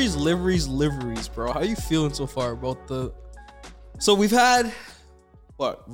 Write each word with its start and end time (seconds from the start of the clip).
liveries, 0.00 0.16
liveries, 0.16 0.66
liveries, 0.66 1.28
bro. 1.28 1.52
How 1.52 1.60
you 1.60 1.76
feeling 1.76 2.14
so 2.14 2.26
far 2.26 2.52
about 2.52 2.86
the? 2.88 3.12
So 3.98 4.14
we've 4.14 4.30
had 4.30 4.72
what 5.58 5.86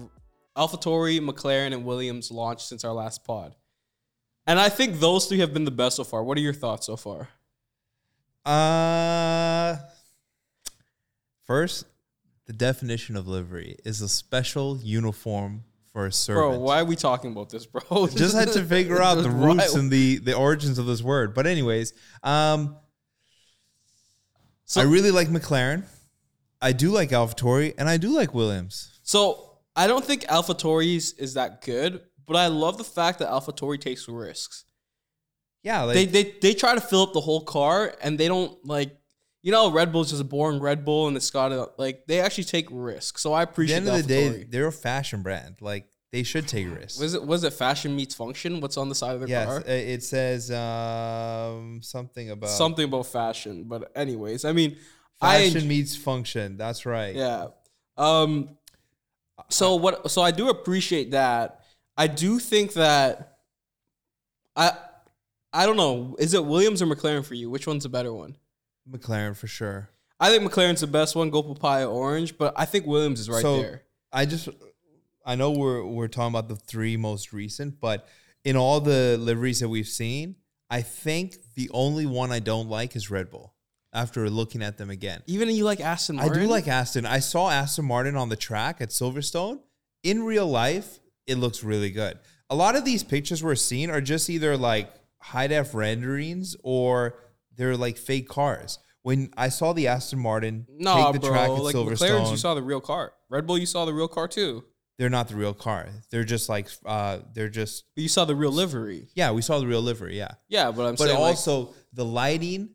AlphaTauri, 0.56 1.18
McLaren, 1.18 1.72
and 1.72 1.84
Williams 1.84 2.30
launched 2.30 2.68
since 2.68 2.84
our 2.84 2.92
last 2.92 3.24
pod, 3.24 3.56
and 4.46 4.60
I 4.60 4.68
think 4.68 5.00
those 5.00 5.26
three 5.26 5.40
have 5.40 5.52
been 5.52 5.64
the 5.64 5.72
best 5.72 5.96
so 5.96 6.04
far. 6.04 6.22
What 6.22 6.38
are 6.38 6.40
your 6.40 6.52
thoughts 6.52 6.86
so 6.86 6.96
far? 6.96 7.28
Uh, 8.44 9.78
first, 11.44 11.84
the 12.46 12.52
definition 12.52 13.16
of 13.16 13.26
livery 13.26 13.76
is 13.84 14.02
a 14.02 14.08
special 14.08 14.78
uniform 14.78 15.64
for 15.92 16.06
a 16.06 16.12
servant. 16.12 16.58
Bro, 16.58 16.58
why 16.60 16.78
are 16.78 16.84
we 16.84 16.94
talking 16.94 17.32
about 17.32 17.50
this, 17.50 17.66
bro? 17.66 18.06
Just 18.06 18.36
had 18.36 18.52
to 18.52 18.62
figure 18.64 19.02
out 19.02 19.16
the 19.16 19.30
roots 19.30 19.74
and 19.74 19.90
the 19.90 20.18
the 20.18 20.34
origins 20.34 20.78
of 20.78 20.86
this 20.86 21.02
word. 21.02 21.34
But 21.34 21.48
anyways, 21.48 21.92
um, 22.22 22.76
So- 24.66 24.80
I 24.80 24.84
really 24.84 25.10
like 25.10 25.28
McLaren. 25.28 25.84
I 26.60 26.72
do 26.72 26.90
like 26.90 27.10
AlphaTauri, 27.10 27.74
and 27.78 27.88
I 27.88 27.96
do 27.96 28.10
like 28.10 28.34
Williams. 28.34 28.98
So 29.02 29.58
I 29.74 29.86
don't 29.86 30.04
think 30.04 30.22
AlphaTauri's 30.22 31.12
is 31.14 31.34
that 31.34 31.62
good, 31.62 32.00
but 32.26 32.36
I 32.36 32.46
love 32.48 32.78
the 32.78 32.84
fact 32.84 33.18
that 33.20 33.28
AlphaTauri 33.28 33.80
takes 33.80 34.08
risks. 34.08 34.64
Yeah, 35.62 35.82
like 35.82 35.94
they, 35.94 36.06
they 36.06 36.34
they 36.40 36.54
try 36.54 36.74
to 36.74 36.80
fill 36.80 37.02
up 37.02 37.12
the 37.12 37.20
whole 37.20 37.40
car 37.42 37.92
and 38.00 38.16
they 38.18 38.28
don't 38.28 38.56
like 38.64 38.96
you 39.42 39.50
know 39.50 39.70
Red 39.70 39.92
Bull's 39.92 40.10
just 40.10 40.22
a 40.22 40.24
boring 40.24 40.60
Red 40.60 40.84
Bull 40.84 41.08
and 41.08 41.16
it's 41.16 41.30
got 41.30 41.48
to 41.48 41.70
like 41.76 42.06
they 42.06 42.20
actually 42.20 42.44
take 42.44 42.68
risks. 42.70 43.20
So 43.20 43.32
I 43.32 43.42
at 43.42 43.48
the 43.48 43.52
appreciate 43.52 43.76
end 43.78 43.88
of 43.88 43.96
the 43.96 44.02
day, 44.02 44.44
they're 44.48 44.68
a 44.68 44.72
fashion 44.72 45.22
brand. 45.22 45.56
Like 45.60 45.88
they 46.12 46.22
should 46.22 46.46
take 46.48 46.68
risks. 46.74 46.98
Was 46.98 47.14
it 47.14 47.24
was 47.24 47.44
it 47.44 47.52
fashion 47.52 47.94
meets 47.96 48.14
function? 48.14 48.60
What's 48.60 48.76
on 48.76 48.88
the 48.88 48.94
side 48.94 49.14
of 49.14 49.20
their 49.20 49.28
Yes, 49.28 49.46
car? 49.46 49.62
it 49.66 50.02
says 50.02 50.50
um, 50.50 51.80
something 51.82 52.30
about 52.30 52.50
Something 52.50 52.84
about 52.84 53.06
fashion, 53.06 53.64
but 53.64 53.90
anyways, 53.94 54.44
I 54.44 54.52
mean, 54.52 54.76
fashion 55.20 55.62
enj- 55.62 55.66
meets 55.66 55.96
function. 55.96 56.56
That's 56.56 56.86
right. 56.86 57.14
yeah. 57.14 57.48
Um. 57.96 58.50
So 59.48 59.74
what? 59.76 60.10
So 60.10 60.22
I 60.22 60.30
do 60.30 60.48
appreciate 60.48 61.10
that. 61.12 61.60
I 61.96 62.06
do 62.06 62.38
think 62.38 62.74
that 62.74 63.38
I 64.54 64.72
I 65.52 65.66
don't 65.66 65.76
know. 65.76 66.16
Is 66.18 66.34
it 66.34 66.44
Williams 66.44 66.80
or 66.82 66.86
McLaren 66.86 67.24
for 67.24 67.34
you? 67.34 67.50
Which 67.50 67.66
one's 67.66 67.84
a 67.84 67.88
better 67.88 68.12
one? 68.12 68.36
McLaren 68.90 69.36
for 69.36 69.46
sure. 69.46 69.88
I 70.20 70.30
think 70.30 70.50
McLaren's 70.50 70.80
the 70.80 70.86
best 70.86 71.14
one. 71.16 71.30
Go 71.30 71.42
papaya 71.42 71.88
orange, 71.88 72.38
but 72.38 72.54
I 72.56 72.64
think 72.64 72.86
Williams 72.86 73.20
is 73.20 73.28
right 73.28 73.42
So, 73.42 73.60
there. 73.60 73.82
I 74.12 74.24
just 74.24 74.48
I 75.26 75.34
know 75.34 75.50
we're 75.50 75.84
we're 75.84 76.08
talking 76.08 76.32
about 76.34 76.48
the 76.48 76.56
three 76.56 76.96
most 76.96 77.32
recent, 77.32 77.80
but 77.80 78.08
in 78.44 78.56
all 78.56 78.80
the 78.80 79.18
liveries 79.18 79.60
that 79.60 79.68
we've 79.68 79.88
seen, 79.88 80.36
I 80.70 80.82
think 80.82 81.36
the 81.56 81.68
only 81.72 82.06
one 82.06 82.30
I 82.30 82.38
don't 82.38 82.70
like 82.70 82.94
is 82.96 83.10
Red 83.10 83.30
Bull. 83.30 83.52
After 83.92 84.28
looking 84.28 84.62
at 84.62 84.76
them 84.76 84.90
again, 84.90 85.22
Even 85.26 85.48
you 85.48 85.64
like 85.64 85.80
Aston 85.80 86.16
Martin? 86.16 86.36
I 86.36 86.40
do 86.42 86.46
like 86.46 86.68
Aston. 86.68 87.06
I 87.06 87.18
saw 87.18 87.50
Aston 87.50 87.86
Martin 87.86 88.14
on 88.14 88.28
the 88.28 88.36
track 88.36 88.82
at 88.82 88.90
Silverstone. 88.90 89.60
In 90.02 90.22
real 90.22 90.46
life, 90.46 90.98
it 91.26 91.36
looks 91.36 91.64
really 91.64 91.90
good. 91.90 92.18
A 92.50 92.54
lot 92.54 92.76
of 92.76 92.84
these 92.84 93.02
pictures 93.02 93.42
we're 93.42 93.54
seeing 93.54 93.88
are 93.88 94.02
just 94.02 94.28
either 94.28 94.54
like 94.56 94.92
high 95.22 95.46
def 95.46 95.74
renderings 95.74 96.56
or 96.62 97.18
they're 97.56 97.76
like 97.76 97.96
fake 97.96 98.28
cars. 98.28 98.78
When 99.00 99.30
I 99.36 99.48
saw 99.48 99.72
the 99.72 99.88
Aston 99.88 100.18
Martin 100.18 100.66
no, 100.68 101.04
take 101.04 101.14
the 101.14 101.20
bro. 101.20 101.30
track 101.30 101.48
at 101.48 101.62
Like 101.62 101.74
McLaren's, 101.74 102.00
Silverstone, 102.02 102.30
you 102.32 102.36
saw 102.36 102.54
the 102.54 102.62
real 102.62 102.80
car. 102.80 103.14
Red 103.30 103.46
Bull, 103.46 103.56
you 103.56 103.66
saw 103.66 103.86
the 103.86 103.94
real 103.94 104.08
car 104.08 104.28
too. 104.28 104.64
They're 104.98 105.10
not 105.10 105.28
the 105.28 105.36
real 105.36 105.54
car. 105.54 105.88
They're 106.10 106.24
just 106.24 106.48
like 106.48 106.68
uh 106.84 107.18
they're 107.34 107.48
just 107.48 107.84
But 107.94 108.02
you 108.02 108.08
saw 108.08 108.24
the 108.24 108.34
real 108.36 108.52
livery. 108.52 109.08
yeah, 109.14 109.30
we 109.32 109.42
saw 109.42 109.58
the 109.58 109.66
real 109.66 109.82
livery, 109.82 110.16
yeah. 110.16 110.32
Yeah, 110.48 110.70
but 110.70 110.86
I'm 110.86 110.94
But 110.94 111.06
saying 111.08 111.10
like, 111.20 111.28
also 111.36 111.74
the 111.92 112.04
lighting, 112.04 112.70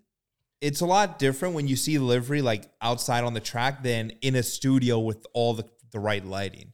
it's 0.61 0.81
a 0.81 0.85
lot 0.85 1.17
different 1.19 1.55
when 1.55 1.67
you 1.67 1.75
see 1.75 1.97
the 1.97 2.03
livery 2.03 2.41
like 2.41 2.69
outside 2.81 3.23
on 3.23 3.33
the 3.33 3.39
track 3.39 3.81
than 3.83 4.11
in 4.21 4.35
a 4.35 4.43
studio 4.43 4.99
with 4.99 5.25
all 5.33 5.53
the, 5.55 5.65
the 5.91 5.99
right 5.99 6.23
lighting. 6.25 6.73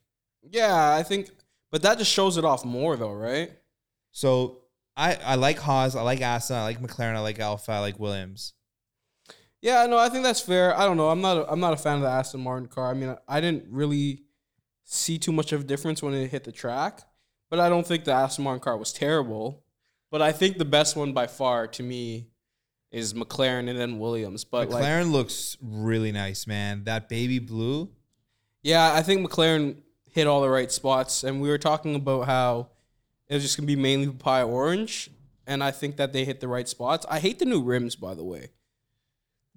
yeah, 0.52 0.94
I 0.96 1.04
think, 1.04 1.30
but 1.72 1.82
that 1.84 1.98
just 1.98 2.12
shows 2.12 2.38
it 2.38 2.44
off 2.46 2.66
more 2.66 2.96
though, 2.98 3.14
right? 3.14 3.52
So 4.12 4.64
I 4.96 5.16
I 5.16 5.36
like 5.36 5.60
Haas, 5.60 5.96
I 5.96 6.02
like 6.02 6.22
Aston, 6.22 6.58
I 6.58 6.64
like 6.64 6.82
McLaren, 6.82 7.16
I 7.16 7.20
like 7.20 7.40
Alpha, 7.40 7.72
I 7.72 7.80
like 7.80 8.00
Williams. 8.00 8.54
Yeah, 9.62 9.86
no, 9.88 9.98
I 9.98 10.10
think 10.10 10.24
that's 10.24 10.40
fair. 10.40 10.78
I 10.78 10.86
don't 10.86 10.98
know. 10.98 11.10
I'm 11.10 11.20
not. 11.22 11.38
A, 11.38 11.52
I'm 11.52 11.60
not 11.60 11.74
a 11.74 11.78
fan 11.78 11.96
of 11.96 12.02
the 12.02 12.10
Aston 12.10 12.42
Martin 12.42 12.68
car. 12.68 12.92
I 12.92 12.94
mean, 12.94 13.16
I 13.28 13.42
didn't 13.42 13.66
really 13.70 14.22
see 14.90 15.20
too 15.20 15.34
much 15.34 15.52
of 15.52 15.62
a 15.62 15.64
difference 15.66 16.02
when 16.02 16.14
it 16.14 16.32
hit 16.32 16.46
the 16.46 16.52
track, 16.52 17.02
but 17.50 17.60
I 17.60 17.68
don't 17.68 17.86
think 17.86 18.06
the 18.06 18.14
Aston 18.14 18.46
Martin 18.46 18.62
car 18.62 18.78
was 18.78 18.94
terrible. 18.94 19.64
But 20.10 20.22
I 20.22 20.32
think 20.32 20.58
the 20.58 20.66
best 20.66 20.96
one 20.96 21.12
by 21.12 21.28
far 21.28 21.68
to 21.68 21.84
me 21.84 22.28
is 22.90 23.14
McLaren 23.14 23.70
and 23.70 23.78
then 23.78 24.00
Williams. 24.00 24.46
But 24.46 24.70
like, 24.70 24.82
McLaren 24.82 25.12
looks 25.12 25.58
really 25.62 26.14
nice, 26.14 26.48
man. 26.48 26.86
That 26.86 27.10
baby 27.10 27.40
blue. 27.40 27.90
yeah, 28.64 28.94
I 28.94 29.04
think 29.04 29.28
McLaren 29.30 29.76
hit 30.10 30.26
all 30.26 30.42
the 30.42 30.50
right 30.50 30.72
spots, 30.72 31.24
and 31.26 31.42
we 31.42 31.50
were 31.50 31.58
talking 31.58 31.96
about 31.96 32.26
how 32.26 32.70
it 33.28 33.34
was 33.34 33.44
just 33.44 33.58
gonna 33.58 33.68
be 33.68 33.76
mainly 33.76 34.08
papaya 34.08 34.48
orange, 34.48 35.10
and 35.46 35.62
I 35.62 35.72
think 35.72 35.98
that 35.98 36.14
they 36.14 36.24
hit 36.24 36.40
the 36.40 36.48
right 36.48 36.68
spots. 36.68 37.06
I 37.10 37.20
hate 37.20 37.40
the 37.40 37.46
new 37.46 37.62
rims, 37.62 37.98
by 37.98 38.14
the 38.16 38.24
way. 38.24 38.52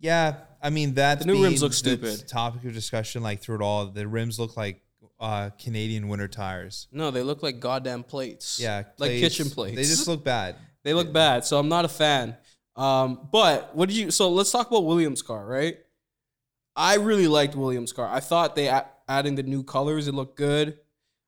Yeah, 0.01 0.35
I 0.61 0.71
mean 0.71 0.95
that's 0.95 1.25
The 1.25 1.33
new 1.33 1.43
rims 1.45 1.63
look 1.63 1.73
stupid. 1.75 2.27
Topic 2.27 2.65
of 2.65 2.75
discussion 2.75 3.23
like 3.23 3.41
through 3.41 3.57
it 3.57 3.63
all. 3.63 3.87
The 3.87 4.09
rims 4.09 4.41
look 4.41 4.57
like 4.57 4.83
uh, 5.21 5.51
Canadian 5.59 6.09
winter 6.09 6.27
tires. 6.29 6.89
No, 6.91 7.11
they 7.11 7.23
look 7.23 7.43
like 7.43 7.61
goddamn 7.61 8.03
plates. 8.03 8.59
Yeah, 8.61 8.79
like 8.99 9.11
plates. 9.11 9.21
kitchen 9.37 9.51
plates. 9.51 9.77
They 9.77 9.83
just 9.83 10.09
look 10.09 10.25
bad. 10.25 10.57
They 10.83 10.95
look 10.95 11.13
bad, 11.13 11.45
so 11.45 11.59
I'm 11.59 11.69
not 11.69 11.85
a 11.85 11.89
fan. 11.89 12.39
Um, 12.75 13.29
but 13.31 13.77
what 13.77 13.91
did 13.91 13.99
you? 13.99 14.11
So 14.11 14.31
let's 14.31 14.51
talk 14.51 14.69
about 14.71 14.87
Williams' 14.87 15.21
car, 15.21 15.45
right? 15.47 15.77
I 16.75 16.95
really 16.95 17.29
liked 17.29 17.55
Williams' 17.55 17.93
car. 17.93 18.09
I 18.11 18.21
thought 18.21 18.57
they 18.57 18.69
a- 18.69 18.87
adding 19.07 19.35
the 19.35 19.43
new 19.43 19.63
colors, 19.63 20.09
it 20.09 20.15
looked 20.15 20.39
good. 20.39 20.79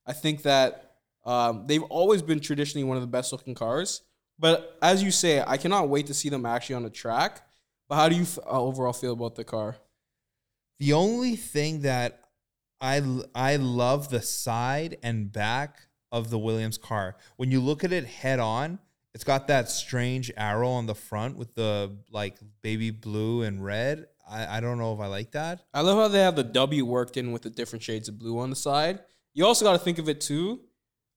I 0.06 0.14
think 0.14 0.44
that 0.44 0.94
um, 1.26 1.66
they've 1.66 1.82
always 1.82 2.22
been 2.22 2.40
traditionally 2.40 2.84
one 2.84 2.96
of 2.96 3.02
the 3.02 3.08
best 3.08 3.30
looking 3.30 3.54
cars. 3.54 4.00
But 4.38 4.78
as 4.80 5.02
you 5.02 5.10
say, 5.10 5.44
I 5.46 5.58
cannot 5.58 5.90
wait 5.90 6.06
to 6.06 6.14
see 6.14 6.30
them 6.30 6.46
actually 6.46 6.76
on 6.76 6.82
the 6.84 6.90
track. 6.90 7.42
But 7.90 7.96
how 7.96 8.08
do 8.08 8.16
you 8.16 8.22
f- 8.22 8.38
uh, 8.38 8.58
overall 8.58 8.94
feel 8.94 9.12
about 9.12 9.34
the 9.34 9.44
car? 9.44 9.76
The 10.78 10.94
only 10.94 11.36
thing 11.36 11.82
that 11.82 12.21
I 12.82 13.00
I 13.34 13.56
love 13.56 14.10
the 14.10 14.20
side 14.20 14.98
and 15.02 15.32
back 15.32 15.78
of 16.10 16.28
the 16.28 16.38
Williams 16.38 16.76
car. 16.76 17.16
When 17.36 17.50
you 17.50 17.60
look 17.60 17.84
at 17.84 17.92
it 17.92 18.04
head 18.04 18.40
on, 18.40 18.80
it's 19.14 19.24
got 19.24 19.46
that 19.48 19.70
strange 19.70 20.30
arrow 20.36 20.68
on 20.68 20.86
the 20.86 20.94
front 20.94 21.36
with 21.38 21.54
the 21.54 21.96
like 22.10 22.36
baby 22.60 22.90
blue 22.90 23.42
and 23.42 23.64
red. 23.64 24.06
I, 24.28 24.58
I 24.58 24.60
don't 24.60 24.78
know 24.78 24.92
if 24.92 25.00
I 25.00 25.06
like 25.06 25.30
that. 25.32 25.64
I 25.72 25.80
love 25.80 25.96
how 25.96 26.08
they 26.08 26.20
have 26.20 26.36
the 26.36 26.44
W 26.44 26.84
worked 26.84 27.16
in 27.16 27.32
with 27.32 27.42
the 27.42 27.50
different 27.50 27.82
shades 27.82 28.08
of 28.08 28.18
blue 28.18 28.38
on 28.38 28.50
the 28.50 28.56
side. 28.56 29.00
You 29.34 29.46
also 29.46 29.64
got 29.64 29.72
to 29.72 29.78
think 29.78 29.98
of 29.98 30.08
it 30.08 30.20
too. 30.20 30.60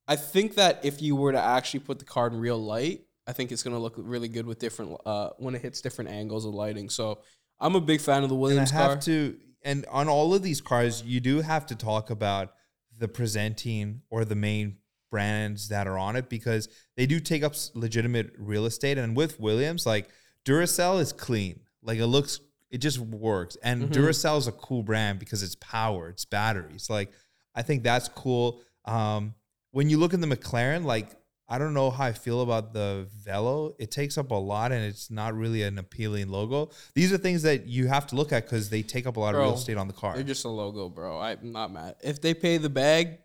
I 0.07 0.15
think 0.15 0.55
that 0.55 0.79
if 0.83 1.01
you 1.01 1.15
were 1.15 1.31
to 1.31 1.41
actually 1.41 1.79
put 1.81 1.99
the 1.99 2.05
card 2.05 2.31
in 2.33 2.39
real 2.39 2.57
light, 2.59 3.01
I 3.27 3.33
think 3.33 3.51
it's 3.51 3.63
gonna 3.63 3.79
look 3.79 3.95
really 3.97 4.27
good 4.27 4.45
with 4.45 4.59
different 4.59 4.97
uh, 5.03 5.29
when 5.39 5.55
it 5.55 5.63
hits 5.63 5.81
different 5.81 6.11
angles 6.11 6.45
of 6.45 6.53
lighting. 6.53 6.89
So 6.89 7.21
I'm 7.59 7.75
a 7.75 7.81
big 7.81 8.01
fan 8.01 8.21
of 8.23 8.29
the 8.29 8.35
And 8.35 8.41
Williams 8.41 8.71
I 8.71 8.75
have 8.75 8.87
car. 8.91 9.01
to 9.01 9.35
and 9.65 9.85
on 9.87 10.07
all 10.07 10.33
of 10.33 10.43
these 10.43 10.61
cars, 10.61 11.03
you 11.03 11.19
do 11.19 11.41
have 11.41 11.65
to 11.65 11.75
talk 11.75 12.09
about 12.09 12.53
the 12.97 13.07
presenting 13.09 14.01
or 14.09 14.23
the 14.23 14.35
main 14.35 14.77
brands 15.11 15.67
that 15.69 15.87
are 15.87 15.97
on 15.97 16.15
it 16.15 16.29
because 16.29 16.69
they 16.95 17.05
do 17.05 17.19
take 17.19 17.43
up 17.43 17.53
legitimate 17.73 18.31
real 18.37 18.65
estate. 18.65 18.97
And 18.97 19.15
with 19.17 19.39
Williams, 19.39 19.85
like 19.85 20.07
Duracell 20.45 21.01
is 21.01 21.11
clean. 21.11 21.59
Like 21.81 21.99
it 21.99 22.07
looks, 22.07 22.39
it 22.69 22.77
just 22.77 22.99
works. 22.99 23.57
And 23.63 23.89
Mhm. 23.89 23.93
Duracell 23.93 24.37
is 24.37 24.47
a 24.47 24.51
cool 24.51 24.83
brand 24.83 25.19
because 25.19 25.43
it's 25.43 25.55
power, 25.55 26.09
it's 26.09 26.25
batteries. 26.25 26.89
Like 26.89 27.11
I 27.53 27.61
think 27.63 27.83
that's 27.83 28.07
cool. 28.09 28.61
Um, 28.85 29.33
when 29.71 29.89
you 29.89 29.97
look 29.97 30.13
at 30.13 30.21
the 30.21 30.27
McLaren, 30.27 30.85
like 30.85 31.15
I 31.47 31.59
don't 31.59 31.73
know 31.75 31.91
how 31.91 32.05
I 32.05 32.11
feel 32.11 32.41
about 32.41 32.73
the 32.73 33.07
Velo. 33.23 33.75
It 33.77 33.91
takes 33.91 34.17
up 34.17 34.31
a 34.31 34.35
lot 34.35 34.71
and 34.71 34.83
it's 34.83 35.11
not 35.11 35.35
really 35.35 35.61
an 35.61 35.77
appealing 35.77 36.29
logo. 36.29 36.71
These 36.95 37.13
are 37.13 37.17
things 37.17 37.43
that 37.43 37.67
you 37.67 37.87
have 37.87 38.07
to 38.07 38.15
look 38.15 38.31
at 38.31 38.45
because 38.45 38.69
they 38.69 38.81
take 38.81 39.05
up 39.05 39.17
a 39.17 39.19
lot 39.19 39.35
of 39.35 39.41
real 39.41 39.53
estate 39.53 39.77
on 39.77 39.87
the 39.87 39.93
car. 39.93 40.15
They're 40.15 40.23
just 40.23 40.45
a 40.45 40.49
logo, 40.49 40.89
bro. 40.89 41.19
I'm 41.19 41.51
not 41.51 41.71
mad. 41.71 41.95
If 42.03 42.19
they 42.19 42.33
pay 42.33 42.57
the 42.57 42.69
bag, 42.69 43.19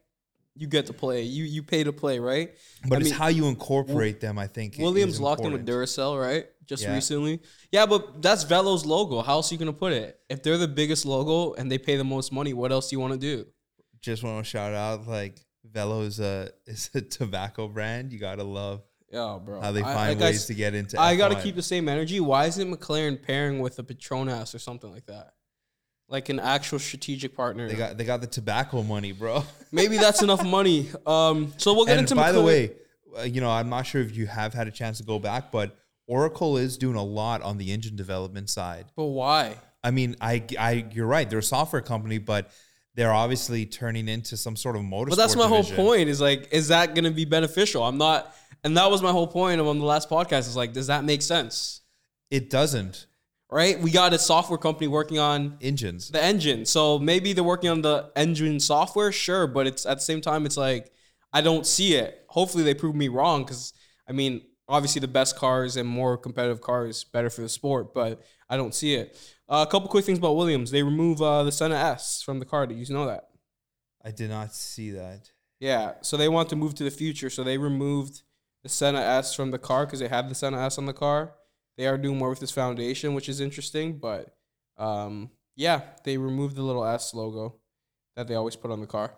you 0.55 0.67
get 0.67 0.87
to 0.87 0.93
play. 0.93 1.23
You 1.23 1.45
you 1.45 1.63
pay 1.63 1.85
to 1.85 1.93
play, 1.93 2.19
right? 2.19 2.55
But 2.87 2.97
I 2.97 3.01
it's 3.01 3.11
mean, 3.11 3.19
how 3.19 3.29
you 3.29 3.47
incorporate 3.47 4.21
them, 4.21 4.39
I 4.39 4.49
think. 4.49 4.77
Williams 4.79 5.19
locked 5.19 5.43
in 5.43 5.53
with. 5.53 5.67
Duracell, 5.67 6.21
right? 6.21 6.47
Just 6.67 6.83
Yeah. 6.83 6.95
recently. 6.95 7.41
Yeah, 7.73 7.87
but 7.87 8.21
that's 8.21 8.45
Velo's 8.45 8.85
logo. 8.85 9.23
How 9.23 9.35
else 9.35 9.51
are 9.51 9.55
you 9.55 9.59
gonna 9.59 9.73
put 9.73 9.95
it? 9.95 10.21
If 10.29 10.43
they're 10.43 10.59
the 10.59 10.69
biggest 10.69 11.07
logo 11.07 11.55
and 11.55 11.71
they 11.73 11.79
pay 11.79 11.97
the 11.97 12.05
most 12.05 12.33
money, 12.33 12.53
what 12.53 12.71
else 12.71 12.91
do 12.91 12.97
you 12.97 13.01
want 13.01 13.15
to 13.15 13.19
do? 13.19 13.47
Just 14.03 14.23
want 14.23 14.45
to 14.45 14.49
shout 14.49 14.75
out 14.75 15.07
like 15.07 15.41
Velo 15.65 16.03
is 16.03 16.21
a 16.21 16.51
is 16.67 16.91
a 16.95 17.01
tobacco 17.01 17.69
brand. 17.69 18.13
You 18.13 18.19
gotta 18.19 18.45
love 18.45 18.83
Yeah, 19.13 19.39
bro. 19.45 19.61
how 19.61 19.73
they 19.73 19.81
I- 19.83 19.95
find 19.95 20.19
like 20.19 20.23
I 20.23 20.31
ways 20.31 20.41
s- 20.43 20.47
to 20.47 20.55
get 20.55 20.75
into. 20.75 21.01
I 21.01 21.17
got 21.17 21.29
to 21.29 21.41
keep 21.41 21.55
the 21.55 21.63
same 21.63 21.89
energy. 21.89 22.21
Why 22.21 22.47
isn't 22.47 22.71
McLaren 22.73 23.21
pairing 23.23 23.61
with 23.61 23.79
a 23.79 23.83
Petronas 23.83 24.55
or 24.55 24.59
something 24.59 24.91
like 24.91 25.07
that? 25.07 25.35
Like 26.09 26.29
an 26.29 26.41
actual 26.41 26.79
strategic 26.81 27.37
partner. 27.37 27.69
They 27.69 27.77
got 27.77 27.97
they 27.97 28.05
got 28.05 28.21
the 28.21 28.27
tobacco 28.27 28.83
money, 28.83 29.13
bro. 29.13 29.45
Maybe 29.73 29.97
that's 29.97 30.23
enough 30.23 30.45
money. 30.45 30.89
Um, 31.07 31.53
so 31.57 31.73
we'll 31.75 31.85
get 31.87 31.93
and 31.99 32.01
into 32.01 32.17
by 32.17 32.33
the 32.33 32.43
way, 32.43 32.73
uh, 33.17 33.23
you 33.23 33.41
know 33.41 33.51
I'm 33.51 33.69
not 33.69 33.83
sure 33.87 34.01
if 34.01 34.17
you 34.17 34.27
have 34.27 34.53
had 34.53 34.67
a 34.67 34.73
chance 34.73 34.99
to 34.99 35.05
go 35.05 35.19
back, 35.21 35.53
but 35.53 35.77
Oracle 36.09 36.57
is 36.57 36.77
doing 36.77 36.97
a 36.97 37.05
lot 37.05 37.43
on 37.43 37.59
the 37.59 37.71
engine 37.71 37.95
development 37.95 38.51
side. 38.51 38.87
But 38.97 39.05
why? 39.05 39.57
I 39.85 39.93
mean, 39.93 40.17
I, 40.21 40.43
I, 40.59 40.85
you're 40.93 41.07
right. 41.07 41.31
They're 41.31 41.39
a 41.39 41.43
software 41.43 41.81
company, 41.81 42.19
but 42.19 42.51
they're 43.01 43.15
obviously 43.15 43.65
turning 43.65 44.09
into 44.09 44.37
some 44.37 44.55
sort 44.57 44.77
of 44.77 44.83
motorsport. 44.83 45.09
But 45.09 45.17
that's 45.17 45.35
my 45.35 45.49
division. 45.49 45.75
whole 45.75 45.87
point. 45.87 46.11
Is 46.11 46.21
like, 46.21 46.49
is 46.53 46.69
that 46.69 46.95
going 46.95 47.05
to 47.05 47.11
be 47.11 47.25
beneficial? 47.25 47.83
I'm 47.83 47.97
not, 47.97 48.37
and 48.63 48.77
that 48.77 48.91
was 48.91 49.01
my 49.01 49.11
whole 49.11 49.27
point 49.27 49.59
of 49.59 49.67
on 49.67 49.79
the 49.79 49.87
last 49.87 50.11
podcast. 50.11 50.41
Is 50.41 50.55
like, 50.55 50.75
does 50.75 50.89
that 50.89 51.03
make 51.03 51.23
sense? 51.23 51.81
It 52.31 52.51
doesn't. 52.51 53.07
Right? 53.51 53.81
We 53.81 53.91
got 53.91 54.13
a 54.13 54.19
software 54.19 54.59
company 54.59 54.87
working 54.87 55.19
on 55.19 55.57
Engines. 55.63 56.11
the 56.11 56.23
engine, 56.23 56.67
so 56.67 56.99
maybe 56.99 57.33
they're 57.33 57.43
working 57.43 57.71
on 57.71 57.81
the 57.81 58.13
engine 58.17 58.61
software. 58.61 59.11
Sure, 59.13 59.47
but 59.47 59.67
it's 59.67 59.87
at 59.87 59.95
the 59.95 60.03
same 60.03 60.21
time, 60.21 60.45
it's 60.45 60.59
like 60.59 60.93
I 61.33 61.41
don't 61.41 61.67
see 61.67 61.95
it. 61.95 62.23
Hopefully, 62.29 62.65
they 62.65 62.75
prove 62.75 62.95
me 62.95 63.09
wrong 63.09 63.45
because 63.45 63.73
I 64.07 64.13
mean, 64.13 64.43
obviously, 64.69 65.01
the 65.01 65.09
best 65.09 65.37
cars 65.37 65.79
and 65.79 65.89
more 65.89 66.19
competitive 66.19 66.61
cars 66.61 67.03
better 67.03 67.31
for 67.31 67.41
the 67.41 67.49
sport, 67.49 67.95
but 67.95 68.21
I 68.51 68.59
don't 68.59 68.75
see 68.75 68.95
it. 68.95 69.17
Uh, 69.51 69.67
a 69.67 69.71
couple 69.71 69.89
quick 69.89 70.05
things 70.05 70.19
about 70.19 70.37
Williams: 70.37 70.71
they 70.71 70.83
remove 70.83 71.21
uh, 71.21 71.43
the 71.43 71.51
Senna 71.51 71.75
S 71.75 72.23
from 72.23 72.39
the 72.39 72.45
car. 72.45 72.67
Did 72.67 72.79
you 72.79 72.95
know 72.95 73.07
that? 73.07 73.31
I 74.05 74.13
did 74.13 74.31
not 74.31 74.55
see 74.55 74.93
that. 74.93 75.31
Yeah, 75.59 75.95
so 76.03 76.17
they 76.17 76.29
want 76.29 76.49
to 76.51 76.57
move 76.57 76.75
to 76.77 76.85
the 76.85 76.91
future. 76.91 77.29
So 77.29 77.43
they 77.43 77.59
removed 77.59 78.23
the 78.63 78.69
Senna 78.69 79.01
S 79.01 79.35
from 79.35 79.51
the 79.51 79.59
car 79.59 79.87
because 79.87 79.99
they 79.99 80.09
had 80.09 80.31
the 80.31 80.35
Senna 80.37 80.65
S 80.65 80.79
on 80.79 80.87
the 80.87 80.93
car. 80.93 81.35
They 81.77 81.87
are 81.87 81.99
doing 81.99 82.17
more 82.17 82.31
with 82.31 82.41
this 82.41 82.53
foundation, 82.53 83.15
which 83.15 83.29
is 83.29 83.41
interesting. 83.41 83.99
But 83.99 84.35
um, 84.79 85.31
yeah, 85.57 85.83
they 86.05 86.17
removed 86.17 86.55
the 86.55 86.63
little 86.63 86.85
S 86.85 87.13
logo 87.13 87.57
that 88.17 88.29
they 88.29 88.37
always 88.37 88.57
put 88.57 88.71
on 88.71 88.81
the 88.81 88.87
car 88.87 89.15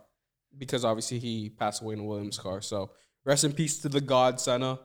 because 0.57 0.85
obviously 0.85 1.19
he 1.19 1.51
passed 1.51 1.83
away 1.83 1.95
in 1.95 2.01
a 2.01 2.05
Williams 2.05 2.39
car. 2.39 2.63
So 2.63 2.91
rest 3.25 3.45
in 3.45 3.53
peace 3.53 3.79
to 3.81 3.89
the 3.89 4.01
God 4.01 4.41
Senna, 4.41 4.81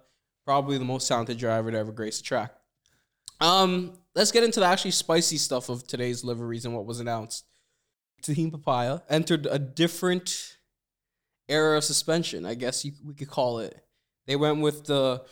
probably 0.46 0.78
the 0.78 0.86
most 0.86 1.08
talented 1.08 1.38
driver 1.38 1.72
to 1.72 1.78
ever 1.78 1.92
grace 1.92 2.18
the 2.18 2.24
track. 2.24 2.52
Um, 3.40 3.94
let's 4.16 4.32
get 4.32 4.44
into 4.44 4.60
the 4.60 4.66
actually 4.66 4.92
spicy 4.92 5.38
stuff 5.38 5.70
of 5.70 5.86
today's 5.86 6.24
liveries 6.24 6.66
and 6.66 6.76
what 6.76 6.86
was 6.86 7.00
announced. 7.00 7.46
Team 8.22 8.52
Papaya 8.52 9.02
entered 9.10 9.46
a 9.50 9.60
different 9.60 10.58
era 11.48 11.78
of 11.78 11.84
suspension, 11.84 12.46
I 12.46 12.56
guess 12.56 12.84
you, 12.84 12.92
we 13.06 13.14
could 13.14 13.30
call 13.30 13.60
it. 13.60 13.80
They 14.26 14.36
went 14.36 14.62
with 14.62 14.86
the 14.86 15.24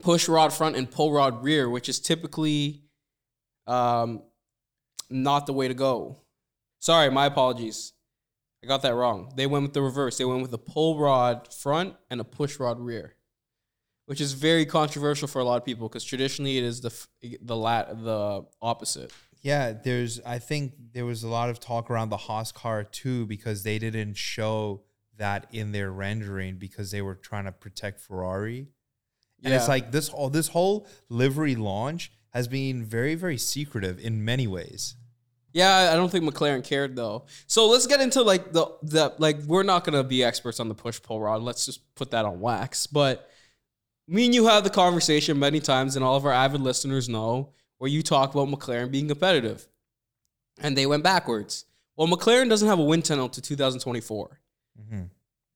push 0.00 0.28
rod 0.28 0.52
front 0.52 0.76
and 0.76 0.90
pull 0.90 1.12
rod 1.12 1.42
rear, 1.42 1.70
which 1.70 1.88
is 1.88 2.00
typically 2.00 2.82
um, 3.66 4.22
not 5.08 5.46
the 5.46 5.52
way 5.52 5.68
to 5.68 5.74
go. 5.74 6.20
Sorry, 6.80 7.10
my 7.10 7.26
apologies. 7.26 7.92
I 8.62 8.66
got 8.66 8.82
that 8.82 8.94
wrong. 8.94 9.32
They 9.36 9.46
went 9.46 9.62
with 9.62 9.72
the 9.72 9.82
reverse. 9.82 10.18
They 10.18 10.24
went 10.24 10.42
with 10.42 10.52
a 10.52 10.58
pull 10.58 10.98
rod 10.98 11.52
front 11.52 11.94
and 12.10 12.20
a 12.20 12.24
push 12.24 12.58
rod 12.58 12.78
rear, 12.78 13.15
which 14.06 14.20
is 14.20 14.32
very 14.32 14.64
controversial 14.64 15.28
for 15.28 15.40
a 15.40 15.44
lot 15.44 15.56
of 15.56 15.64
people 15.64 15.88
because 15.88 16.04
traditionally 16.04 16.58
it 16.58 16.64
is 16.64 16.80
the 16.80 16.88
f- 16.88 17.08
the 17.42 17.56
lat 17.56 18.02
the 18.02 18.44
opposite. 18.62 19.12
Yeah, 19.42 19.72
there's. 19.72 20.20
I 20.26 20.38
think 20.38 20.72
there 20.92 21.04
was 21.04 21.22
a 21.22 21.28
lot 21.28 21.50
of 21.50 21.60
talk 21.60 21.90
around 21.90 22.08
the 22.08 22.16
Haas 22.16 22.50
car 22.50 22.82
too 22.82 23.26
because 23.26 23.62
they 23.62 23.78
didn't 23.78 24.16
show 24.16 24.82
that 25.18 25.46
in 25.52 25.72
their 25.72 25.90
rendering 25.90 26.56
because 26.56 26.90
they 26.90 27.02
were 27.02 27.14
trying 27.14 27.44
to 27.44 27.52
protect 27.52 28.00
Ferrari. 28.00 28.68
And 29.44 29.54
it's 29.54 29.68
like 29.68 29.92
this 29.92 30.08
whole 30.08 30.30
this 30.30 30.48
whole 30.48 30.88
livery 31.08 31.54
launch 31.54 32.10
has 32.30 32.48
been 32.48 32.84
very 32.84 33.14
very 33.14 33.38
secretive 33.38 33.98
in 33.98 34.24
many 34.24 34.46
ways. 34.46 34.96
Yeah, 35.52 35.90
I 35.92 35.94
don't 35.94 36.10
think 36.10 36.24
McLaren 36.24 36.64
cared 36.64 36.96
though. 36.96 37.26
So 37.46 37.68
let's 37.68 37.86
get 37.86 38.00
into 38.00 38.22
like 38.22 38.52
the 38.52 38.66
the 38.82 39.14
like 39.18 39.38
we're 39.46 39.62
not 39.62 39.84
gonna 39.84 40.04
be 40.04 40.24
experts 40.24 40.58
on 40.58 40.68
the 40.68 40.74
push 40.74 41.00
pull 41.00 41.20
rod. 41.20 41.42
Let's 41.42 41.64
just 41.66 41.94
put 41.94 42.10
that 42.10 42.24
on 42.24 42.40
wax. 42.40 42.86
But 42.86 43.30
me 44.08 44.26
and 44.26 44.34
you 44.34 44.46
have 44.46 44.64
the 44.64 44.70
conversation 44.70 45.38
many 45.38 45.60
times, 45.60 45.96
and 45.96 46.04
all 46.04 46.16
of 46.16 46.24
our 46.24 46.32
avid 46.32 46.60
listeners 46.60 47.08
know 47.08 47.52
where 47.78 47.90
you 47.90 48.02
talk 48.02 48.34
about 48.34 48.48
McLaren 48.48 48.90
being 48.90 49.08
competitive, 49.08 49.66
and 50.60 50.76
they 50.76 50.86
went 50.86 51.02
backwards. 51.02 51.64
Well, 51.96 52.08
McLaren 52.08 52.48
doesn't 52.48 52.68
have 52.68 52.78
a 52.78 52.84
wind 52.84 53.04
tunnel 53.04 53.28
to 53.30 53.40
2024. 53.40 54.40
Mhm. 54.80 55.10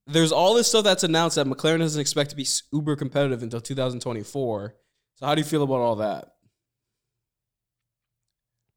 There's 0.06 0.32
all 0.32 0.54
this 0.54 0.68
stuff 0.68 0.84
that's 0.84 1.04
announced 1.04 1.36
that 1.36 1.46
McLaren 1.46 1.78
doesn't 1.78 2.00
expect 2.00 2.30
to 2.30 2.36
be 2.36 2.46
uber 2.72 2.96
competitive 2.96 3.42
until 3.42 3.60
2024. 3.60 4.74
So 5.14 5.26
how 5.26 5.34
do 5.34 5.40
you 5.40 5.46
feel 5.46 5.62
about 5.62 5.80
all 5.80 5.96
that? 5.96 6.34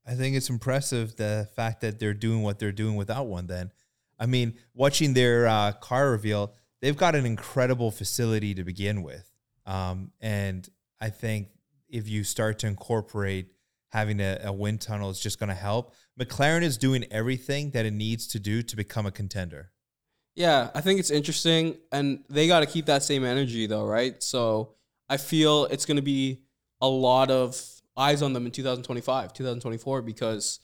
I 0.06 0.16
think 0.16 0.36
it's 0.36 0.50
impressive 0.50 1.16
the 1.16 1.50
fact 1.56 1.82
that 1.82 2.00
they're 2.00 2.14
doing 2.14 2.44
what 2.44 2.60
they're 2.60 2.74
doing 2.74 2.96
without 2.96 3.28
one. 3.28 3.48
Then, 3.48 3.72
I 4.20 4.26
mean, 4.26 4.58
watching 4.74 5.14
their 5.14 5.48
uh, 5.48 5.72
car 5.74 6.12
reveal, 6.12 6.54
they've 6.82 6.98
got 6.98 7.16
an 7.16 7.26
incredible 7.26 7.90
facility 7.90 8.54
to 8.54 8.64
begin 8.66 9.02
with, 9.02 9.32
um, 9.66 10.12
and 10.22 10.68
I 11.00 11.10
think 11.10 11.50
if 11.90 12.10
you 12.10 12.24
start 12.24 12.60
to 12.60 12.68
incorporate 12.68 13.48
having 13.94 14.20
a, 14.20 14.40
a 14.46 14.52
wind 14.52 14.82
tunnel, 14.82 15.12
is 15.12 15.20
just 15.20 15.40
going 15.40 15.50
to 15.50 15.56
help. 15.56 15.94
McLaren 16.20 16.64
is 16.64 16.78
doing 16.78 17.06
everything 17.12 17.70
that 17.72 17.86
it 17.86 17.94
needs 17.94 18.28
to 18.28 18.40
do 18.40 18.64
to 18.64 18.76
become 18.76 19.06
a 19.06 19.12
contender. 19.12 19.72
Yeah, 20.36 20.72
I 20.74 20.82
think 20.82 21.00
it's 21.00 21.12
interesting, 21.12 21.78
and 21.92 22.24
they 22.28 22.48
got 22.48 22.62
to 22.62 22.66
keep 22.66 22.88
that 22.88 23.04
same 23.04 23.24
energy 23.24 23.68
though, 23.68 23.86
right? 23.86 24.22
So 24.24 24.74
I 25.08 25.18
feel 25.18 25.66
it's 25.66 25.86
going 25.86 25.98
to 25.98 26.04
be 26.04 26.42
a 26.82 26.88
lot 26.88 27.30
of 27.30 27.62
eyes 27.96 28.24
on 28.24 28.34
them 28.34 28.48
in 28.48 28.52
2025, 28.52 29.34
2024, 29.34 30.02
because 30.02 30.60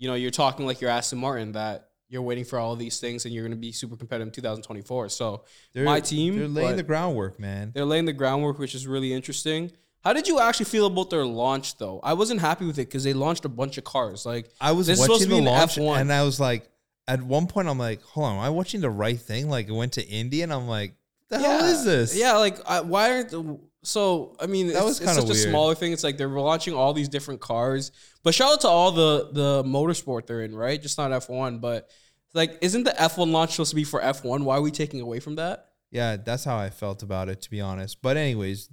you 0.00 0.08
know 0.08 0.14
you're 0.14 0.32
talking 0.32 0.66
like 0.66 0.80
you're 0.80 0.90
Aston 0.90 1.20
Martin 1.20 1.52
that 1.52 1.90
you're 2.08 2.22
waiting 2.22 2.44
for 2.44 2.58
all 2.58 2.72
of 2.72 2.78
these 2.78 3.00
things, 3.00 3.24
and 3.24 3.34
you're 3.34 3.42
going 3.44 3.52
to 3.52 3.56
be 3.60 3.72
super 3.72 3.96
competitive 3.96 4.28
in 4.28 4.32
2024. 4.32 5.08
So 5.08 5.44
They're, 5.72 5.84
My 5.84 6.00
team, 6.00 6.36
they're 6.38 6.48
laying 6.48 6.76
the 6.76 6.82
groundwork, 6.82 7.38
man. 7.40 7.72
they're 7.74 7.84
laying 7.84 8.04
the 8.04 8.12
groundwork, 8.12 8.58
which 8.58 8.74
is 8.74 8.86
really 8.86 9.12
interesting. 9.12 9.72
How 10.04 10.12
did 10.12 10.28
you 10.28 10.38
actually 10.38 10.66
feel 10.66 10.86
about 10.86 11.08
their 11.08 11.24
launch 11.24 11.78
though? 11.78 11.98
I 12.02 12.12
wasn't 12.12 12.40
happy 12.42 12.66
with 12.66 12.78
it 12.78 12.86
because 12.88 13.04
they 13.04 13.14
launched 13.14 13.46
a 13.46 13.48
bunch 13.48 13.78
of 13.78 13.84
cars. 13.84 14.26
Like 14.26 14.50
I 14.60 14.72
was 14.72 14.86
This 14.86 14.98
watching 15.00 15.30
the 15.30 15.40
launch, 15.40 15.76
F1. 15.76 15.98
and 15.98 16.12
I 16.12 16.22
was 16.24 16.38
like, 16.38 16.68
at 17.08 17.22
one 17.22 17.46
point, 17.46 17.68
I'm 17.68 17.78
like, 17.78 18.02
hold 18.02 18.26
on, 18.26 18.34
am 18.36 18.40
I 18.40 18.50
watching 18.50 18.80
the 18.82 18.90
right 18.90 19.18
thing? 19.18 19.48
Like, 19.48 19.68
it 19.68 19.72
went 19.72 19.92
to 19.94 20.06
India, 20.06 20.42
and 20.44 20.52
I'm 20.52 20.68
like, 20.68 20.94
the 21.30 21.38
hell 21.38 21.64
is 21.64 21.84
this? 21.84 22.14
Yeah, 22.16 22.36
like 22.36 22.58
I, 22.66 22.80
why 22.82 23.12
aren't 23.12 23.30
the, 23.30 23.58
so? 23.84 24.36
I 24.40 24.46
mean, 24.46 24.68
That 24.68 24.76
it's, 24.76 24.84
was 24.84 25.00
it's 25.00 25.10
kinda 25.10 25.22
such 25.22 25.30
a 25.30 25.38
smaller 25.38 25.74
thing. 25.74 25.92
It's 25.92 26.04
like 26.04 26.16
they're 26.16 26.28
launching 26.28 26.74
all 26.74 26.92
these 26.92 27.08
different 27.08 27.40
cars. 27.40 27.92
But 28.22 28.34
shout 28.34 28.52
out 28.52 28.60
to 28.62 28.68
all 28.68 28.92
the 28.92 29.30
the 29.32 29.62
motorsport 29.64 30.26
they're 30.26 30.42
in, 30.42 30.54
right? 30.54 30.80
Just 30.80 30.98
not 30.98 31.12
F 31.12 31.28
one, 31.28 31.58
but 31.58 31.88
like, 32.34 32.58
isn't 32.62 32.84
the 32.84 33.00
F 33.00 33.18
one 33.18 33.32
launch 33.32 33.52
supposed 33.52 33.70
to 33.70 33.76
be 33.76 33.84
for 33.84 34.02
F 34.02 34.24
one? 34.24 34.44
Why 34.44 34.56
are 34.56 34.62
we 34.62 34.70
taking 34.70 35.00
away 35.00 35.20
from 35.20 35.36
that? 35.36 35.68
Yeah, 35.90 36.16
that's 36.16 36.44
how 36.44 36.56
I 36.56 36.70
felt 36.70 37.02
about 37.04 37.28
it, 37.28 37.42
to 37.42 37.50
be 37.50 37.60
honest. 37.60 38.02
But 38.02 38.16
anyways, 38.16 38.68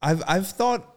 I've 0.00 0.22
I've 0.26 0.46
thought 0.46 0.96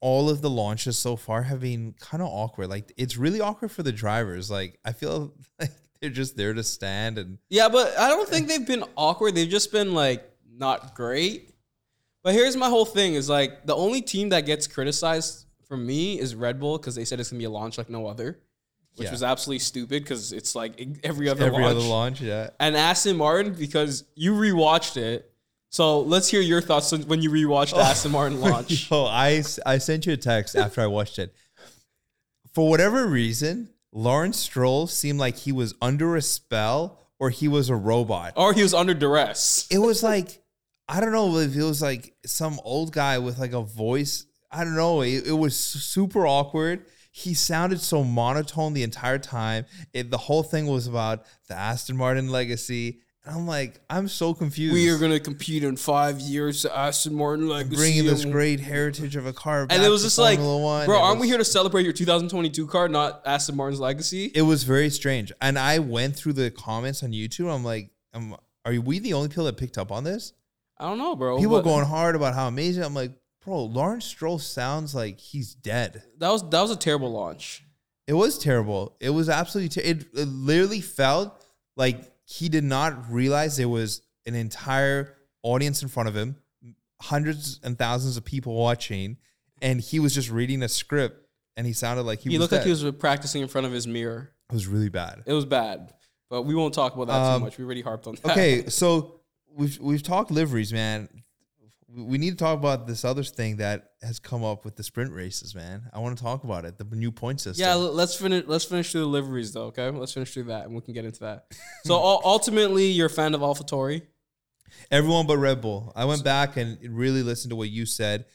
all 0.00 0.30
of 0.30 0.42
the 0.42 0.50
launches 0.50 0.98
so 0.98 1.16
far 1.16 1.42
have 1.42 1.60
been 1.60 1.94
kind 2.00 2.22
of 2.22 2.28
awkward. 2.28 2.68
Like 2.68 2.92
it's 2.96 3.16
really 3.16 3.40
awkward 3.40 3.72
for 3.72 3.82
the 3.82 3.92
drivers. 3.92 4.50
Like 4.50 4.78
I 4.84 4.92
feel 4.92 5.34
like 5.60 5.72
they're 6.00 6.10
just 6.10 6.36
there 6.36 6.54
to 6.54 6.62
stand 6.62 7.18
and 7.18 7.38
Yeah, 7.48 7.68
but 7.68 7.98
I 7.98 8.08
don't 8.08 8.28
think 8.28 8.48
they've 8.48 8.66
been 8.66 8.84
awkward. 8.96 9.34
They've 9.34 9.48
just 9.48 9.72
been 9.72 9.94
like 9.94 10.24
not 10.48 10.94
great. 10.94 11.52
But 12.26 12.34
here's 12.34 12.56
my 12.56 12.68
whole 12.68 12.84
thing: 12.84 13.14
is 13.14 13.28
like 13.28 13.66
the 13.66 13.76
only 13.76 14.02
team 14.02 14.30
that 14.30 14.46
gets 14.46 14.66
criticized 14.66 15.44
for 15.68 15.76
me 15.76 16.18
is 16.18 16.34
Red 16.34 16.58
Bull 16.58 16.76
because 16.76 16.96
they 16.96 17.04
said 17.04 17.20
it's 17.20 17.30
gonna 17.30 17.38
be 17.38 17.44
a 17.44 17.50
launch 17.50 17.78
like 17.78 17.88
no 17.88 18.08
other, 18.08 18.40
which 18.96 19.04
Yeah. 19.06 19.12
was 19.12 19.22
absolutely 19.22 19.60
stupid 19.60 20.02
because 20.02 20.32
it's 20.32 20.56
like 20.56 20.72
every 21.04 21.28
other 21.28 21.44
every 21.46 21.62
launch. 21.62 21.76
other 21.76 21.86
launch. 21.86 22.20
Yeah. 22.20 22.50
and 22.58 22.76
Aston 22.76 23.16
Martin 23.16 23.54
because 23.54 24.02
you 24.16 24.32
rewatched 24.32 24.96
it. 24.96 25.30
So 25.70 26.00
let's 26.00 26.28
hear 26.28 26.40
your 26.40 26.60
thoughts 26.60 26.90
when 26.90 27.22
you 27.22 27.30
rewatched 27.30 27.74
the 27.74 27.80
Aston 27.82 28.10
Martin 28.10 28.40
launch. 28.48 28.90
Yo, 28.90 29.04
I 29.04 29.40
sent 29.42 30.04
you 30.06 30.12
a 30.12 30.16
text 30.16 30.56
after 30.56 30.80
I 30.80 30.88
watched 30.88 31.20
it. 31.20 31.32
For 32.52 32.68
whatever 32.68 33.06
reason, 33.06 33.68
Lawrence 33.92 34.38
Stroll 34.38 34.88
seemed 34.88 35.20
like 35.20 35.36
he 35.36 35.52
was 35.52 35.74
under 35.80 36.16
a 36.16 36.22
spell 36.22 36.98
or 37.20 37.30
he 37.30 37.46
was 37.46 37.68
a 37.68 37.76
robot. 37.76 38.32
Or 38.36 38.52
he 38.52 38.64
was 38.64 38.74
under 38.74 38.94
duress. 38.94 39.68
It 39.70 39.78
was 39.78 40.02
like, 40.02 40.42
I 40.88 41.00
don't 41.00 41.12
know 41.12 41.36
if 41.38 41.56
it 41.56 41.62
was 41.62 41.82
like 41.82 42.14
some 42.24 42.60
old 42.64 42.92
guy 42.92 43.18
with 43.18 43.38
like 43.38 43.52
a 43.52 43.62
voice. 43.62 44.26
I 44.50 44.64
don't 44.64 44.76
know. 44.76 45.00
It, 45.02 45.26
it 45.26 45.32
was 45.32 45.56
super 45.56 46.26
awkward. 46.26 46.86
He 47.10 47.34
sounded 47.34 47.80
so 47.80 48.04
monotone 48.04 48.74
the 48.74 48.82
entire 48.82 49.18
time. 49.18 49.64
It, 49.92 50.10
the 50.10 50.18
whole 50.18 50.42
thing 50.42 50.66
was 50.66 50.86
about 50.86 51.24
the 51.48 51.54
Aston 51.54 51.96
Martin 51.96 52.28
legacy. 52.28 53.00
And 53.24 53.34
I'm 53.34 53.46
like, 53.46 53.80
I'm 53.90 54.06
so 54.06 54.34
confused. 54.34 54.74
We 54.74 54.88
are 54.90 54.98
gonna 54.98 55.18
compete 55.18 55.64
in 55.64 55.76
five 55.76 56.20
years. 56.20 56.62
to 56.62 56.76
Aston 56.76 57.14
Martin 57.14 57.48
legacy, 57.48 57.74
bringing 57.74 58.04
this 58.04 58.24
great 58.24 58.60
heritage 58.60 59.16
of 59.16 59.26
a 59.26 59.32
car. 59.32 59.66
And 59.68 59.82
it 59.82 59.88
was 59.88 60.04
just 60.04 60.18
like, 60.18 60.38
One. 60.38 60.86
bro, 60.86 60.98
It 60.98 61.02
aren't 61.02 61.20
we 61.20 61.26
here 61.26 61.38
to 61.38 61.44
celebrate 61.44 61.82
your 61.82 61.92
2022 61.92 62.68
car, 62.68 62.88
not 62.88 63.22
Aston 63.26 63.56
Martin's 63.56 63.80
legacy? 63.80 64.30
It 64.32 64.42
was 64.42 64.62
very 64.62 64.90
strange. 64.90 65.32
And 65.40 65.58
I 65.58 65.80
went 65.80 66.14
through 66.14 66.34
the 66.34 66.52
comments 66.52 67.02
on 67.02 67.10
YouTube. 67.10 67.52
I'm 67.52 67.64
like, 67.64 67.90
um, 68.14 68.36
are 68.64 68.74
we 68.80 69.00
the 69.00 69.14
only 69.14 69.28
people 69.28 69.44
that 69.44 69.56
picked 69.56 69.76
up 69.76 69.90
on 69.90 70.04
this? 70.04 70.32
I 70.78 70.88
don't 70.88 70.98
know, 70.98 71.16
bro. 71.16 71.38
People 71.38 71.56
but 71.56 71.64
going 71.64 71.86
hard 71.86 72.16
about 72.16 72.34
how 72.34 72.48
amazing. 72.48 72.82
I'm 72.84 72.94
like, 72.94 73.12
bro, 73.44 73.64
Lawrence 73.64 74.04
Stroll 74.04 74.38
sounds 74.38 74.94
like 74.94 75.18
he's 75.18 75.54
dead. 75.54 76.02
That 76.18 76.30
was 76.30 76.48
that 76.50 76.60
was 76.60 76.70
a 76.70 76.76
terrible 76.76 77.10
launch. 77.12 77.64
It 78.06 78.12
was 78.12 78.38
terrible. 78.38 78.96
It 79.00 79.10
was 79.10 79.28
absolutely. 79.28 79.68
Ter- 79.70 79.88
it, 79.88 80.04
it 80.14 80.28
literally 80.28 80.80
felt 80.80 81.42
like 81.76 82.00
he 82.24 82.48
did 82.48 82.64
not 82.64 83.10
realize 83.10 83.56
there 83.56 83.68
was 83.68 84.02
an 84.26 84.34
entire 84.34 85.16
audience 85.42 85.82
in 85.82 85.88
front 85.88 86.08
of 86.08 86.16
him, 86.16 86.36
hundreds 87.00 87.60
and 87.62 87.78
thousands 87.78 88.16
of 88.16 88.24
people 88.24 88.54
watching, 88.54 89.16
and 89.62 89.80
he 89.80 89.98
was 89.98 90.14
just 90.14 90.30
reading 90.30 90.62
a 90.62 90.68
script, 90.68 91.26
and 91.56 91.66
he 91.66 91.72
sounded 91.72 92.02
like 92.02 92.20
he, 92.20 92.30
He, 92.30 92.36
was 92.36 92.42
looked 92.50 92.52
like 92.52 92.62
he 92.64 92.70
was 92.70 92.84
practicing 92.98 93.42
in 93.42 93.48
front 93.48 93.66
of 93.66 93.72
his 93.72 93.86
mirror. 93.86 94.32
It 94.50 94.54
was 94.54 94.66
really 94.66 94.88
bad. 94.88 95.22
It 95.26 95.32
was 95.32 95.44
bad, 95.44 95.92
but 96.28 96.42
we 96.42 96.54
won't 96.54 96.74
talk 96.74 96.94
about 96.94 97.08
that 97.08 97.14
Um, 97.14 97.40
too 97.40 97.44
much. 97.46 97.58
We 97.58 97.64
already 97.64 97.82
harped 97.82 98.06
on 98.06 98.16
that. 98.22 98.32
Okay, 98.32 98.66
so 98.68 99.15
we've 99.56 99.78
we've 99.80 100.02
talked 100.02 100.30
liveries, 100.30 100.72
man. 100.72 101.08
We 101.88 102.18
need 102.18 102.30
to 102.30 102.36
talk 102.36 102.58
about 102.58 102.86
this 102.86 103.04
other 103.04 103.22
thing 103.22 103.56
that 103.56 103.92
has 104.02 104.18
come 104.18 104.44
up 104.44 104.64
with 104.64 104.76
the 104.76 104.82
sprint 104.82 105.12
races, 105.12 105.54
man. 105.54 105.84
I 105.94 106.00
want 106.00 106.18
to 106.18 106.22
talk 106.22 106.44
about 106.44 106.66
it. 106.66 106.76
The 106.76 106.84
new 106.84 107.10
point 107.10 107.40
system. 107.40 107.64
Yeah, 107.64 107.74
let's 107.74 108.14
finish. 108.14 108.44
Let's 108.46 108.64
finish 108.64 108.92
through 108.92 109.02
the 109.02 109.06
liveries, 109.06 109.52
though. 109.52 109.66
Okay, 109.66 109.88
let's 109.90 110.12
finish 110.12 110.34
through 110.34 110.44
that, 110.44 110.66
and 110.66 110.74
we 110.74 110.82
can 110.82 110.92
get 110.92 111.04
into 111.04 111.20
that. 111.20 111.46
So 111.84 111.94
ultimately, 112.24 112.86
you're 112.88 113.06
a 113.06 113.10
fan 113.10 113.34
of 113.34 113.40
AlphaTauri. 113.40 114.02
Everyone 114.90 115.26
but 115.26 115.38
Red 115.38 115.60
Bull. 115.60 115.92
I 115.96 116.04
went 116.04 116.24
back 116.24 116.56
and 116.56 116.78
really 116.82 117.22
listened 117.22 117.50
to 117.50 117.56
what 117.56 117.70
you 117.70 117.86
said, 117.86 118.26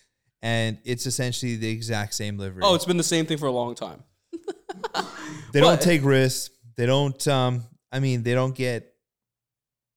and 0.41 0.79
it's 0.83 1.05
essentially 1.05 1.55
the 1.55 1.69
exact 1.69 2.13
same 2.15 2.37
livery. 2.37 2.63
Oh, 2.63 2.73
it's 2.73 2.85
been 2.85 2.97
the 2.97 3.03
same 3.03 3.25
thing 3.25 3.37
for 3.37 3.47
a 3.47 3.51
long 3.51 3.75
time. 3.75 4.03
they 5.53 5.59
don't 5.59 5.81
take 5.81 6.03
risks. 6.03 6.49
They 6.77 6.85
don't. 6.85 7.27
Um, 7.27 7.63
I 7.91 7.99
mean, 7.99 8.23
they 8.23 8.33
don't 8.33 8.55
get. 8.55 8.90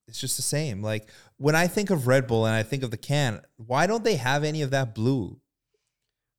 It's 0.06 0.20
just 0.20 0.36
the 0.36 0.42
same. 0.42 0.82
Like 0.82 1.08
when 1.36 1.54
I 1.54 1.66
think 1.66 1.90
of 1.90 2.06
Red 2.06 2.26
Bull 2.26 2.46
and 2.46 2.54
I 2.54 2.62
think 2.62 2.82
of 2.82 2.90
the 2.90 2.96
can, 2.96 3.40
why 3.56 3.86
don't 3.86 4.04
they 4.04 4.16
have 4.16 4.44
any 4.44 4.62
of 4.62 4.70
that 4.70 4.94
blue? 4.94 5.40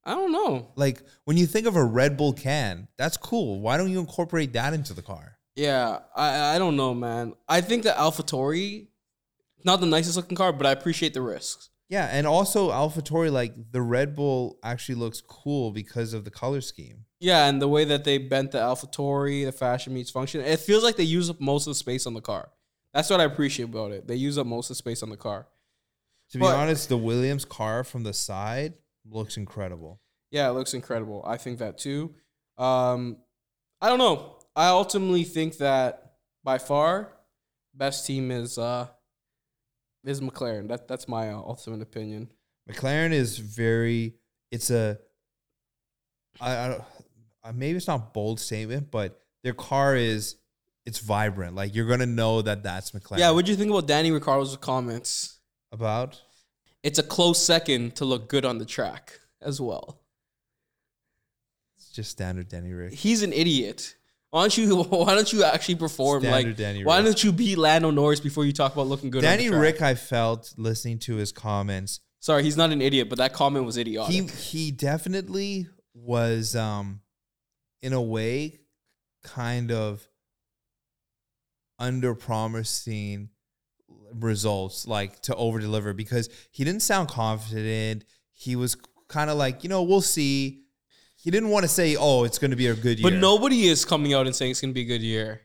I 0.03 0.13
don't 0.13 0.31
know. 0.31 0.71
Like 0.75 1.01
when 1.25 1.35
you 1.37 1.47
think 1.47 1.65
of 1.65 1.75
a 1.75 1.83
Red 1.83 2.15
Bull 2.15 2.33
can, 2.33 2.87
that's 2.97 3.17
cool. 3.17 3.59
Why 3.59 3.77
don't 3.77 3.89
you 3.89 3.99
incorporate 3.99 4.53
that 4.53 4.73
into 4.73 4.93
the 4.93 5.01
car? 5.01 5.37
Yeah, 5.55 5.99
I 6.15 6.55
I 6.55 6.59
don't 6.59 6.75
know, 6.75 6.93
man. 6.93 7.33
I 7.47 7.61
think 7.61 7.83
the 7.83 7.89
AlphaTauri, 7.89 8.87
not 9.63 9.79
the 9.79 9.87
nicest 9.87 10.17
looking 10.17 10.37
car, 10.37 10.53
but 10.53 10.67
I 10.67 10.71
appreciate 10.71 11.13
the 11.13 11.21
risks. 11.21 11.69
Yeah, 11.87 12.09
and 12.11 12.25
also 12.25 12.71
AlphaTauri, 12.71 13.31
like 13.31 13.53
the 13.71 13.81
Red 13.81 14.15
Bull 14.15 14.59
actually 14.63 14.95
looks 14.95 15.21
cool 15.21 15.71
because 15.71 16.13
of 16.13 16.25
the 16.25 16.31
color 16.31 16.61
scheme. 16.61 17.05
Yeah, 17.19 17.47
and 17.47 17.61
the 17.61 17.67
way 17.67 17.85
that 17.85 18.03
they 18.03 18.17
bent 18.17 18.51
the 18.51 18.57
AlphaTauri, 18.57 19.45
the 19.45 19.51
fashion 19.51 19.93
meets 19.93 20.11
function, 20.11 20.41
it 20.41 20.59
feels 20.59 20.83
like 20.83 20.95
they 20.95 21.03
use 21.03 21.29
up 21.29 21.39
most 21.39 21.67
of 21.67 21.71
the 21.71 21.75
space 21.75 22.05
on 22.05 22.13
the 22.13 22.21
car. 22.21 22.49
That's 22.95 23.09
what 23.09 23.19
I 23.19 23.25
appreciate 23.25 23.65
about 23.65 23.91
it. 23.91 24.07
They 24.07 24.15
use 24.15 24.37
up 24.37 24.47
most 24.47 24.69
of 24.69 24.69
the 24.69 24.75
space 24.75 25.03
on 25.03 25.09
the 25.09 25.17
car. 25.17 25.47
To 26.31 26.39
be 26.39 26.45
honest, 26.45 26.87
the 26.87 26.97
Williams 26.97 27.43
car 27.43 27.83
from 27.83 28.03
the 28.03 28.13
side 28.13 28.73
looks 29.05 29.35
incredible. 29.35 29.99
Yeah, 30.31 30.49
it 30.49 30.53
looks 30.53 30.73
incredible. 30.73 31.21
I 31.27 31.35
think 31.35 31.59
that 31.59 31.77
too. 31.77 32.15
Um, 32.57 33.17
I 33.81 33.89
don't 33.89 33.99
know. 33.99 34.37
I 34.55 34.69
ultimately 34.69 35.25
think 35.25 35.57
that 35.57 36.13
by 36.45 36.57
far, 36.57 37.11
best 37.73 38.07
team 38.07 38.31
is 38.31 38.57
uh 38.57 38.87
is 40.05 40.21
McLaren. 40.21 40.69
That 40.69 40.87
that's 40.87 41.09
my 41.09 41.31
uh, 41.31 41.35
ultimate 41.35 41.81
opinion. 41.81 42.29
McLaren 42.71 43.11
is 43.11 43.37
very. 43.39 44.15
It's 44.51 44.69
a. 44.69 44.99
I, 46.39 46.57
I 46.57 46.67
don't. 46.69 46.83
uh, 47.43 47.51
Maybe 47.53 47.75
it's 47.75 47.87
not 47.87 48.13
bold 48.13 48.39
statement, 48.39 48.89
but 48.89 49.21
their 49.43 49.53
car 49.53 49.97
is. 49.97 50.37
It's 50.85 50.99
vibrant. 50.99 51.55
Like 51.55 51.73
you're 51.75 51.87
gonna 51.87 52.05
know 52.05 52.41
that 52.41 52.63
that's 52.63 52.91
McLaren. 52.91 53.17
Yeah, 53.19 53.31
what 53.31 53.45
do 53.45 53.51
you 53.51 53.57
think 53.57 53.71
about 53.71 53.87
Danny 53.87 54.11
Ricciardo's 54.11 54.55
comments? 54.57 55.39
about? 55.71 56.21
It's 56.83 56.99
a 56.99 57.03
close 57.03 57.43
second 57.43 57.95
to 57.95 58.05
look 58.05 58.29
good 58.29 58.45
on 58.45 58.59
the 58.59 58.65
track 58.65 59.19
as 59.41 59.59
well. 59.59 59.99
It's 61.77 61.89
just 61.89 62.11
standard 62.11 62.47
Danny 62.47 62.71
Rick. 62.73 62.93
He's 62.93 63.23
an 63.23 63.33
idiot. 63.33 63.95
Why 64.29 64.41
don't 64.41 64.57
you 64.57 64.83
Why 64.83 65.15
don't 65.15 65.31
you 65.33 65.43
actually 65.43 65.75
perform 65.75 66.21
Standard 66.21 66.47
like? 66.49 66.57
Danny 66.57 66.83
why 66.85 66.97
Rick. 66.97 67.05
don't 67.05 67.23
you 67.23 67.31
beat 67.31 67.57
Lando 67.57 67.89
Norris 67.91 68.19
before 68.19 68.45
you 68.45 68.53
talk 68.53 68.73
about 68.73 68.87
looking 68.87 69.09
good? 69.09 69.19
on 69.19 69.31
Danny 69.31 69.45
the 69.45 69.51
track? 69.51 69.61
Rick, 69.61 69.81
I 69.81 69.95
felt 69.95 70.53
listening 70.57 70.99
to 70.99 71.15
his 71.15 71.31
comments. 71.31 71.99
Sorry, 72.19 72.43
he's 72.43 72.57
not 72.57 72.71
an 72.71 72.81
idiot, 72.81 73.09
but 73.09 73.17
that 73.17 73.33
comment 73.33 73.65
was 73.65 73.77
idiotic. 73.77 74.13
He 74.13 74.21
he 74.27 74.71
definitely 74.71 75.67
was 75.93 76.55
um 76.55 77.01
in 77.81 77.93
a 77.93 78.01
way 78.01 78.59
kind 79.23 79.71
of 79.71 80.07
under 81.79 82.15
promising 82.15 83.29
results 84.13 84.87
like 84.87 85.19
to 85.21 85.35
over 85.35 85.59
deliver 85.59 85.93
because 85.93 86.29
he 86.51 86.63
didn't 86.63 86.81
sound 86.81 87.09
confident. 87.09 88.05
He 88.33 88.55
was 88.55 88.75
kind 89.07 89.29
of 89.29 89.37
like, 89.37 89.63
you 89.63 89.69
know, 89.69 89.83
we'll 89.83 90.01
see. 90.01 90.61
He 91.15 91.31
didn't 91.31 91.49
want 91.49 91.63
to 91.63 91.67
say, 91.67 91.95
"Oh, 91.95 92.23
it's 92.23 92.37
going 92.37 92.51
to 92.51 92.57
be 92.57 92.67
a 92.67 92.75
good 92.75 92.99
year." 92.99 93.09
But 93.09 93.17
nobody 93.17 93.67
is 93.67 93.83
coming 93.83 94.13
out 94.13 94.27
and 94.27 94.35
saying 94.35 94.51
it's 94.51 94.61
gonna 94.61 94.73
be 94.73 94.81
a 94.81 94.85
good 94.85 95.01
year. 95.01 95.41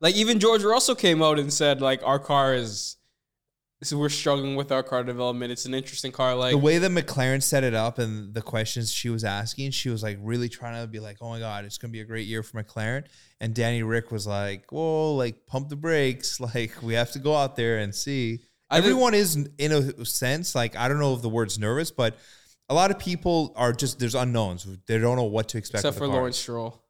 Like 0.00 0.14
even 0.16 0.40
George 0.40 0.62
Russell 0.62 0.94
came 0.94 1.22
out 1.22 1.38
and 1.38 1.52
said 1.52 1.80
like 1.80 2.02
our 2.04 2.18
car 2.18 2.54
is 2.54 2.96
so 3.82 3.98
we're 3.98 4.08
struggling 4.08 4.54
with 4.56 4.70
our 4.70 4.82
car 4.82 5.02
development. 5.02 5.50
It's 5.52 5.64
an 5.66 5.74
interesting 5.74 6.12
car. 6.12 6.34
Like 6.34 6.52
the 6.52 6.58
way 6.58 6.78
that 6.78 6.90
McLaren 6.90 7.42
set 7.42 7.64
it 7.64 7.74
up 7.74 7.98
and 7.98 8.32
the 8.32 8.42
questions 8.42 8.92
she 8.92 9.08
was 9.08 9.24
asking, 9.24 9.72
she 9.72 9.88
was 9.88 10.02
like 10.02 10.18
really 10.20 10.48
trying 10.48 10.80
to 10.80 10.86
be 10.86 11.00
like, 11.00 11.16
"Oh 11.20 11.30
my 11.30 11.38
god, 11.38 11.64
it's 11.64 11.78
gonna 11.78 11.92
be 11.92 12.00
a 12.00 12.04
great 12.04 12.26
year 12.26 12.42
for 12.42 12.62
McLaren." 12.62 13.04
And 13.40 13.54
Danny 13.54 13.82
Rick 13.82 14.10
was 14.12 14.26
like, 14.26 14.70
"Whoa, 14.70 15.14
like 15.14 15.46
pump 15.46 15.68
the 15.68 15.76
brakes. 15.76 16.38
Like 16.54 16.72
we 16.82 16.94
have 16.94 17.10
to 17.12 17.18
go 17.18 17.34
out 17.34 17.56
there 17.56 17.78
and 17.78 17.94
see." 17.94 18.40
I 18.70 18.76
think- 18.76 18.86
Everyone 18.86 19.14
is 19.14 19.36
in 19.58 19.72
a 19.72 20.04
sense 20.04 20.54
like 20.54 20.76
I 20.76 20.88
don't 20.88 20.98
know 20.98 21.14
if 21.14 21.22
the 21.22 21.28
word's 21.28 21.58
nervous, 21.58 21.90
but 21.90 22.16
a 22.68 22.74
lot 22.74 22.90
of 22.90 22.98
people 22.98 23.52
are 23.56 23.72
just 23.72 23.98
there's 23.98 24.14
unknowns. 24.14 24.66
They 24.86 24.98
don't 24.98 25.16
know 25.16 25.24
what 25.24 25.48
to 25.50 25.58
expect. 25.58 25.80
except 25.80 25.98
for 25.98 26.06
car. 26.06 26.16
Lawrence 26.16 26.38
Stroll. 26.38 26.82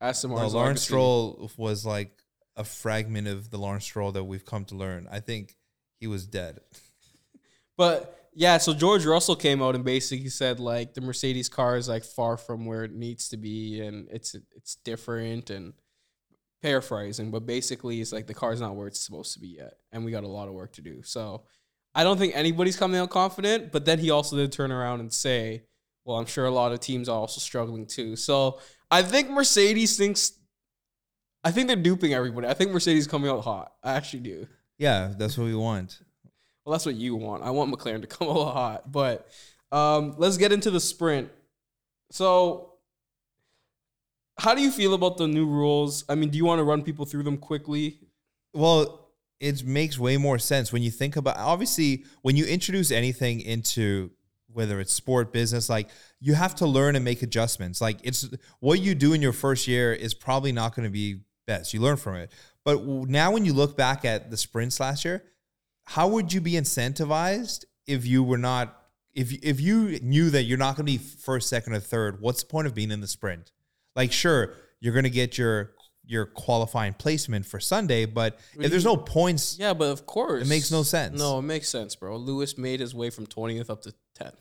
Aston 0.00 0.30
No, 0.30 0.36
Martin's 0.36 0.54
Lawrence. 0.54 0.82
Stroll 0.82 1.50
was 1.56 1.84
like 1.84 2.12
a 2.56 2.62
fragment 2.64 3.26
of 3.28 3.50
the 3.50 3.58
Lawrence 3.58 3.84
Stroll 3.84 4.12
that 4.12 4.24
we've 4.24 4.44
come 4.44 4.64
to 4.66 4.74
learn. 4.76 5.08
I 5.10 5.20
think 5.20 5.56
he 5.98 6.06
was 6.06 6.26
dead. 6.26 6.60
But 7.76 8.28
yeah, 8.34 8.58
so 8.58 8.74
George 8.74 9.06
Russell 9.06 9.36
came 9.36 9.62
out 9.62 9.76
and 9.76 9.84
basically 9.84 10.30
said 10.30 10.58
like 10.58 10.94
the 10.94 11.00
Mercedes 11.00 11.48
car 11.48 11.76
is 11.76 11.88
like 11.88 12.02
far 12.02 12.36
from 12.36 12.66
where 12.66 12.82
it 12.82 12.92
needs 12.92 13.28
to 13.28 13.36
be 13.36 13.80
and 13.80 14.08
it's 14.10 14.34
it's 14.56 14.74
different 14.84 15.48
and 15.48 15.74
paraphrasing, 16.60 17.30
but 17.30 17.46
basically 17.46 18.00
it's 18.00 18.12
like 18.12 18.26
the 18.26 18.34
car's 18.34 18.60
not 18.60 18.74
where 18.74 18.88
it's 18.88 19.04
supposed 19.04 19.32
to 19.34 19.40
be 19.40 19.48
yet, 19.58 19.74
and 19.92 20.04
we 20.04 20.10
got 20.10 20.24
a 20.24 20.28
lot 20.28 20.48
of 20.48 20.54
work 20.54 20.72
to 20.72 20.82
do. 20.82 21.02
So 21.04 21.44
I 21.94 22.04
don't 22.04 22.18
think 22.18 22.34
anybody's 22.36 22.76
coming 22.76 23.00
out 23.00 23.10
confident, 23.10 23.72
but 23.72 23.84
then 23.84 23.98
he 23.98 24.10
also 24.10 24.36
did 24.36 24.52
turn 24.52 24.72
around 24.72 25.00
and 25.00 25.12
say, 25.12 25.62
Well, 26.04 26.18
I'm 26.18 26.26
sure 26.26 26.46
a 26.46 26.50
lot 26.50 26.72
of 26.72 26.80
teams 26.80 27.08
are 27.08 27.18
also 27.18 27.40
struggling 27.40 27.86
too. 27.86 28.16
So 28.16 28.60
I 28.90 29.02
think 29.02 29.30
Mercedes 29.30 29.96
thinks 29.96 30.32
I 31.44 31.50
think 31.52 31.68
they're 31.68 31.76
duping 31.76 32.12
everybody. 32.12 32.48
I 32.48 32.54
think 32.54 32.72
Mercedes 32.72 33.06
coming 33.06 33.30
out 33.30 33.44
hot. 33.44 33.72
I 33.82 33.92
actually 33.92 34.20
do. 34.20 34.46
Yeah, 34.78 35.12
that's 35.16 35.36
what 35.36 35.44
we 35.44 35.54
want. 35.54 36.00
Well, 36.64 36.72
that's 36.72 36.86
what 36.86 36.94
you 36.94 37.16
want. 37.16 37.42
I 37.42 37.50
want 37.50 37.72
McLaren 37.72 38.00
to 38.02 38.06
come 38.06 38.28
out 38.28 38.52
hot. 38.52 38.92
But 38.92 39.28
um, 39.72 40.14
let's 40.18 40.36
get 40.36 40.52
into 40.52 40.70
the 40.70 40.80
sprint. 40.80 41.30
So, 42.10 42.74
how 44.38 44.54
do 44.54 44.62
you 44.62 44.70
feel 44.70 44.94
about 44.94 45.18
the 45.18 45.26
new 45.26 45.46
rules? 45.46 46.04
I 46.08 46.14
mean, 46.14 46.30
do 46.30 46.38
you 46.38 46.44
want 46.44 46.60
to 46.60 46.64
run 46.64 46.82
people 46.82 47.04
through 47.04 47.24
them 47.24 47.36
quickly? 47.36 47.98
Well, 48.54 49.08
it 49.40 49.64
makes 49.64 49.98
way 49.98 50.16
more 50.16 50.38
sense 50.38 50.72
when 50.72 50.82
you 50.82 50.90
think 50.90 51.16
about 51.16 51.36
obviously 51.36 52.04
when 52.22 52.36
you 52.36 52.44
introduce 52.44 52.90
anything 52.90 53.40
into 53.40 54.10
whether 54.52 54.80
it's 54.80 54.92
sport 54.92 55.32
business 55.32 55.68
like 55.68 55.88
you 56.20 56.34
have 56.34 56.54
to 56.54 56.66
learn 56.66 56.96
and 56.96 57.04
make 57.04 57.22
adjustments 57.22 57.80
like 57.80 57.98
it's 58.02 58.28
what 58.60 58.80
you 58.80 58.94
do 58.94 59.12
in 59.12 59.22
your 59.22 59.32
first 59.32 59.68
year 59.68 59.92
is 59.92 60.14
probably 60.14 60.50
not 60.50 60.74
going 60.74 60.84
to 60.84 60.90
be 60.90 61.20
best 61.46 61.72
you 61.72 61.80
learn 61.80 61.96
from 61.96 62.16
it 62.16 62.32
but 62.68 62.84
now 63.08 63.30
when 63.30 63.46
you 63.46 63.54
look 63.54 63.78
back 63.78 64.04
at 64.04 64.30
the 64.30 64.36
sprints 64.36 64.78
last 64.78 65.04
year 65.04 65.24
how 65.84 66.06
would 66.06 66.32
you 66.32 66.40
be 66.40 66.52
incentivized 66.52 67.64
if 67.86 68.04
you 68.04 68.22
were 68.22 68.36
not 68.36 68.76
if 69.14 69.32
if 69.42 69.58
you 69.58 69.98
knew 70.00 70.28
that 70.28 70.42
you're 70.42 70.58
not 70.58 70.76
going 70.76 70.84
to 70.84 70.92
be 70.92 70.98
first 70.98 71.48
second 71.48 71.72
or 71.72 71.80
third 71.80 72.20
what's 72.20 72.42
the 72.42 72.48
point 72.48 72.66
of 72.66 72.74
being 72.74 72.90
in 72.90 73.00
the 73.00 73.06
sprint 73.06 73.52
like 73.96 74.12
sure 74.12 74.54
you're 74.80 74.92
going 74.92 75.04
to 75.04 75.10
get 75.10 75.38
your 75.38 75.72
your 76.04 76.24
qualifying 76.24 76.94
placement 76.94 77.44
for 77.44 77.60
Sunday, 77.60 78.06
but 78.06 78.38
if 78.58 78.70
there's 78.70 78.84
no 78.84 78.96
points, 78.96 79.58
Yeah, 79.58 79.74
but 79.74 79.90
of 79.90 80.06
course. 80.06 80.42
It 80.42 80.48
makes 80.48 80.70
no 80.70 80.82
sense. 80.82 81.18
No, 81.18 81.38
it 81.38 81.42
makes 81.42 81.68
sense, 81.68 81.94
bro. 81.94 82.16
Lewis 82.16 82.56
made 82.56 82.80
his 82.80 82.94
way 82.94 83.10
from 83.10 83.26
20th 83.26 83.68
up 83.68 83.82
to 83.82 83.92
10th. 84.18 84.32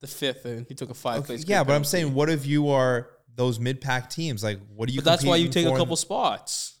The 0.00 0.06
fifth, 0.06 0.46
and 0.46 0.66
he 0.66 0.74
took 0.74 0.88
a 0.88 0.94
five 0.94 1.18
okay, 1.18 1.26
place. 1.26 1.44
yeah, 1.46 1.64
but 1.64 1.74
I'm 1.74 1.84
saying, 1.84 2.14
what 2.14 2.30
if 2.30 2.46
you 2.46 2.70
are 2.70 3.10
those 3.34 3.60
mid 3.60 3.82
pack 3.82 4.08
teams? 4.08 4.42
Like, 4.42 4.58
what 4.74 4.88
do 4.88 4.94
you? 4.94 5.00
But 5.00 5.04
that's 5.04 5.24
why 5.24 5.36
you 5.36 5.48
take 5.48 5.66
a 5.66 5.76
couple 5.76 5.96
spots. 5.96 6.78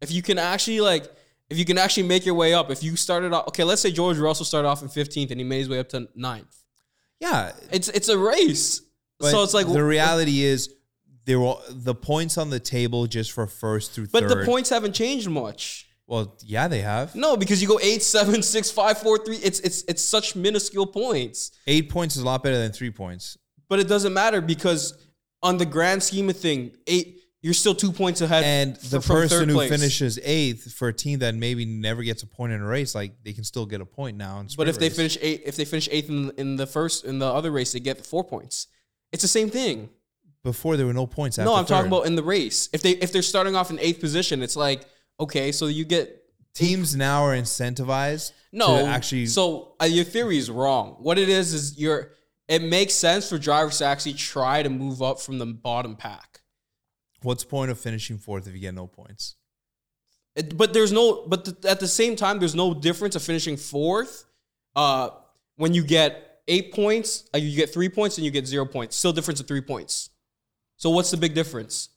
If 0.00 0.10
you 0.12 0.22
can 0.22 0.38
actually 0.38 0.80
like, 0.80 1.04
if 1.48 1.58
you 1.58 1.64
can 1.64 1.78
actually 1.78 2.02
make 2.04 2.26
your 2.26 2.34
way 2.34 2.54
up. 2.54 2.70
If 2.70 2.82
you 2.82 2.96
started 2.96 3.32
off, 3.32 3.48
okay, 3.48 3.64
let's 3.64 3.80
say 3.80 3.90
George 3.92 4.18
Russell 4.18 4.44
started 4.44 4.68
off 4.68 4.82
in 4.82 4.88
15th 4.88 5.30
and 5.30 5.40
he 5.40 5.44
made 5.44 5.58
his 5.58 5.68
way 5.68 5.78
up 5.78 5.88
to 5.90 6.08
9th. 6.18 6.62
Yeah, 7.20 7.52
It's 7.72 7.88
it's 7.88 8.08
a 8.08 8.18
race. 8.18 8.82
but 9.18 9.30
so 9.30 9.42
it's 9.42 9.54
like 9.54 9.66
the 9.66 9.82
reality 9.84 10.42
is 10.42 10.72
there 11.24 11.40
were 11.40 11.54
the 11.70 11.94
points 11.94 12.36
on 12.36 12.50
the 12.50 12.60
table 12.60 13.06
just 13.06 13.32
for 13.32 13.46
first 13.46 13.92
through 13.92 14.08
But 14.12 14.24
third. 14.28 14.38
the 14.40 14.44
points 14.44 14.68
haven't 14.70 14.92
changed 14.94 15.28
much. 15.30 15.86
well, 16.06 16.36
yeah, 16.44 16.68
they 16.68 16.82
have 16.82 17.14
No, 17.14 17.36
because 17.36 17.62
you 17.62 17.68
go 17.68 17.80
eight, 17.82 18.02
seven, 18.02 18.42
six, 18.42 18.70
five, 18.70 18.98
four, 18.98 19.16
three. 19.24 19.36
It's 19.36 19.60
it's 19.60 19.82
it's 19.88 20.02
such 20.02 20.36
minuscule 20.36 20.86
points. 20.86 21.52
eight 21.66 21.88
points 21.88 22.16
is 22.16 22.22
a 22.22 22.26
lot 22.26 22.42
better 22.42 22.58
than 22.58 22.72
three 22.72 22.90
points. 22.90 23.38
But 23.68 23.80
it 23.80 23.88
doesn't 23.88 24.12
matter 24.12 24.40
because 24.40 24.94
on 25.42 25.56
the 25.58 25.66
grand 25.66 26.02
scheme 26.02 26.28
of 26.28 26.36
thing, 26.36 26.72
eight 26.86 27.20
you're 27.46 27.54
still 27.54 27.76
two 27.76 27.92
points 27.92 28.20
ahead. 28.20 28.42
and 28.42 28.74
the 28.76 29.00
from 29.00 29.16
person 29.18 29.38
third 29.38 29.48
who 29.48 29.54
place. 29.54 29.70
finishes 29.70 30.18
eighth 30.24 30.72
for 30.72 30.88
a 30.88 30.92
team 30.92 31.20
that 31.20 31.36
maybe 31.36 31.64
never 31.64 32.02
gets 32.02 32.24
a 32.24 32.26
point 32.26 32.52
in 32.52 32.60
a 32.60 32.66
race, 32.66 32.92
like 32.92 33.12
they 33.22 33.32
can 33.32 33.44
still 33.44 33.66
get 33.66 33.80
a 33.80 33.84
point 33.86 34.16
now. 34.16 34.40
In 34.40 34.48
But 34.56 34.68
if 34.68 34.80
they 34.80 34.88
race. 34.88 34.96
finish 34.96 35.18
eight, 35.22 35.42
if 35.46 35.54
they 35.54 35.64
finish 35.64 35.88
eighth 35.92 36.08
in, 36.08 36.32
in 36.36 36.56
the 36.56 36.66
first 36.66 37.04
in 37.04 37.20
the 37.20 37.26
other 37.26 37.52
race, 37.52 37.70
they 37.72 37.78
get 37.78 38.04
four 38.04 38.24
points. 38.24 38.66
It's 39.12 39.22
the 39.22 39.28
same 39.28 39.48
thing. 39.48 39.88
before 40.42 40.76
there 40.76 40.86
were 40.86 40.92
no 40.92 41.06
points. 41.06 41.38
no, 41.38 41.54
I'm 41.54 41.66
talking 41.66 41.86
about 41.86 42.06
in 42.06 42.16
the 42.16 42.22
race. 42.24 42.68
If 42.72 42.82
they 42.82 42.92
if 42.92 43.12
they're 43.12 43.22
starting 43.22 43.54
off 43.54 43.70
in 43.70 43.78
eighth 43.78 44.00
position, 44.00 44.42
it's 44.42 44.56
like 44.56 44.84
okay, 45.20 45.52
so 45.52 45.66
you 45.66 45.84
get 45.84 46.24
teams 46.52 46.96
now 46.96 47.22
are 47.26 47.36
incentivized. 47.36 48.32
no. 48.52 48.78
to 48.78 48.84
actually 48.88 49.26
so 49.26 49.74
uh, 49.80 49.84
your 49.84 50.04
theory 50.04 50.36
is 50.38 50.50
wrong. 50.50 50.96
What 50.98 51.16
it 51.16 51.28
is 51.28 51.52
is 51.54 51.78
you're. 51.78 52.10
It 52.48 52.62
makes 52.62 52.94
sense 52.94 53.28
for 53.28 53.38
drivers 53.38 53.78
to 53.78 53.84
actually 53.84 54.14
try 54.14 54.62
to 54.62 54.70
move 54.70 55.00
up 55.02 55.20
from 55.20 55.38
the 55.38 55.46
bottom 55.46 55.96
pack. 55.96 56.35
What's 57.22 57.44
the 57.44 57.48
point 57.48 57.70
of 57.70 57.78
finishing 57.78 58.18
fourth 58.18 58.46
if 58.46 58.54
you 58.54 58.60
get 58.60 58.74
no 58.74 58.86
points? 58.86 59.36
It- 60.34 60.56
but 60.56 60.72
there's 60.72 60.92
no. 60.92 61.26
But 61.26 61.44
th- 61.44 61.64
at 61.64 61.80
the 61.80 61.88
same 61.88 62.14
time, 62.16 62.38
there's 62.38 62.54
no 62.54 62.74
difference 62.74 63.16
of 63.16 63.22
finishing 63.22 63.56
fourth. 63.56 64.24
Uh, 64.74 65.10
when 65.56 65.72
you 65.72 65.82
get 65.82 66.40
eight 66.48 66.72
points, 66.74 67.24
uh, 67.34 67.38
you 67.38 67.56
get 67.56 67.72
three 67.72 67.88
points, 67.88 68.18
and 68.18 68.24
you 68.24 68.30
get 68.30 68.46
zero 68.46 68.66
points. 68.66 68.96
Still 68.96 69.12
difference 69.12 69.40
of 69.40 69.48
three 69.48 69.62
points. 69.62 70.10
So 70.76 70.90
what's 70.90 71.10
the 71.10 71.16
big 71.16 71.34
difference? 71.34 71.88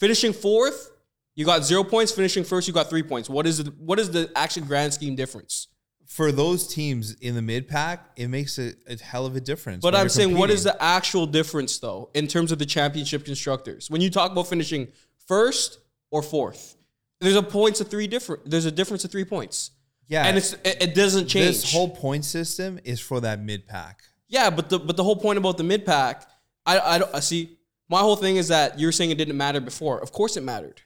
Finishing 0.00 0.32
fourth, 0.32 0.90
you 1.36 1.44
got 1.44 1.64
zero 1.64 1.84
points. 1.84 2.10
Finishing 2.10 2.42
first, 2.42 2.66
you 2.66 2.74
got 2.74 2.90
three 2.90 3.02
points. 3.04 3.30
What 3.30 3.46
is 3.46 3.60
it? 3.60 3.68
What 3.78 4.00
is 4.00 4.10
the 4.10 4.30
actual 4.34 4.64
grand 4.64 4.92
scheme 4.94 5.14
difference? 5.14 5.68
For 6.08 6.32
those 6.32 6.66
teams 6.66 7.12
in 7.20 7.34
the 7.34 7.42
mid 7.42 7.68
pack, 7.68 8.10
it 8.16 8.28
makes 8.28 8.58
a, 8.58 8.72
a 8.88 8.96
hell 8.96 9.26
of 9.26 9.36
a 9.36 9.40
difference. 9.40 9.82
But 9.82 9.94
I'm 9.94 10.08
saying, 10.08 10.36
what 10.36 10.50
is 10.50 10.64
the 10.64 10.76
actual 10.82 11.26
difference 11.26 11.78
though 11.78 12.10
in 12.14 12.26
terms 12.26 12.50
of 12.50 12.58
the 12.58 12.66
championship 12.66 13.24
constructors? 13.26 13.90
When 13.90 14.00
you 14.00 14.10
talk 14.10 14.32
about 14.32 14.46
finishing 14.48 14.88
first 15.26 15.78
or 16.10 16.22
fourth, 16.22 16.76
there's 17.20 17.36
a 17.36 17.42
points 17.42 17.80
of 17.80 17.88
three 17.88 18.06
different. 18.06 18.50
There's 18.50 18.64
a 18.64 18.70
difference 18.72 19.04
of 19.04 19.10
three 19.10 19.24
points. 19.24 19.72
Yeah, 20.08 20.24
and 20.24 20.38
it's 20.38 20.54
it, 20.64 20.76
it 20.80 20.94
doesn't 20.94 21.28
change. 21.28 21.46
this 21.46 21.72
whole 21.72 21.90
point 21.90 22.24
system 22.24 22.80
is 22.84 22.98
for 23.00 23.20
that 23.20 23.40
mid 23.42 23.66
pack. 23.66 24.02
yeah, 24.28 24.48
but 24.48 24.70
the 24.70 24.78
but 24.78 24.96
the 24.96 25.04
whole 25.04 25.16
point 25.16 25.36
about 25.36 25.58
the 25.58 25.64
mid 25.64 25.84
pack, 25.84 26.26
I 26.64 26.80
I 26.80 26.98
don't 26.98 27.14
I 27.14 27.20
see. 27.20 27.58
My 27.90 28.00
whole 28.00 28.16
thing 28.16 28.36
is 28.36 28.48
that 28.48 28.80
you're 28.80 28.92
saying 28.92 29.10
it 29.10 29.18
didn't 29.18 29.36
matter 29.36 29.60
before. 29.60 30.00
Of 30.00 30.12
course 30.12 30.36
it 30.38 30.42
mattered, 30.42 30.80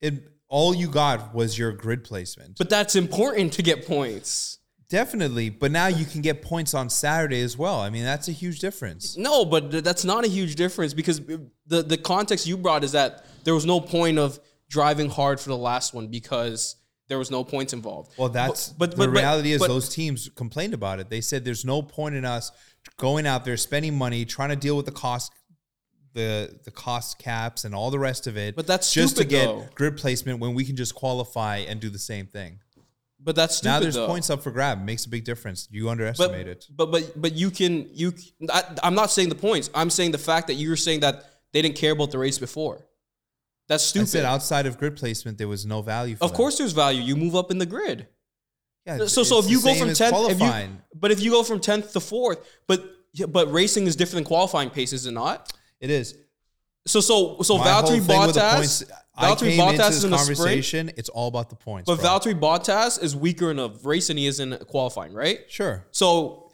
It 0.00 0.14
all 0.52 0.74
you 0.74 0.86
got 0.86 1.34
was 1.34 1.56
your 1.56 1.72
grid 1.72 2.04
placement. 2.04 2.58
but 2.58 2.68
that's 2.68 2.94
important 2.94 3.54
to 3.54 3.62
get 3.62 3.86
points. 3.86 4.58
Definitely, 4.90 5.48
but 5.48 5.72
now 5.72 5.86
you 5.86 6.04
can 6.04 6.20
get 6.20 6.42
points 6.42 6.74
on 6.74 6.90
Saturday 6.90 7.40
as 7.40 7.56
well. 7.56 7.80
I 7.80 7.88
mean, 7.88 8.04
that's 8.04 8.28
a 8.28 8.32
huge 8.32 8.58
difference. 8.58 9.16
No, 9.16 9.46
but 9.46 9.70
th- 9.70 9.82
that's 9.82 10.04
not 10.04 10.26
a 10.26 10.28
huge 10.28 10.54
difference 10.54 10.92
because 10.92 11.18
the 11.66 11.82
the 11.82 11.96
context 11.96 12.46
you 12.46 12.58
brought 12.58 12.84
is 12.84 12.92
that 12.92 13.24
there 13.44 13.54
was 13.54 13.64
no 13.64 13.80
point 13.80 14.18
of 14.18 14.38
driving 14.68 15.08
hard 15.08 15.40
for 15.40 15.48
the 15.48 15.56
last 15.56 15.94
one 15.94 16.08
because 16.08 16.76
there 17.08 17.18
was 17.18 17.30
no 17.30 17.42
points 17.42 17.72
involved. 17.72 18.12
Well, 18.18 18.28
that's 18.28 18.68
But- 18.68 18.78
but- 18.78 18.90
the 18.90 18.96
but- 18.98 19.06
but- 19.14 19.18
reality 19.20 19.52
is 19.52 19.60
but- 19.60 19.68
those 19.68 19.88
teams 19.88 20.28
complained 20.36 20.74
about 20.74 21.00
it. 21.00 21.08
They 21.08 21.22
said 21.22 21.44
there's 21.46 21.64
no 21.64 21.80
point 21.80 22.14
in 22.14 22.26
us 22.26 22.52
going 22.98 23.26
out 23.26 23.46
there 23.46 23.56
spending 23.56 23.94
money 23.96 24.26
trying 24.26 24.50
to 24.50 24.56
deal 24.56 24.76
with 24.76 24.84
the 24.86 24.92
cost 24.92 25.32
the 26.14 26.58
the 26.64 26.70
cost 26.70 27.18
caps 27.18 27.64
and 27.64 27.74
all 27.74 27.90
the 27.90 27.98
rest 27.98 28.26
of 28.26 28.36
it. 28.36 28.56
But 28.56 28.66
that's 28.66 28.92
just 28.92 29.16
to 29.16 29.24
get 29.24 29.46
though. 29.46 29.66
grid 29.74 29.96
placement 29.96 30.40
when 30.40 30.54
we 30.54 30.64
can 30.64 30.76
just 30.76 30.94
qualify 30.94 31.58
and 31.58 31.80
do 31.80 31.90
the 31.90 31.98
same 31.98 32.26
thing. 32.26 32.60
But 33.24 33.36
that's 33.36 33.56
stupid. 33.58 33.72
now 33.72 33.80
there's 33.80 33.94
though. 33.94 34.06
points 34.06 34.30
up 34.30 34.42
for 34.42 34.50
grab. 34.50 34.78
It 34.80 34.84
makes 34.84 35.04
a 35.04 35.08
big 35.08 35.24
difference. 35.24 35.68
You 35.70 35.88
underestimate 35.88 36.48
it. 36.48 36.66
But 36.74 36.90
but 36.90 37.20
but 37.20 37.32
you 37.34 37.50
can 37.50 37.88
you. 37.92 38.12
I, 38.52 38.62
I'm 38.82 38.94
not 38.94 39.10
saying 39.10 39.28
the 39.28 39.36
points. 39.36 39.70
I'm 39.74 39.90
saying 39.90 40.10
the 40.10 40.18
fact 40.18 40.48
that 40.48 40.54
you're 40.54 40.76
saying 40.76 41.00
that 41.00 41.24
they 41.52 41.62
didn't 41.62 41.76
care 41.76 41.92
about 41.92 42.10
the 42.10 42.18
race 42.18 42.38
before. 42.38 42.84
That's 43.68 43.84
I 43.84 43.86
stupid. 43.86 44.08
said 44.08 44.24
outside 44.24 44.66
of 44.66 44.76
grid 44.76 44.96
placement, 44.96 45.38
there 45.38 45.48
was 45.48 45.64
no 45.64 45.82
value. 45.82 46.16
For 46.16 46.24
of 46.24 46.32
course, 46.32 46.58
there's 46.58 46.72
value. 46.72 47.00
You 47.00 47.14
move 47.16 47.36
up 47.36 47.50
in 47.50 47.58
the 47.58 47.66
grid. 47.66 48.08
Yeah, 48.86 49.06
So 49.06 49.22
so 49.22 49.38
if 49.38 49.48
you 49.48 49.62
go 49.62 49.74
from 49.74 49.94
tenth, 49.94 50.00
if 50.00 50.10
you, 50.10 50.36
qualifying. 50.38 50.82
but 50.92 51.12
if 51.12 51.20
you 51.20 51.30
go 51.30 51.44
from 51.44 51.60
tenth 51.60 51.92
to 51.92 52.00
fourth, 52.00 52.40
but 52.66 52.84
but 53.28 53.52
racing 53.52 53.86
is 53.86 53.94
different 53.94 54.24
than 54.24 54.24
qualifying 54.24 54.70
pace, 54.70 54.92
is 54.92 55.06
it 55.06 55.12
not? 55.12 55.52
It 55.82 55.90
is. 55.90 56.16
So 56.86 57.00
so 57.00 57.42
so 57.42 57.58
My 57.58 57.66
Valtteri 57.66 58.00
Bottas, 58.00 58.90
Valtteri 59.18 59.56
Bottas 59.56 59.90
is 59.90 60.04
in 60.04 60.10
the 60.10 60.18
sprint, 60.18 60.38
conversation. 60.38 60.90
It's 60.96 61.08
all 61.08 61.28
about 61.28 61.50
the 61.50 61.56
points. 61.56 61.86
but 61.86 62.00
bro. 62.00 62.08
Valtteri 62.08 62.38
Bottas 62.38 63.02
is 63.02 63.14
weaker 63.14 63.50
in 63.50 63.58
a 63.58 63.68
race 63.84 64.08
than 64.08 64.16
he 64.16 64.26
is 64.26 64.40
in 64.40 64.56
qualifying, 64.68 65.12
right? 65.12 65.40
sure. 65.48 65.86
So 65.90 66.50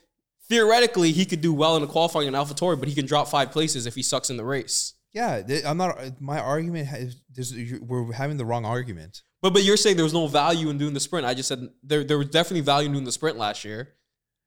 theoretically, 0.49 1.13
he 1.13 1.25
could 1.25 1.41
do 1.41 1.53
well 1.53 1.77
in 1.77 1.83
a 1.83 1.87
qualifying 1.87 2.27
in 2.29 2.35
AlphaTauri, 2.35 2.79
but 2.79 2.89
he 2.89 2.95
can 2.95 3.07
drop 3.07 3.29
five 3.29 3.53
places 3.53 3.87
if 3.87 3.95
he 3.95 4.03
sucks 4.03 4.29
in 4.31 4.37
the 4.37 4.45
race. 4.45 4.95
Yeah, 5.13 5.43
I'm 5.65 5.77
not. 5.79 6.21
My 6.21 6.39
argument 6.39 6.89
you- 7.37 7.81
we're 7.83 8.13
having 8.13 8.37
the 8.37 8.45
wrong 8.45 8.65
argument. 8.65 9.23
But 9.41 9.53
but 9.55 9.63
you're 9.63 9.77
saying 9.77 9.97
there 9.97 10.05
was 10.05 10.13
no 10.13 10.27
value 10.27 10.69
in 10.69 10.79
doing 10.79 10.95
the 10.95 11.01
sprint. 11.01 11.25
I 11.27 11.33
just 11.35 11.49
said 11.49 11.69
there 11.83 12.05
there 12.05 12.19
was 12.19 12.29
definitely 12.29 12.61
value 12.63 12.87
in 12.87 12.93
doing 12.93 13.05
the 13.05 13.13
sprint 13.13 13.39
last 13.39 13.65
year. 13.65 13.95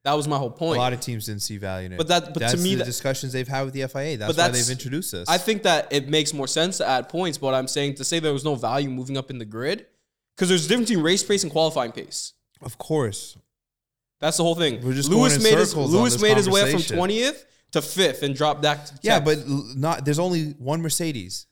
That 0.04 0.14
was 0.14 0.28
my 0.28 0.38
whole 0.38 0.50
point. 0.50 0.78
A 0.78 0.80
lot 0.82 0.94
of 0.94 1.00
teams 1.00 1.28
didn't 1.28 1.44
see 1.44 1.58
value 1.58 1.86
in 1.88 1.94
it. 1.94 1.98
But 1.98 2.08
that- 2.08 2.34
but 2.34 2.50
to 2.50 2.58
me 2.58 2.72
the 2.72 2.78
that- 2.80 2.86
discussions 2.86 3.34
they've 3.34 3.48
had 3.48 3.64
with 3.64 3.74
the 3.74 3.84
FIA. 3.84 4.18
That's 4.18 4.36
But 4.36 4.42
why 4.42 4.50
they've 4.50 4.70
introduced 4.70 5.12
this. 5.12 5.30
I 5.30 5.38
think 5.38 5.64
that 5.64 5.88
it 5.92 6.10
makes 6.10 6.34
more 6.34 6.48
sense 6.48 6.78
to 6.78 6.88
add 6.88 7.08
points, 7.08 7.38
but 7.38 7.54
I'm 7.54 7.68
saying 7.68 7.96
to 7.96 8.04
say 8.04 8.20
there 8.20 8.34
was 8.34 8.44
no 8.44 8.56
value 8.56 8.90
moving 8.90 9.16
up 9.18 9.30
in 9.30 9.38
the 9.38 9.46
grid 9.46 9.86
because 10.36 10.50
there's 10.50 10.66
a 10.66 10.70
difference 10.70 10.90
between 10.90 11.04
race 11.04 11.24
pace 11.24 11.44
and 11.44 11.52
qualifying 11.52 11.92
pace. 11.92 12.34
of 12.64 12.78
course, 12.78 13.38
That's 14.20 14.38
the 14.38 14.44
whole 14.44 14.54
thing. 14.56 14.82
We're 14.84 14.94
just 14.94 15.10
Lewis 15.10 15.42
made 15.42 15.58
his 15.58 15.76
Lewis 15.76 16.22
made 16.22 16.38
his 16.38 16.48
way 16.48 16.62
up 16.62 16.70
from 16.70 16.84
twentieth 16.84 17.46
to 17.72 17.82
fifth 17.82 18.22
and 18.22 18.36
dropped 18.36 18.62
back 18.62 18.86
to 18.86 18.94
yeah, 19.02 19.20
but 19.20 19.48
not. 19.48 20.06
There's 20.06 20.20
only 20.20 20.52
one 20.60 20.82
Mercedes. 20.82 21.48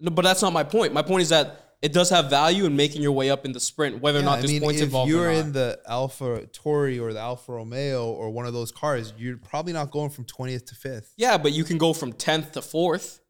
no, 0.00 0.10
but 0.10 0.22
that's 0.22 0.40
not 0.42 0.52
my 0.52 0.62
point. 0.64 0.92
My 0.92 1.02
point 1.02 1.22
is 1.22 1.30
that 1.30 1.71
it 1.82 1.92
does 1.92 2.10
have 2.10 2.30
value 2.30 2.64
in 2.64 2.76
making 2.76 3.02
your 3.02 3.12
way 3.12 3.28
up 3.28 3.44
in 3.44 3.52
the 3.52 3.60
sprint, 3.60 4.00
whether 4.00 4.18
or 4.18 4.22
Yeah, 4.22 4.26
not 4.26 4.38
I 4.38 4.40
there's 4.42 4.52
mean, 4.52 4.62
points 4.62 4.80
if 4.80 4.86
involved. 4.86 5.10
you're 5.10 5.28
or 5.28 5.32
not. 5.32 5.40
in 5.40 5.52
the 5.52 5.80
AlphaTauri 5.90 7.00
or 7.00 7.12
the 7.12 7.18
Alfa 7.20 7.52
Romeo 7.52 8.10
or 8.12 8.30
one 8.30 8.46
of 8.46 8.52
those 8.52 8.70
cars, 8.72 9.12
you're 9.18 9.36
probably 9.38 9.72
not 9.72 9.90
going 9.90 10.10
from 10.10 10.24
20th 10.24 10.66
to 10.66 10.74
5th. 10.74 11.08
yeah, 11.16 11.36
but 11.38 11.52
you 11.52 11.64
can 11.64 11.78
go 11.78 11.92
from 11.92 12.12
tenth 12.12 12.52
to 12.52 12.62
fourth. 12.62 13.20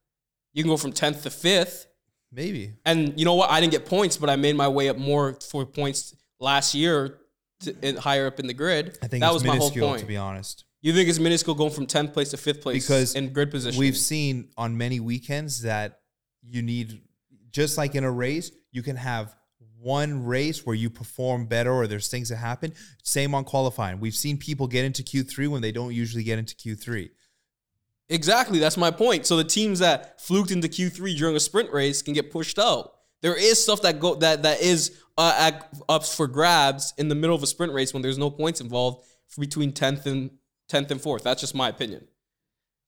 You 0.53 0.62
can 0.62 0.71
go 0.71 0.77
from 0.77 0.93
tenth 0.93 1.23
to 1.23 1.31
fifth. 1.31 1.87
Maybe. 2.31 2.75
And 2.85 3.19
you 3.19 3.25
know 3.25 3.35
what? 3.35 3.51
I 3.51 3.61
didn't 3.61 3.73
get 3.73 3.87
points, 3.87 4.17
but 4.17 4.31
I 4.31 4.37
made 4.37 4.55
my 4.57 4.69
way 4.69 4.88
up 4.88 4.97
more 4.99 5.35
for 5.35 5.65
points 5.67 6.15
last 6.41 6.75
year, 6.75 7.19
to, 7.61 7.75
in, 7.87 7.97
higher 7.97 8.27
up 8.27 8.38
in 8.41 8.47
the 8.47 8.55
grid. 8.55 8.99
I 9.03 9.07
think 9.07 9.21
that 9.23 9.27
it's 9.29 9.35
was 9.35 9.45
my 9.45 9.57
whole 9.57 9.71
point. 9.71 10.01
to 10.01 10.07
be 10.07 10.17
honest. 10.17 10.65
You 10.81 10.93
think 10.93 11.09
it's 11.09 11.19
minuscule 11.21 11.55
going 11.55 11.71
from 11.71 11.87
tenth 11.87 12.12
place 12.12 12.31
to 12.31 12.37
fifth 12.37 12.61
place 12.61 12.85
Because 12.85 13.15
in 13.15 13.33
grid 13.33 13.51
position? 13.51 13.79
We've 13.79 13.97
seen 13.97 14.49
on 14.57 14.77
many 14.77 14.99
weekends 14.99 15.62
that 15.62 16.01
you 16.43 16.61
need, 16.61 17.01
just 17.53 17.79
like 17.79 17.95
in 17.95 18.05
a 18.05 18.11
race, 18.11 18.51
you 18.71 18.83
can 18.83 18.97
have 18.97 19.35
one 19.79 20.25
race 20.25 20.65
where 20.65 20.77
you 20.77 20.88
perform 20.88 21.47
better 21.47 21.73
or 21.73 21.87
there's 21.87 22.09
things 22.09 22.29
that 22.29 22.37
happen. 22.37 22.73
Same 23.03 23.35
on 23.35 23.45
qualifying. 23.45 23.99
We've 24.01 24.15
seen 24.15 24.38
people 24.38 24.67
get 24.69 24.85
into 24.85 25.03
Q3 25.03 25.49
when 25.49 25.61
they 25.62 25.73
don't 25.73 25.93
usually 25.93 26.23
get 26.23 26.38
into 26.38 26.55
Q3. 26.55 27.11
exactly. 28.09 28.59
That's 28.59 28.77
my 28.77 28.91
point. 28.91 29.27
So 29.27 29.37
the 29.37 29.45
teams 29.45 29.81
that 29.81 30.21
fluked 30.21 30.51
into 30.51 30.69
Q 30.69 30.88
three 30.91 31.17
during 31.17 31.37
a 31.37 31.41
sprint 31.41 31.73
race 31.73 32.03
can 32.03 32.15
get 32.15 32.31
pushed 32.31 32.59
out. 32.59 32.93
There 33.23 33.37
is 33.37 33.62
stuff 33.62 33.83
that 33.83 34.01
go 34.01 34.15
that 34.17 34.43
that 34.43 34.61
is 34.61 34.99
uh, 35.19 35.35
at, 35.38 35.73
up 35.88 36.05
for 36.05 36.27
grabs 36.27 36.93
in 36.99 37.09
the 37.09 37.15
middle 37.15 37.37
of 37.37 37.43
a 37.43 37.47
sprint 37.47 37.73
race 37.73 37.93
when 37.93 38.03
there's 38.03 38.19
no 38.19 38.31
points 38.31 38.61
involved 38.61 39.05
between 39.38 39.73
tenth 39.73 40.07
and 40.07 40.31
tenth 40.69 40.91
and 40.91 41.01
fourth. 41.01 41.23
That's 41.23 41.41
just 41.41 41.55
my 41.55 41.69
opinion. 41.69 42.07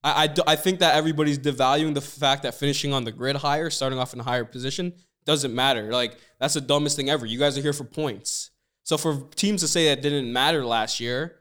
I, 0.05 0.25
I, 0.25 0.53
I 0.53 0.57
think 0.57 0.81
that 0.81 0.95
everybody's 0.95 1.39
devaluing 1.39 1.95
the 1.95 2.01
fact 2.03 2.43
that 2.43 2.55
finishing 2.55 2.93
on 2.93 3.05
the 3.05 3.11
grid 3.11 3.37
higher, 3.37 3.71
starting 3.71 3.99
off 3.99 4.13
in 4.13 4.21
a 4.21 4.23
higher 4.23 4.45
position, 4.45 4.93
doesn't 5.25 5.55
matter. 5.55 5.91
Like 5.91 6.19
that's 6.39 6.55
the 6.55 6.61
dumbest 6.61 6.97
thing 6.97 7.09
ever. 7.11 7.27
You 7.27 7.39
guys 7.39 7.57
are 7.59 7.63
here 7.63 7.73
for 7.73 7.85
points. 7.85 8.51
So 8.83 8.99
for 8.99 9.27
teams 9.35 9.63
to 9.63 9.69
say 9.69 9.89
that 9.89 10.03
didn't 10.03 10.31
matter 10.31 10.65
last 10.65 11.01
year, 11.01 11.37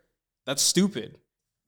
that's 0.46 0.62
stupid. 0.62 1.18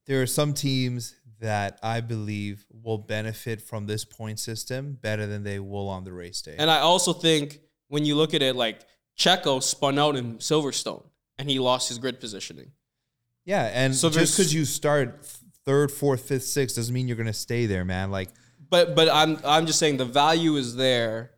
There 0.05 0.21
are 0.21 0.27
some 0.27 0.53
teams 0.53 1.15
that 1.41 1.79
I 1.83 1.99
believe 1.99 2.65
will 2.71 2.97
benefit 2.97 3.61
from 3.61 3.87
this 3.87 4.05
point 4.05 4.39
system 4.39 4.97
better 5.01 5.27
than 5.27 5.43
they 5.43 5.59
will 5.59 5.89
on 5.89 6.05
the 6.05 6.13
race 6.13 6.41
day. 6.41 6.55
And 6.57 6.71
I 6.71 6.79
also 6.79 7.11
think 7.11 7.59
when 7.89 8.05
you 8.05 8.15
look 8.15 8.33
at 8.33 8.41
it, 8.41 8.55
like 8.55 8.85
Checo 9.17 9.61
spun 9.61 9.99
out 9.99 10.15
in 10.15 10.35
Silverstone 10.37 11.05
and 11.37 11.49
he 11.49 11.59
lost 11.59 11.89
his 11.89 11.97
grid 11.99 12.21
positioning. 12.21 12.71
yeah, 13.43 13.69
and 13.73 13.93
So 13.93 14.09
just 14.09 14.37
because 14.37 14.53
you 14.53 14.63
start 14.63 15.27
third, 15.65 15.91
fourth, 15.91 16.27
fifth, 16.27 16.43
sixth 16.43 16.75
doesn't 16.75 16.93
mean 16.93 17.07
you're 17.07 17.17
going 17.17 17.27
to 17.27 17.33
stay 17.33 17.65
there, 17.65 17.85
man. 17.85 18.11
Like, 18.11 18.29
But 18.69 18.95
but 18.95 19.09
I'm 19.09 19.37
I'm 19.45 19.65
just 19.65 19.79
saying 19.79 19.97
the 19.97 20.05
value 20.05 20.55
is 20.55 20.75
there. 20.75 21.31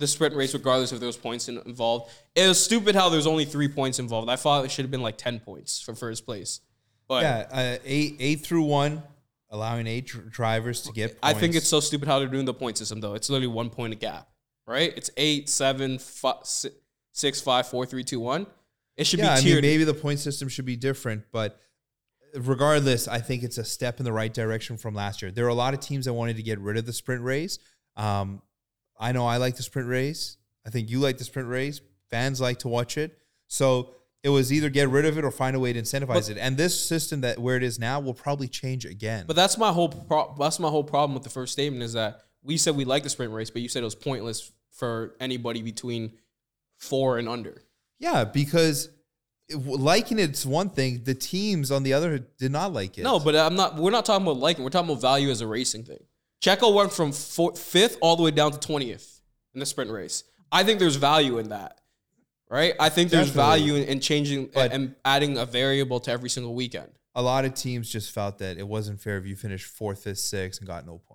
The 0.00 0.08
sprint 0.08 0.34
race, 0.34 0.52
regardless 0.52 0.90
of 0.90 0.98
those 0.98 1.16
points 1.16 1.48
involved, 1.48 2.10
it 2.34 2.48
was 2.48 2.62
stupid 2.62 2.96
how 2.96 3.10
there's 3.10 3.28
only 3.28 3.44
three 3.44 3.68
points 3.68 4.00
involved. 4.00 4.28
I 4.28 4.34
thought 4.34 4.64
it 4.64 4.72
should 4.72 4.84
have 4.84 4.90
been 4.90 5.02
like 5.02 5.16
ten 5.16 5.38
points 5.38 5.80
for 5.80 5.94
first 5.94 6.26
place. 6.26 6.60
But 7.06 7.22
yeah, 7.22 7.46
uh, 7.52 7.78
eight, 7.84 8.16
eight 8.18 8.40
through 8.40 8.64
one, 8.64 9.04
allowing 9.50 9.86
eight 9.86 10.06
dr- 10.06 10.30
drivers 10.30 10.82
to 10.82 10.92
get. 10.92 11.10
Points. 11.10 11.20
I 11.22 11.32
think 11.34 11.54
it's 11.54 11.68
so 11.68 11.78
stupid 11.78 12.08
how 12.08 12.18
they're 12.18 12.26
doing 12.26 12.44
the 12.44 12.54
point 12.54 12.76
system 12.76 13.00
though. 13.00 13.14
It's 13.14 13.30
literally 13.30 13.54
one 13.54 13.70
point 13.70 13.92
a 13.92 13.96
gap, 13.96 14.28
right? 14.66 14.92
It's 14.96 15.10
eight, 15.16 15.48
seven, 15.48 15.98
fi- 16.00 16.40
si- 16.42 16.70
six, 17.12 17.40
five, 17.40 17.68
four, 17.68 17.86
three, 17.86 18.02
two, 18.02 18.18
one. 18.18 18.48
It 18.96 19.06
should 19.06 19.20
yeah. 19.20 19.34
I 19.34 19.42
be 19.42 19.52
mean, 19.52 19.62
maybe 19.62 19.84
the 19.84 19.94
point 19.94 20.18
system 20.18 20.48
should 20.48 20.66
be 20.66 20.76
different, 20.76 21.22
but 21.30 21.60
regardless, 22.34 23.08
I 23.08 23.20
think 23.20 23.42
it's 23.42 23.58
a 23.58 23.64
step 23.64 23.98
in 24.00 24.04
the 24.04 24.12
right 24.12 24.32
direction 24.32 24.76
from 24.76 24.94
last 24.94 25.22
year. 25.22 25.30
There 25.30 25.44
are 25.46 25.48
a 25.48 25.54
lot 25.54 25.74
of 25.74 25.80
teams 25.80 26.04
that 26.06 26.12
wanted 26.14 26.36
to 26.36 26.42
get 26.42 26.58
rid 26.58 26.76
of 26.76 26.86
the 26.86 26.92
sprint 26.92 27.22
race. 27.22 27.58
Um, 27.96 28.42
I 28.98 29.12
know 29.12 29.26
I 29.26 29.36
like 29.38 29.56
the 29.56 29.62
sprint 29.62 29.88
race. 29.88 30.36
I 30.66 30.70
think 30.70 30.90
you 30.90 30.98
like 31.00 31.18
the 31.18 31.24
sprint 31.24 31.48
race. 31.48 31.80
Fans 32.10 32.40
like 32.40 32.58
to 32.60 32.68
watch 32.68 32.96
it. 32.96 33.18
So 33.48 33.94
it 34.22 34.28
was 34.30 34.52
either 34.52 34.70
get 34.70 34.88
rid 34.88 35.04
of 35.04 35.18
it 35.18 35.24
or 35.24 35.30
find 35.30 35.54
a 35.54 35.60
way 35.60 35.72
to 35.72 35.80
incentivize 35.80 36.06
But- 36.06 36.30
it. 36.30 36.38
And 36.38 36.56
this 36.56 36.78
system 36.88 37.20
that 37.22 37.38
where 37.38 37.56
it 37.56 37.62
is 37.62 37.78
now 37.78 38.00
will 38.00 38.14
probably 38.14 38.48
change 38.48 38.84
again. 38.84 39.24
But 39.26 39.36
that's 39.36 39.58
my 39.58 39.72
whole 39.72 39.88
pro- 39.88 40.34
that's 40.38 40.58
my 40.58 40.68
whole 40.68 40.84
problem 40.84 41.14
with 41.14 41.24
the 41.24 41.30
first 41.30 41.52
statement 41.52 41.82
is 41.82 41.92
that 41.94 42.22
we 42.42 42.56
said 42.56 42.76
we 42.76 42.84
like 42.84 43.02
the 43.02 43.10
sprint 43.10 43.32
race, 43.32 43.50
but 43.50 43.62
you 43.62 43.68
said 43.68 43.82
it 43.82 43.84
was 43.84 43.94
pointless 43.94 44.50
for 44.70 45.14
anybody 45.20 45.62
between 45.62 46.12
four 46.78 47.18
and 47.18 47.28
under. 47.28 47.62
yeah, 47.98 48.24
because 48.24 48.88
liking 49.52 50.18
it's 50.18 50.46
one 50.46 50.70
thing. 50.70 51.02
The 51.04 51.14
teams 51.14 51.70
on 51.70 51.82
the 51.82 51.92
other 51.92 52.18
did 52.18 52.52
not 52.52 52.72
like 52.72 52.98
it. 52.98 53.02
No, 53.02 53.18
but 53.20 53.36
I'm 53.36 53.56
not. 53.56 53.76
We're 53.76 53.90
not 53.90 54.04
talking 54.04 54.26
about 54.26 54.38
liking. 54.38 54.64
We're 54.64 54.70
talking 54.70 54.90
about 54.90 55.00
value 55.02 55.30
as 55.30 55.40
a 55.40 55.46
racing 55.46 55.84
thing. 55.84 56.02
Checo 56.42 56.74
went 56.74 56.92
from 56.92 57.12
four, 57.12 57.54
fifth 57.54 57.98
all 58.00 58.16
the 58.16 58.22
way 58.22 58.30
down 58.30 58.52
to 58.52 58.58
twentieth 58.58 59.20
in 59.54 59.60
the 59.60 59.66
sprint 59.66 59.90
race. 59.90 60.24
I 60.52 60.62
think 60.64 60.78
there's 60.78 60.96
value 60.96 61.38
in 61.38 61.48
that, 61.50 61.80
right? 62.48 62.74
I 62.78 62.88
think 62.88 63.10
there's 63.10 63.28
Definitely. 63.32 63.58
value 63.60 63.74
in, 63.82 63.88
in 63.88 64.00
changing 64.00 64.50
But- 64.54 64.72
and 64.72 64.94
adding 65.04 65.36
a 65.38 65.46
variable 65.46 66.00
to 66.00 66.10
every 66.10 66.28
single 66.30 66.54
weekend. 66.54 66.90
a 67.16 67.22
lot 67.22 67.44
of 67.44 67.54
teams 67.54 67.88
just 67.88 68.10
felt 68.12 68.38
that 68.38 68.58
it 68.58 68.66
wasn't 68.66 69.00
fair 69.00 69.18
if 69.18 69.26
you 69.26 69.36
finished 69.36 69.66
fourth, 69.66 70.02
fifth, 70.04 70.18
sixth, 70.18 70.60
and 70.60 70.66
got 70.66 70.84
no 70.86 70.98
points. 70.98 71.13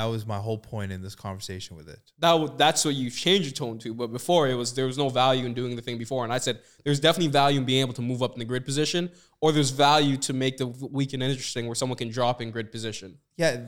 That 0.00 0.06
was 0.06 0.24
my 0.24 0.38
whole 0.38 0.56
point 0.56 0.92
in 0.92 1.02
this 1.02 1.14
conversation 1.14 1.76
with 1.76 1.86
it. 1.86 1.98
That 2.20 2.32
w- 2.32 2.54
that's 2.56 2.86
what 2.86 2.94
you 2.94 3.10
change 3.10 3.44
your 3.44 3.52
tone 3.52 3.78
to. 3.80 3.92
But 3.92 4.06
before 4.06 4.48
it 4.48 4.54
was 4.54 4.72
there 4.72 4.86
was 4.86 4.96
no 4.96 5.10
value 5.10 5.44
in 5.44 5.52
doing 5.52 5.76
the 5.76 5.82
thing 5.82 5.98
before, 5.98 6.24
and 6.24 6.32
I 6.32 6.38
said 6.38 6.60
there's 6.84 7.00
definitely 7.00 7.30
value 7.30 7.58
in 7.60 7.66
being 7.66 7.82
able 7.82 7.92
to 7.92 8.00
move 8.00 8.22
up 8.22 8.32
in 8.32 8.38
the 8.38 8.46
grid 8.46 8.64
position, 8.64 9.10
or 9.42 9.52
there's 9.52 9.68
value 9.68 10.16
to 10.16 10.32
make 10.32 10.56
the 10.56 10.68
weekend 10.68 11.22
interesting 11.22 11.66
where 11.66 11.74
someone 11.74 11.98
can 11.98 12.08
drop 12.08 12.40
in 12.40 12.50
grid 12.50 12.72
position. 12.72 13.18
Yeah, 13.36 13.66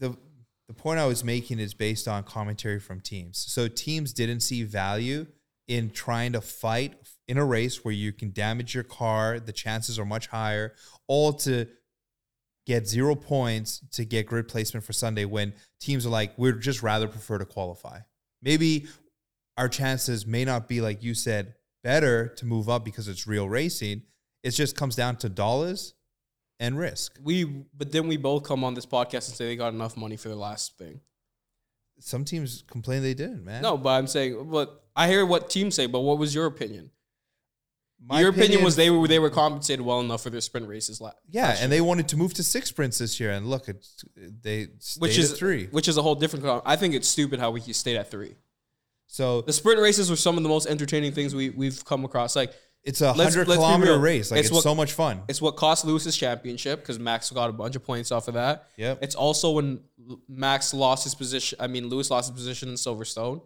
the 0.00 0.16
the 0.66 0.74
point 0.74 0.98
I 0.98 1.06
was 1.06 1.22
making 1.22 1.60
is 1.60 1.74
based 1.74 2.08
on 2.08 2.24
commentary 2.24 2.80
from 2.80 3.00
teams. 3.00 3.38
So 3.38 3.68
teams 3.68 4.12
didn't 4.12 4.40
see 4.40 4.64
value 4.64 5.26
in 5.68 5.90
trying 5.90 6.32
to 6.32 6.40
fight 6.40 6.94
in 7.28 7.38
a 7.38 7.44
race 7.44 7.84
where 7.84 7.94
you 7.94 8.12
can 8.12 8.32
damage 8.32 8.74
your 8.74 8.82
car, 8.82 9.38
the 9.38 9.52
chances 9.52 9.96
are 9.96 10.04
much 10.04 10.26
higher, 10.26 10.74
all 11.06 11.32
to 11.34 11.68
get 12.68 12.86
zero 12.86 13.14
points 13.14 13.80
to 13.90 14.04
get 14.04 14.26
grid 14.26 14.46
placement 14.46 14.84
for 14.84 14.92
Sunday 14.92 15.24
when 15.24 15.54
teams 15.80 16.04
are 16.04 16.10
like, 16.10 16.36
we'd 16.36 16.60
just 16.60 16.82
rather 16.82 17.08
prefer 17.08 17.38
to 17.38 17.46
qualify. 17.46 17.98
Maybe 18.42 18.86
our 19.56 19.70
chances 19.70 20.26
may 20.26 20.44
not 20.44 20.68
be 20.68 20.82
like 20.82 21.02
you 21.02 21.14
said, 21.14 21.54
better 21.82 22.28
to 22.36 22.44
move 22.44 22.68
up 22.68 22.84
because 22.84 23.08
it's 23.08 23.26
real 23.26 23.48
racing. 23.48 24.02
It 24.44 24.50
just 24.50 24.76
comes 24.76 24.94
down 24.94 25.16
to 25.16 25.30
dollars 25.30 25.94
and 26.60 26.78
risk. 26.78 27.18
We 27.22 27.44
but 27.44 27.90
then 27.90 28.06
we 28.06 28.18
both 28.18 28.42
come 28.42 28.62
on 28.62 28.74
this 28.74 28.86
podcast 28.86 29.28
and 29.28 29.36
say 29.36 29.46
they 29.46 29.56
got 29.56 29.72
enough 29.72 29.96
money 29.96 30.16
for 30.16 30.28
the 30.28 30.36
last 30.36 30.76
thing. 30.76 31.00
Some 32.00 32.24
teams 32.24 32.64
complain 32.70 33.02
they 33.02 33.14
didn't, 33.14 33.44
man. 33.44 33.62
No, 33.62 33.78
but 33.78 33.90
I'm 33.90 34.06
saying, 34.06 34.50
but 34.50 34.84
I 34.94 35.08
hear 35.08 35.24
what 35.24 35.48
teams 35.48 35.74
say. 35.74 35.86
But 35.86 36.00
what 36.00 36.18
was 36.18 36.34
your 36.34 36.46
opinion? 36.46 36.90
My 38.00 38.20
your 38.20 38.30
opinion, 38.30 38.62
was 38.64 38.76
they 38.76 38.90
were 38.90 39.08
they 39.08 39.18
were 39.18 39.28
compensated 39.30 39.84
well 39.84 40.00
enough 40.00 40.22
for 40.22 40.30
their 40.30 40.40
sprint 40.40 40.68
races. 40.68 41.00
La- 41.00 41.12
yeah, 41.28 41.48
last 41.48 41.62
and 41.62 41.72
they 41.72 41.80
wanted 41.80 42.08
to 42.08 42.16
move 42.16 42.32
to 42.34 42.42
six 42.44 42.68
sprints 42.68 42.98
this 42.98 43.18
year, 43.18 43.32
and 43.32 43.46
look, 43.46 43.68
it's, 43.68 44.04
they 44.16 44.68
stayed 44.78 45.00
which 45.02 45.12
at 45.18 45.24
is 45.24 45.32
three. 45.38 45.66
which 45.66 45.88
is 45.88 45.96
a 45.96 46.02
whole 46.02 46.14
different. 46.14 46.62
I 46.64 46.76
think 46.76 46.94
it's 46.94 47.08
stupid 47.08 47.40
how 47.40 47.50
we 47.50 47.60
stayed 47.60 47.96
at 47.96 48.10
three. 48.10 48.36
So 49.06 49.40
The 49.42 49.52
sprint 49.52 49.80
races 49.80 50.10
were 50.10 50.16
some 50.16 50.36
of 50.36 50.42
the 50.42 50.48
most 50.48 50.66
entertaining 50.66 51.12
things 51.12 51.34
we 51.34 51.50
we've 51.50 51.84
come 51.84 52.04
across. 52.04 52.36
Like 52.36 52.52
it's 52.84 53.00
a 53.00 53.12
hundred 53.12 53.46
kilometer 53.46 53.98
race. 53.98 54.30
Like 54.30 54.40
It's 54.40 54.48
it's, 54.48 54.54
what- 54.54 54.62
so 54.62 54.74
much 54.74 54.92
fun. 54.92 55.22
it's 55.28 55.42
what 55.42 55.56
cost 55.56 55.84
Lewis 55.84 56.04
his 56.04 56.16
championship 56.16 56.80
because 56.80 56.98
Max 56.98 57.30
got 57.30 57.50
a 57.50 57.52
bunch 57.52 57.74
of 57.74 57.84
points 57.84 58.12
off 58.12 58.28
of 58.28 58.34
that. 58.34 58.68
Yeah. 58.76 58.94
It's 59.00 59.14
also 59.14 59.52
when 59.52 59.80
Max 60.28 60.72
lost 60.72 61.04
his 61.04 61.14
position. 61.14 61.58
I 61.60 61.66
mean, 61.66 61.88
Lewis 61.88 62.10
lost 62.10 62.30
his 62.30 62.38
position 62.38 62.68
in 62.68 62.76
Silverstone, 62.76 63.42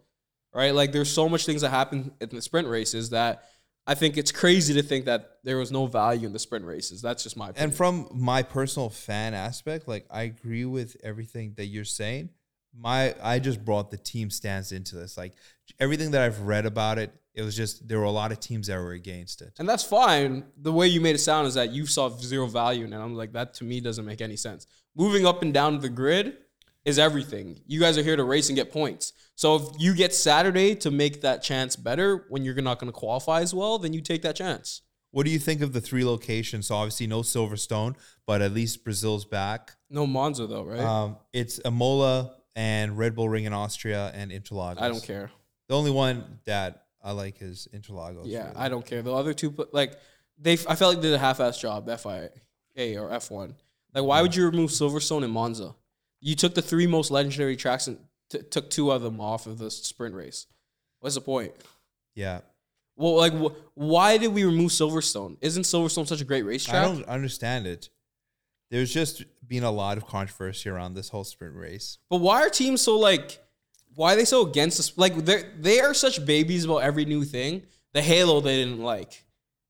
right? 0.55 0.75
Like, 0.75 0.93
there's 0.93 1.11
so 1.11 1.29
much 1.29 1.47
things 1.47 1.63
that 1.63 1.71
happen 1.71 2.13
in 2.21 2.29
the 2.31 2.43
sprint 2.43 2.69
races 2.69 3.11
that 3.11 3.45
I 3.87 3.95
think 3.95 4.17
it's 4.17 4.31
crazy 4.31 4.75
to 4.75 4.83
think 4.83 5.07
that 5.07 5.39
there 5.43 5.57
was 5.57 5.73
no 5.73 5.87
value 5.87 6.27
in 6.27 6.33
the 6.33 6.39
sprint 6.39 6.65
races. 6.65 7.03
That's 7.03 7.23
just 7.23 7.37
my 7.37 7.51
opinion. 7.51 7.71
And 7.71 7.77
from 7.77 8.09
my 8.13 8.43
personal 8.43 8.91
fan 8.91 9.35
aspect, 9.35 9.89
like 9.89 10.07
I 10.11 10.23
agree 10.23 10.65
with 10.65 10.97
everything 11.03 11.55
that 11.57 11.67
you're 11.67 11.85
saying. 11.85 12.31
My 12.79 13.15
I 13.23 13.39
just 13.39 13.65
brought 13.65 13.91
the 13.91 13.99
team 13.99 14.31
stance 14.31 14.73
into 14.73 14.95
this. 14.97 15.17
Like 15.19 15.35
everything 15.81 16.13
that 16.13 16.23
I've 16.23 16.41
read 16.43 16.65
about 16.65 16.99
it, 16.99 17.13
it 17.35 17.43
was 17.43 17.57
just 17.57 17.87
there 17.89 17.99
were 17.99 18.05
a 18.05 18.11
lot 18.11 18.31
of 18.31 18.41
teams 18.41 18.69
that 18.69 18.79
were 18.79 18.93
against 18.93 19.43
it. 19.43 19.53
And 19.59 19.69
that's 19.69 19.85
fine. 19.85 20.45
The 20.57 20.73
way 20.73 20.87
you 20.87 21.01
made 21.01 21.17
it 21.17 21.21
sound 21.21 21.49
is 21.49 21.55
that 21.55 21.73
you 21.73 21.85
saw 21.87 22.09
zero 22.09 22.47
value 22.47 22.85
in 22.85 22.93
it. 22.93 22.99
I'm 22.99 23.15
like, 23.15 23.33
that 23.33 23.55
to 23.55 23.65
me 23.65 23.81
doesn't 23.81 24.07
make 24.07 24.21
any 24.21 24.37
sense. 24.37 24.67
Moving 24.95 25.27
up 25.27 25.43
and 25.43 25.53
down 25.53 25.81
the 25.81 25.89
grid 25.89 26.37
is 26.85 26.99
everything. 26.99 27.61
You 27.67 27.81
guys 27.81 27.97
are 27.97 28.03
here 28.03 28.17
to 28.17 28.25
race 28.25 28.49
and 28.49 28.57
get 28.57 28.73
points. 28.73 29.13
So 29.35 29.57
if 29.57 29.63
you 29.79 29.95
get 29.95 30.15
Saturday 30.15 30.75
to 30.77 30.91
make 30.91 31.21
that 31.23 31.43
chance 31.43 31.77
better 31.77 32.27
when 32.29 32.45
you're 32.45 32.55
not 32.61 32.79
going 32.79 32.93
to 32.93 32.99
qualify 32.99 33.41
as 33.41 33.55
well, 33.55 33.79
then 33.79 33.93
you 33.93 34.01
take 34.01 34.23
that 34.23 34.37
chance. 34.37 34.83
What 35.11 35.27
do 35.27 35.33
you 35.33 35.39
think 35.39 35.61
of 35.61 35.73
the 35.73 35.81
three 35.81 36.05
locations? 36.05 36.67
So 36.67 36.75
obviously 36.75 37.07
no 37.07 37.21
Silverstone, 37.21 37.97
but 38.27 38.41
at 38.41 38.53
least 38.53 38.83
Brazil's 38.83 39.25
back. 39.25 39.73
No 39.91 40.07
Monza 40.07 40.47
though, 40.47 40.65
right? 40.65 40.81
Um, 40.81 41.17
it's 41.33 41.61
Imola 41.65 42.35
and 42.57 42.97
Red 42.97 43.15
Bull 43.15 43.29
Ring 43.29 43.45
in 43.45 43.53
Austria 43.53 44.11
and 44.15 44.31
Interlagos. 44.31 44.81
I 44.81 44.89
don't 44.89 45.03
care. 45.03 45.31
The 45.69 45.77
only 45.77 45.91
one 45.91 46.41
that 46.47 46.87
I 47.03 47.13
like 47.13 47.43
is 47.43 47.69
Interlagos. 47.75 48.23
Yeah, 48.25 48.45
really. 48.45 48.57
I 48.57 48.69
don't 48.69 48.87
care. 48.87 49.03
The 49.03 49.13
other 49.13 49.35
two, 49.35 49.55
like 49.73 49.99
they, 50.39 50.55
I 50.55 50.75
felt 50.75 50.95
like 50.95 50.97
they 50.97 51.09
did 51.09 51.15
a 51.15 51.19
half-ass 51.19 51.61
job. 51.61 51.87
FIA 51.87 52.31
or 53.01 53.11
F1. 53.11 53.55
Like, 53.95 54.05
why 54.05 54.23
would 54.23 54.35
you 54.35 54.47
remove 54.47 54.71
Silverstone 54.71 55.25
and 55.25 55.33
Monza? 55.33 55.75
You 56.23 56.35
took 56.37 56.55
the 56.55 56.63
three 56.63 56.87
most 56.87 57.11
legendary 57.11 57.57
tracks 57.57 57.89
and 57.89 57.99
t- 58.31 58.39
took 58.51 58.71
two 58.71 58.91
of 58.93 59.03
them 59.03 59.21
off 59.21 59.47
of 59.47 59.59
the 59.59 59.71
sprint 59.71 60.15
race. 60.15 60.47
What's 61.01 61.17
the 61.17 61.21
point? 61.21 61.53
Yeah. 62.15 62.41
Well, 62.97 63.17
like, 63.17 63.33
wh- 63.35 63.57
why 63.77 64.19
did 64.19 64.33
we 64.33 64.45
remove 64.45 64.71
Silverstone? 64.71 65.37
Isn't 65.41 65.65
Silverstone 65.65 66.07
such 66.07 66.21
a 66.21 66.25
great 66.25 66.45
racetrack? 66.45 66.77
I 66.77 66.85
don't 66.85 67.05
understand 67.07 67.67
it. 67.67 67.91
There's 68.71 68.93
just 68.93 69.25
been 69.47 69.65
a 69.65 69.71
lot 69.71 69.97
of 69.99 70.07
controversy 70.07 70.71
around 70.71 70.95
this 70.95 71.09
whole 71.09 71.25
sprint 71.25 71.57
race. 71.57 71.99
But 72.09 72.19
why 72.21 72.41
are 72.43 72.49
teams 72.49 72.81
so 72.81 72.97
like? 72.99 73.39
Why 73.95 74.15
are 74.15 74.17
they 74.17 74.25
so 74.25 74.47
against 74.47 74.77
this? 74.79 74.97
Like, 74.97 75.15
they 75.25 75.43
they 75.59 75.81
are 75.81 75.93
such 75.93 76.25
babies 76.25 76.65
about 76.65 76.79
every 76.79 77.05
new 77.05 77.25
thing. 77.25 77.65
The 77.93 78.01
Halo 78.01 78.41
they 78.41 78.65
didn't 78.65 78.81
like. 78.81 79.25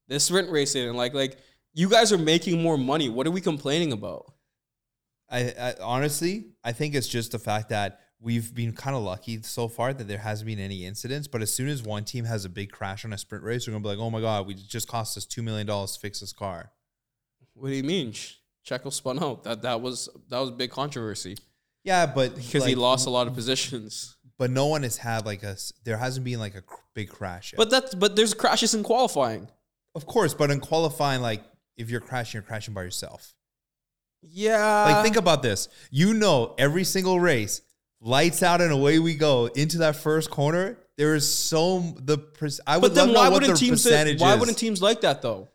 The 0.08 0.20
sprint 0.20 0.50
race 0.50 0.74
they 0.74 0.80
didn't 0.80 0.96
like. 0.96 1.14
Like, 1.14 1.38
you 1.72 1.88
guys 1.88 2.12
are 2.12 2.18
making 2.18 2.62
more 2.62 2.76
money. 2.76 3.08
What 3.08 3.26
are 3.26 3.30
we 3.32 3.40
complaining 3.40 3.92
about? 3.92 4.32
I, 5.32 5.54
I 5.58 5.74
honestly, 5.82 6.46
I 6.62 6.72
think 6.72 6.94
it's 6.94 7.08
just 7.08 7.32
the 7.32 7.38
fact 7.38 7.70
that 7.70 8.00
we've 8.20 8.54
been 8.54 8.72
kind 8.72 8.94
of 8.94 9.02
lucky 9.02 9.42
so 9.42 9.66
far 9.66 9.92
that 9.92 10.06
there 10.06 10.18
hasn't 10.18 10.46
been 10.46 10.60
any 10.60 10.84
incidents. 10.84 11.26
But 11.26 11.42
as 11.42 11.52
soon 11.52 11.68
as 11.68 11.82
one 11.82 12.04
team 12.04 12.24
has 12.26 12.44
a 12.44 12.48
big 12.48 12.70
crash 12.70 13.04
on 13.04 13.12
a 13.12 13.18
sprint 13.18 13.42
race, 13.42 13.66
we're 13.66 13.72
gonna 13.72 13.82
be 13.82 13.88
like, 13.88 13.98
"Oh 13.98 14.10
my 14.10 14.20
god, 14.20 14.46
we 14.46 14.54
just 14.54 14.88
cost 14.88 15.16
us 15.16 15.24
two 15.24 15.42
million 15.42 15.66
dollars 15.66 15.94
to 15.94 16.00
fix 16.00 16.20
this 16.20 16.32
car." 16.32 16.70
What 17.54 17.68
do 17.68 17.74
you 17.74 17.82
mean? 17.82 18.12
Checo 18.12 18.92
spun 18.92 19.22
out. 19.22 19.44
That 19.44 19.62
that 19.62 19.80
was 19.80 20.08
that 20.28 20.38
was 20.38 20.50
big 20.52 20.70
controversy 20.70 21.36
Yeah, 21.84 22.06
but 22.06 22.36
because 22.36 22.64
he 22.64 22.74
lost 22.74 23.06
a 23.06 23.10
lot 23.10 23.26
of 23.26 23.34
positions. 23.34 24.16
But 24.38 24.50
no 24.50 24.66
one 24.66 24.82
has 24.82 24.96
had 24.96 25.26
like 25.26 25.42
a. 25.42 25.56
There 25.84 25.96
hasn't 25.96 26.24
been 26.24 26.38
like 26.38 26.54
a 26.54 26.62
cr- 26.62 26.80
big 26.94 27.08
crash. 27.10 27.52
Yet. 27.52 27.58
But 27.58 27.70
that's 27.70 27.94
but 27.94 28.16
there's 28.16 28.34
crashes 28.34 28.74
in 28.74 28.82
qualifying. 28.82 29.48
of 29.94 30.06
course, 30.06 30.34
but 30.34 30.50
in 30.50 30.60
qualifying, 30.60 31.22
like 31.22 31.42
if 31.76 31.90
you're 31.90 32.00
crashing, 32.00 32.38
you're 32.38 32.46
crashing 32.46 32.74
by 32.74 32.82
yourself. 32.82 33.34
Yeah. 34.22 34.84
Like 34.84 35.04
think 35.04 35.16
about 35.16 35.42
this. 35.42 35.68
You 35.90 36.14
know, 36.14 36.54
every 36.58 36.84
single 36.84 37.20
race, 37.20 37.62
lights 38.00 38.42
out 38.42 38.60
and 38.60 38.72
away 38.72 38.98
we 38.98 39.14
go 39.14 39.46
into 39.46 39.78
that 39.78 39.96
first 39.96 40.30
corner. 40.30 40.78
There 40.96 41.14
is 41.14 41.32
so 41.32 41.80
the 41.98 42.18
I 42.66 42.76
would 42.76 42.82
But 42.82 42.94
then 42.94 43.14
why 43.14 43.28
wouldn't 43.28 43.52
the 43.52 43.58
teams 43.58 43.84
uh, 43.86 43.90
say, 43.90 44.16
why 44.16 44.34
wouldn't 44.34 44.58
teams 44.58 44.82
like 44.82 45.00
that 45.02 45.22
though? 45.22 45.48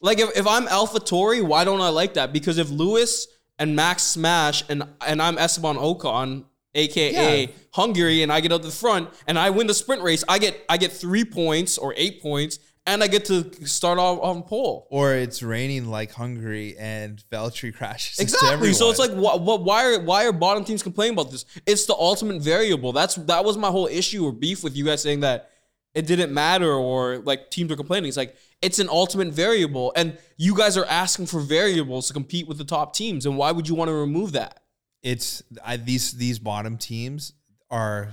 Like 0.00 0.18
if, 0.18 0.36
if 0.36 0.46
I'm 0.46 0.66
AlphaTauri, 0.66 1.42
why 1.42 1.64
don't 1.64 1.80
I 1.80 1.90
like 1.90 2.14
that? 2.14 2.32
Because 2.32 2.58
if 2.58 2.70
Lewis 2.70 3.28
and 3.58 3.76
Max 3.76 4.02
smash 4.02 4.64
and 4.68 4.82
and 5.06 5.20
I'm 5.22 5.38
Esteban 5.38 5.76
Ocon, 5.76 6.44
aka 6.74 7.42
Yeah. 7.42 7.46
Hungary, 7.72 8.22
and 8.22 8.32
I 8.32 8.40
get 8.40 8.50
up 8.52 8.62
to 8.62 8.68
the 8.68 8.74
front 8.74 9.10
and 9.26 9.38
I 9.38 9.50
win 9.50 9.66
the 9.66 9.74
sprint 9.74 10.02
race, 10.02 10.24
I 10.28 10.38
get 10.38 10.64
I 10.68 10.76
get 10.76 10.92
three 10.92 11.24
points 11.24 11.78
or 11.78 11.94
eight 11.96 12.20
points, 12.20 12.58
and 12.86 13.02
I 13.02 13.06
get 13.08 13.26
to 13.26 13.66
start 13.66 13.98
off 13.98 14.18
on 14.20 14.42
pole. 14.42 14.88
or 14.90 15.14
it's 15.14 15.42
raining 15.42 15.90
like 15.90 16.12
Hungary 16.12 16.76
and 16.78 17.22
Valtteri 17.30 17.74
crashes. 17.76 18.18
Exactly. 18.18 18.72
So 18.72 18.90
it's 18.90 18.98
like, 18.98 19.12
what, 19.12 19.42
what, 19.42 19.62
why 19.64 19.84
are 19.84 20.00
why 20.00 20.26
are 20.26 20.32
bottom 20.32 20.64
teams 20.64 20.82
complaining 20.82 21.14
about 21.14 21.30
this? 21.30 21.44
It's 21.66 21.86
the 21.86 21.94
ultimate 21.94 22.42
variable. 22.42 22.92
That's 22.92 23.14
that 23.16 23.44
was 23.44 23.56
my 23.56 23.68
whole 23.68 23.86
issue 23.86 24.24
or 24.24 24.32
beef 24.32 24.64
with 24.64 24.76
you 24.76 24.84
guys 24.84 25.02
saying 25.02 25.20
that 25.20 25.50
it 25.94 26.06
didn't 26.06 26.32
matter 26.32 26.72
or 26.72 27.18
like 27.18 27.50
teams 27.50 27.70
are 27.72 27.76
complaining. 27.76 28.08
It's 28.08 28.16
like 28.16 28.36
it's 28.62 28.78
an 28.78 28.88
ultimate 28.88 29.28
variable, 29.28 29.92
and 29.96 30.18
you 30.36 30.56
guys 30.56 30.76
are 30.76 30.86
asking 30.86 31.26
for 31.26 31.40
variables 31.40 32.08
to 32.08 32.12
compete 32.12 32.46
with 32.46 32.58
the 32.58 32.64
top 32.64 32.94
teams. 32.94 33.26
And 33.26 33.36
why 33.36 33.52
would 33.52 33.68
you 33.68 33.74
want 33.74 33.88
to 33.88 33.94
remove 33.94 34.32
that? 34.32 34.60
it's 35.02 35.42
I, 35.64 35.76
these 35.76 36.12
these 36.12 36.38
bottom 36.38 36.76
teams 36.76 37.32
are 37.70 38.10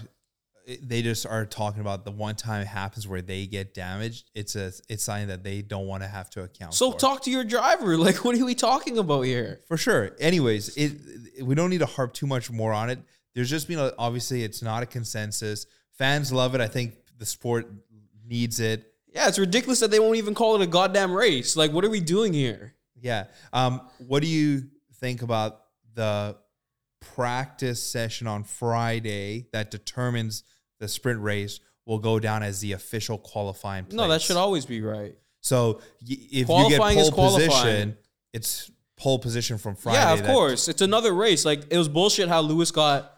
they 0.81 1.01
just 1.01 1.25
are 1.25 1.45
talking 1.45 1.79
about 1.79 2.03
the 2.03 2.11
one 2.11 2.35
time 2.35 2.61
it 2.61 2.67
happens 2.67 3.07
where 3.07 3.21
they 3.21 3.45
get 3.47 3.73
damaged. 3.73 4.29
It's 4.35 4.55
a 4.55 4.73
it's 4.89 5.03
something 5.03 5.29
that 5.29 5.43
they 5.43 5.61
don't 5.61 5.87
want 5.87 6.03
to 6.03 6.09
have 6.09 6.29
to 6.31 6.43
account 6.43 6.73
So 6.73 6.91
for. 6.91 6.97
talk 6.99 7.23
to 7.23 7.31
your 7.31 7.43
driver. 7.45 7.97
Like, 8.07 8.23
what 8.25 8.37
are 8.37 8.43
we 8.45 8.53
talking 8.55 8.97
about 8.97 9.21
here? 9.21 9.61
for 9.67 9.77
sure. 9.77 10.11
Anyways, 10.19 10.75
it 10.75 11.43
we 11.43 11.55
don't 11.55 11.69
need 11.69 11.79
to 11.79 11.85
harp 11.85 12.13
too 12.13 12.27
much 12.27 12.51
more 12.51 12.73
on 12.73 12.89
it. 12.89 12.99
there's 13.33 13.49
just 13.49 13.67
been 13.67 13.79
a, 13.79 13.93
obviously 13.97 14.43
it's 14.43 14.61
not 14.61 14.83
a 14.83 14.85
consensus. 14.85 15.65
Fans 15.97 16.31
love 16.33 16.53
it. 16.53 16.61
I 16.61 16.67
think 16.67 16.95
the 17.17 17.25
sport 17.25 17.67
needs 18.27 18.59
it. 18.59 18.93
Yeah, 19.13 19.27
it's 19.29 19.39
ridiculous 19.39 19.79
that 19.79 19.89
they 19.89 19.99
won't 19.99 20.17
even 20.17 20.33
call 20.35 20.55
it 20.55 20.61
a 20.61 20.67
goddamn 20.67 21.13
race. 21.13 21.55
Like, 21.55 21.71
what 21.71 21.85
are 21.85 21.89
we 21.89 22.01
doing 22.01 22.33
here? 22.33 22.75
Yeah. 22.99 23.25
Um, 23.53 23.81
what 24.05 24.21
do 24.21 24.27
you 24.27 24.63
think 24.99 25.21
about 25.21 25.61
the 25.95 26.35
practice 26.99 27.81
session 27.81 28.27
on 28.27 28.43
Friday 28.43 29.47
that 29.53 29.71
determines 29.71 30.43
the 30.79 30.87
sprint 30.87 31.21
race 31.21 31.59
will 31.85 31.99
go 31.99 32.19
down 32.19 32.43
as 32.43 32.59
the 32.61 32.73
official 32.73 33.17
qualifying 33.17 33.85
place? 33.85 33.95
No, 33.95 34.07
that 34.09 34.21
should 34.21 34.37
always 34.37 34.65
be 34.65 34.81
right. 34.81 35.15
So 35.41 35.81
y- 36.07 36.17
if 36.31 36.47
Qualifying 36.47 36.97
you 36.97 37.03
get 37.05 37.13
pole 37.13 37.29
qualifying. 37.31 37.49
position, 37.49 37.97
it's 38.33 38.71
pole 38.97 39.19
position 39.19 39.57
from 39.57 39.75
Friday. 39.75 39.99
yeah, 39.99 40.11
of 40.13 40.23
that- 40.23 40.33
course. 40.33 40.67
It's 40.67 40.81
another 40.81 41.13
race. 41.13 41.45
Like, 41.45 41.61
it 41.71 41.77
was 41.77 41.87
bullshit 41.87 42.27
how 42.29 42.41
Lewis 42.41 42.71
got 42.71 43.13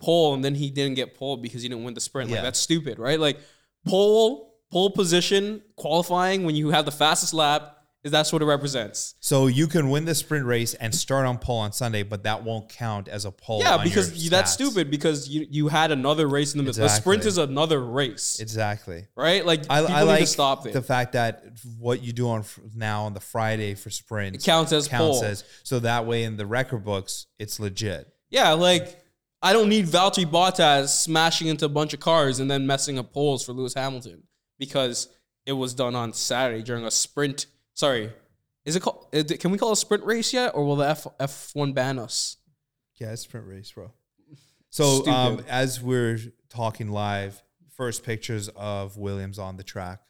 pole 0.00 0.34
and 0.34 0.44
then 0.44 0.54
he 0.54 0.70
didn't 0.70 0.94
get 0.96 1.14
pole 1.14 1.36
because 1.36 1.62
he 1.62 1.68
didn't 1.68 1.84
win 1.84 1.94
the 1.94 2.00
sprint. 2.00 2.30
Like, 2.30 2.36
Yeah. 2.38 2.42
that's 2.42 2.58
stupid, 2.58 2.98
right? 2.98 3.18
Like, 3.20 3.38
pole, 3.86 4.54
pole 4.70 4.90
position, 4.90 5.62
qualifying 5.76 6.44
when 6.44 6.56
you 6.56 6.70
have 6.70 6.84
the 6.84 6.90
fastest 6.92 7.32
lap, 7.34 7.76
is 8.02 8.10
that's 8.10 8.32
what 8.32 8.40
it 8.40 8.46
represents. 8.46 9.14
So 9.20 9.46
you 9.46 9.66
can 9.66 9.90
win 9.90 10.06
the 10.06 10.14
sprint 10.14 10.46
race 10.46 10.72
and 10.74 10.94
start 10.94 11.26
on 11.26 11.36
pole 11.38 11.58
on 11.58 11.72
Sunday, 11.72 12.02
but 12.02 12.22
that 12.22 12.42
won't 12.44 12.70
count 12.70 13.08
as 13.08 13.26
a 13.26 13.30
pole. 13.30 13.60
Yeah, 13.60 13.82
because 13.82 14.24
you, 14.24 14.30
that's 14.30 14.52
stupid 14.52 14.90
because 14.90 15.28
you, 15.28 15.46
you 15.50 15.68
had 15.68 15.90
another 15.90 16.26
race 16.26 16.54
in 16.54 16.58
the 16.58 16.64
middle. 16.64 16.80
The 16.82 16.88
sprint 16.88 17.26
is 17.26 17.36
another 17.36 17.78
race, 17.84 18.40
Exactly. 18.40 19.06
right? 19.14 19.44
Like, 19.44 19.64
I, 19.68 19.84
I 19.84 20.00
need 20.00 20.06
like 20.06 20.20
to 20.20 20.26
stop 20.26 20.66
it. 20.66 20.72
the 20.72 20.80
fact 20.82 21.12
that 21.12 21.44
what 21.78 22.02
you 22.02 22.12
do 22.12 22.28
on 22.30 22.44
now 22.74 23.04
on 23.04 23.12
the 23.12 23.20
Friday 23.20 23.74
for 23.74 23.90
sprint 23.90 24.36
it 24.36 24.42
counts 24.44 24.72
as 24.72 24.88
counts 24.88 25.18
pole. 25.18 25.24
as 25.24 25.44
so 25.62 25.80
that 25.80 26.06
way 26.06 26.24
in 26.24 26.36
the 26.36 26.46
record 26.46 26.84
books 26.84 27.26
it's 27.38 27.60
legit. 27.60 28.08
Yeah, 28.30 28.52
like 28.52 29.02
I 29.42 29.52
don't 29.52 29.68
need 29.68 29.86
Valtteri 29.86 30.24
Bottas 30.24 30.88
smashing 30.88 31.48
into 31.48 31.66
a 31.66 31.68
bunch 31.68 31.92
of 31.92 32.00
cars 32.00 32.40
and 32.40 32.50
then 32.50 32.66
messing 32.66 32.98
up 32.98 33.12
poles 33.12 33.44
for 33.44 33.52
Lewis 33.52 33.74
Hamilton 33.74 34.22
because 34.58 35.08
it 35.46 35.52
was 35.52 35.74
done 35.74 35.94
on 35.94 36.12
Saturday 36.12 36.62
during 36.62 36.84
a 36.84 36.90
sprint. 36.90 37.46
Sorry, 37.80 38.12
is 38.66 38.76
it 38.76 38.80
called? 38.80 39.06
Can 39.40 39.50
we 39.50 39.56
call 39.56 39.72
a 39.72 39.76
sprint 39.76 40.04
race 40.04 40.34
yet, 40.34 40.54
or 40.54 40.66
will 40.66 40.76
the 40.76 40.86
F 40.86 41.06
F 41.18 41.50
one 41.54 41.72
ban 41.72 41.98
us? 41.98 42.36
Yeah, 42.96 43.12
it's 43.12 43.22
sprint 43.22 43.46
race, 43.46 43.72
bro. 43.72 43.90
So 44.68 45.06
um, 45.06 45.42
as 45.48 45.80
we're 45.80 46.18
talking 46.50 46.90
live, 46.90 47.42
first 47.74 48.04
pictures 48.04 48.50
of 48.54 48.98
Williams 48.98 49.38
on 49.38 49.56
the 49.56 49.62
track. 49.62 50.02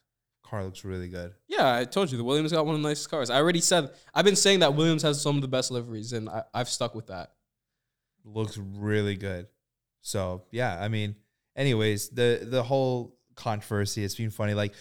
Car 0.42 0.64
looks 0.64 0.84
really 0.84 1.06
good. 1.06 1.32
Yeah, 1.46 1.76
I 1.76 1.84
told 1.84 2.10
you 2.10 2.18
the 2.18 2.24
Williams 2.24 2.50
got 2.50 2.66
one 2.66 2.74
of 2.74 2.82
the 2.82 2.88
nicest 2.88 3.08
cars. 3.08 3.30
I 3.30 3.36
already 3.36 3.60
said 3.60 3.90
I've 4.12 4.24
been 4.24 4.34
saying 4.34 4.58
that 4.58 4.74
Williams 4.74 5.04
has 5.04 5.22
some 5.22 5.36
of 5.36 5.42
the 5.42 5.46
best 5.46 5.70
liveries, 5.70 6.12
and 6.12 6.28
I, 6.28 6.42
I've 6.52 6.68
stuck 6.68 6.96
with 6.96 7.06
that. 7.06 7.30
looks 8.24 8.58
really 8.58 9.14
good. 9.14 9.46
So 10.02 10.42
yeah, 10.50 10.76
I 10.80 10.88
mean, 10.88 11.14
anyways, 11.54 12.08
the 12.08 12.40
the 12.42 12.64
whole 12.64 13.16
controversy, 13.36 14.02
it's 14.02 14.16
been 14.16 14.30
funny. 14.30 14.54
Like, 14.54 14.74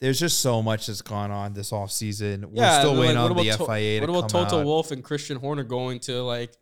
there's 0.00 0.18
just 0.18 0.40
so 0.40 0.62
much 0.62 0.86
that's 0.86 1.02
gone 1.02 1.30
on 1.30 1.52
this 1.52 1.72
off 1.72 1.90
season. 1.90 2.46
We're 2.50 2.62
yeah, 2.62 2.80
still 2.80 2.98
waiting 2.98 3.16
like, 3.16 3.30
on 3.30 3.36
the 3.36 3.50
To- 3.50 3.66
FIA 3.66 4.00
to 4.00 4.06
what 4.06 4.18
about 4.18 4.30
Toto 4.30 4.60
out. 4.60 4.66
Wolff 4.66 4.90
and 4.90 5.04
Christian 5.04 5.36
Horner 5.36 5.62
going 5.62 6.00
to 6.00 6.22
like 6.22 6.52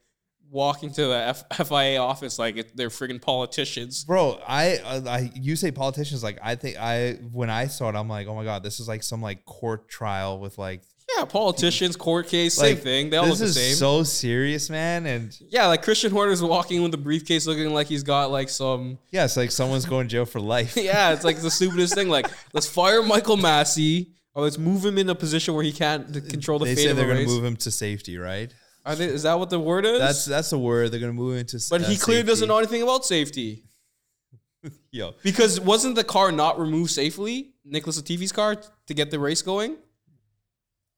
walking 0.51 0.91
to 0.91 1.07
the 1.07 1.35
F- 1.51 1.69
FIA 1.69 1.99
office 1.99 2.39
like 2.39 2.75
they're 2.75 2.89
friggin' 2.89 3.21
politicians? 3.21 4.05
Bro, 4.05 4.41
I, 4.47 4.79
uh, 4.79 5.03
I 5.07 5.33
you 5.35 5.57
say 5.57 5.71
politicians 5.71 6.23
like 6.25 6.39
I 6.43 6.57
think 6.57 6.77
I 6.79 7.13
when 7.33 7.51
I 7.51 7.67
saw 7.67 7.89
it 7.91 7.95
I'm 7.95 8.09
like 8.09 8.27
oh 8.27 8.35
my 8.35 8.45
god 8.45 8.63
this 8.63 8.81
is 8.81 8.89
like 8.89 9.03
some 9.03 9.23
like 9.23 9.45
court 9.45 9.89
trial 9.89 10.41
with 10.41 10.59
like 10.59 10.83
Yeah, 11.17 11.25
politicians, 11.25 11.97
court 11.97 12.29
case, 12.29 12.55
same 12.55 12.75
like, 12.75 12.83
thing. 12.83 13.11
They 13.11 13.17
all 13.17 13.27
look 13.27 13.39
this 13.39 13.55
the 13.55 13.61
is 13.61 13.69
same. 13.69 13.75
so 13.77 14.03
serious 14.03 14.69
man 14.69 15.07
and 15.07 15.37
yeah, 15.49 15.67
like 15.67 15.83
Christian 15.83 16.11
Horner's 16.11 16.43
walking 16.43 16.83
with 16.83 16.93
a 16.95 16.99
briefcase, 16.99 17.47
looking 17.47 17.73
like 17.73 17.87
he's 17.87 18.03
got 18.03 18.31
like 18.31 18.49
some. 18.49 18.99
yeah 19.11 19.25
it's 19.25 19.37
like 19.37 19.51
someone's 19.51 19.87
going 19.87 20.07
to 20.07 20.13
jail 20.13 20.25
for 20.25 20.41
life. 20.41 20.77
Yeah, 20.77 21.13
it's 21.13 21.25
like 21.25 21.41
the 21.41 21.51
stupidest 21.51 21.95
thing. 21.95 22.09
Like, 22.09 22.31
let's 22.53 22.69
fire 22.69 23.03
Michael 23.03 23.37
Masi, 23.37 24.09
or 24.35 24.45
let's 24.45 24.59
move 24.59 24.85
him 24.85 24.99
in 24.99 25.09
a 25.09 25.15
position 25.15 25.55
where 25.55 25.65
he 25.65 25.73
can't 25.73 26.13
control 26.29 26.59
the 26.59 26.67
they 26.67 26.75
fate 26.75 26.85
say 26.85 26.91
of 26.91 26.97
they're 26.97 27.11
a 27.11 27.15
going 27.15 27.27
to 27.27 27.33
move 27.33 27.45
him 27.45 27.57
to 27.57 27.71
safety, 27.71 28.19
right? 28.19 28.53
Are 28.85 28.95
they, 28.95 29.07
is 29.07 29.23
that 29.25 29.39
what 29.39 29.51
the 29.51 29.59
word 29.59 29.87
is? 29.87 29.99
That's 29.99 30.25
that's 30.25 30.51
the 30.51 30.59
word 30.59 30.93
they're 30.93 31.01
going 31.01 31.13
to 31.13 31.17
move 31.17 31.35
him 31.35 31.41
into. 31.41 31.59
but 31.71 31.83
uh, 31.83 31.89
he 31.89 31.97
clearly 31.97 32.23
doesn't 32.23 32.49
know 32.49 32.59
anything 32.59 32.83
about 32.83 33.05
safety 33.05 33.65
Yo, 34.91 35.15
because 35.23 35.61
wasn't 35.61 35.95
the 35.95 36.05
car 36.05 36.33
not 36.33 36.59
removed 36.59 36.91
safely? 36.91 37.53
Nicholas 37.65 38.01
Latifi's 38.01 38.33
car 38.33 38.57
to 38.87 38.95
get 38.95 39.11
the 39.11 39.19
race 39.19 39.43
going. 39.43 39.77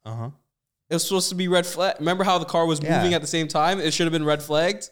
Uh 0.05 0.15
huh. 0.15 0.31
It 0.89 0.95
was 0.95 1.05
supposed 1.05 1.29
to 1.29 1.35
be 1.37 1.47
red 1.49 1.67
flag. 1.67 1.97
Remember 2.01 2.25
how 2.25 2.39
the 2.39 2.45
car 2.45 2.67
was 2.67 2.81
Yeah. 2.83 2.97
moving 2.99 3.15
at 3.15 3.21
the 3.21 3.27
same 3.27 3.47
time? 3.49 3.79
It 3.81 3.93
should 3.95 4.07
have 4.07 4.13
been 4.13 4.25
red 4.25 4.43
flagged. 4.43 4.91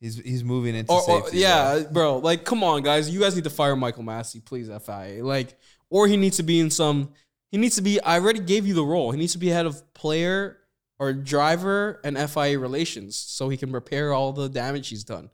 He's 0.00 0.16
he's 0.18 0.44
moving 0.44 0.74
into 0.74 0.92
Or, 0.92 1.00
or- 1.08 1.22
safety. 1.24 1.38
yeah, 1.38 1.78
bro. 1.84 1.92
bro. 1.92 2.18
Like, 2.18 2.44
come 2.44 2.62
on, 2.62 2.82
guys. 2.82 3.08
You 3.08 3.20
guys 3.20 3.34
need 3.34 3.44
to 3.44 3.50
fire 3.50 3.74
Michael 3.76 4.02
Masi, 4.04 4.44
please, 4.44 4.68
FIA. 4.68 5.24
Like, 5.24 5.58
or 5.88 6.06
he 6.06 6.16
needs 6.18 6.36
to 6.36 6.42
be 6.42 6.60
in 6.60 6.70
some. 6.70 7.10
He 7.50 7.56
needs 7.58 7.76
to 7.76 7.82
be. 7.82 7.98
I 8.02 8.18
already 8.18 8.40
gave 8.40 8.66
you 8.66 8.74
the 8.74 8.84
role. 8.84 9.10
He 9.12 9.18
needs 9.18 9.32
to 9.32 9.38
be 9.38 9.48
head 9.48 9.64
of 9.64 9.94
player 9.94 10.58
or 10.98 11.12
driver 11.14 12.00
and 12.04 12.16
FIA 12.18 12.58
relations, 12.58 13.16
so 13.16 13.48
he 13.48 13.56
can 13.56 13.72
repair 13.72 14.12
all 14.12 14.32
the 14.32 14.48
damage 14.50 14.88
he's 14.88 15.04
done. 15.04 15.30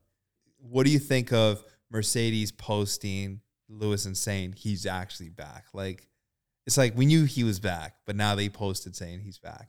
What 0.59 0.87
do 0.87 0.93
you 0.93 0.99
think 1.01 1.33
of 1.33 1.65
Mercedes 1.91 2.53
posting 2.53 3.41
Lewis 3.69 4.05
and 4.07 4.17
saying 4.17 4.55
he's 4.59 4.87
actually 4.87 5.31
back? 5.31 5.67
Like, 5.73 6.07
it's 6.67 6.77
like 6.77 6.97
we 6.97 7.07
knew 7.07 7.25
he 7.25 7.45
was 7.45 7.61
back, 7.61 7.97
but 8.07 8.17
now 8.17 8.35
they 8.35 8.49
posted 8.49 8.95
saying 8.95 9.21
he's 9.21 9.39
back. 9.39 9.69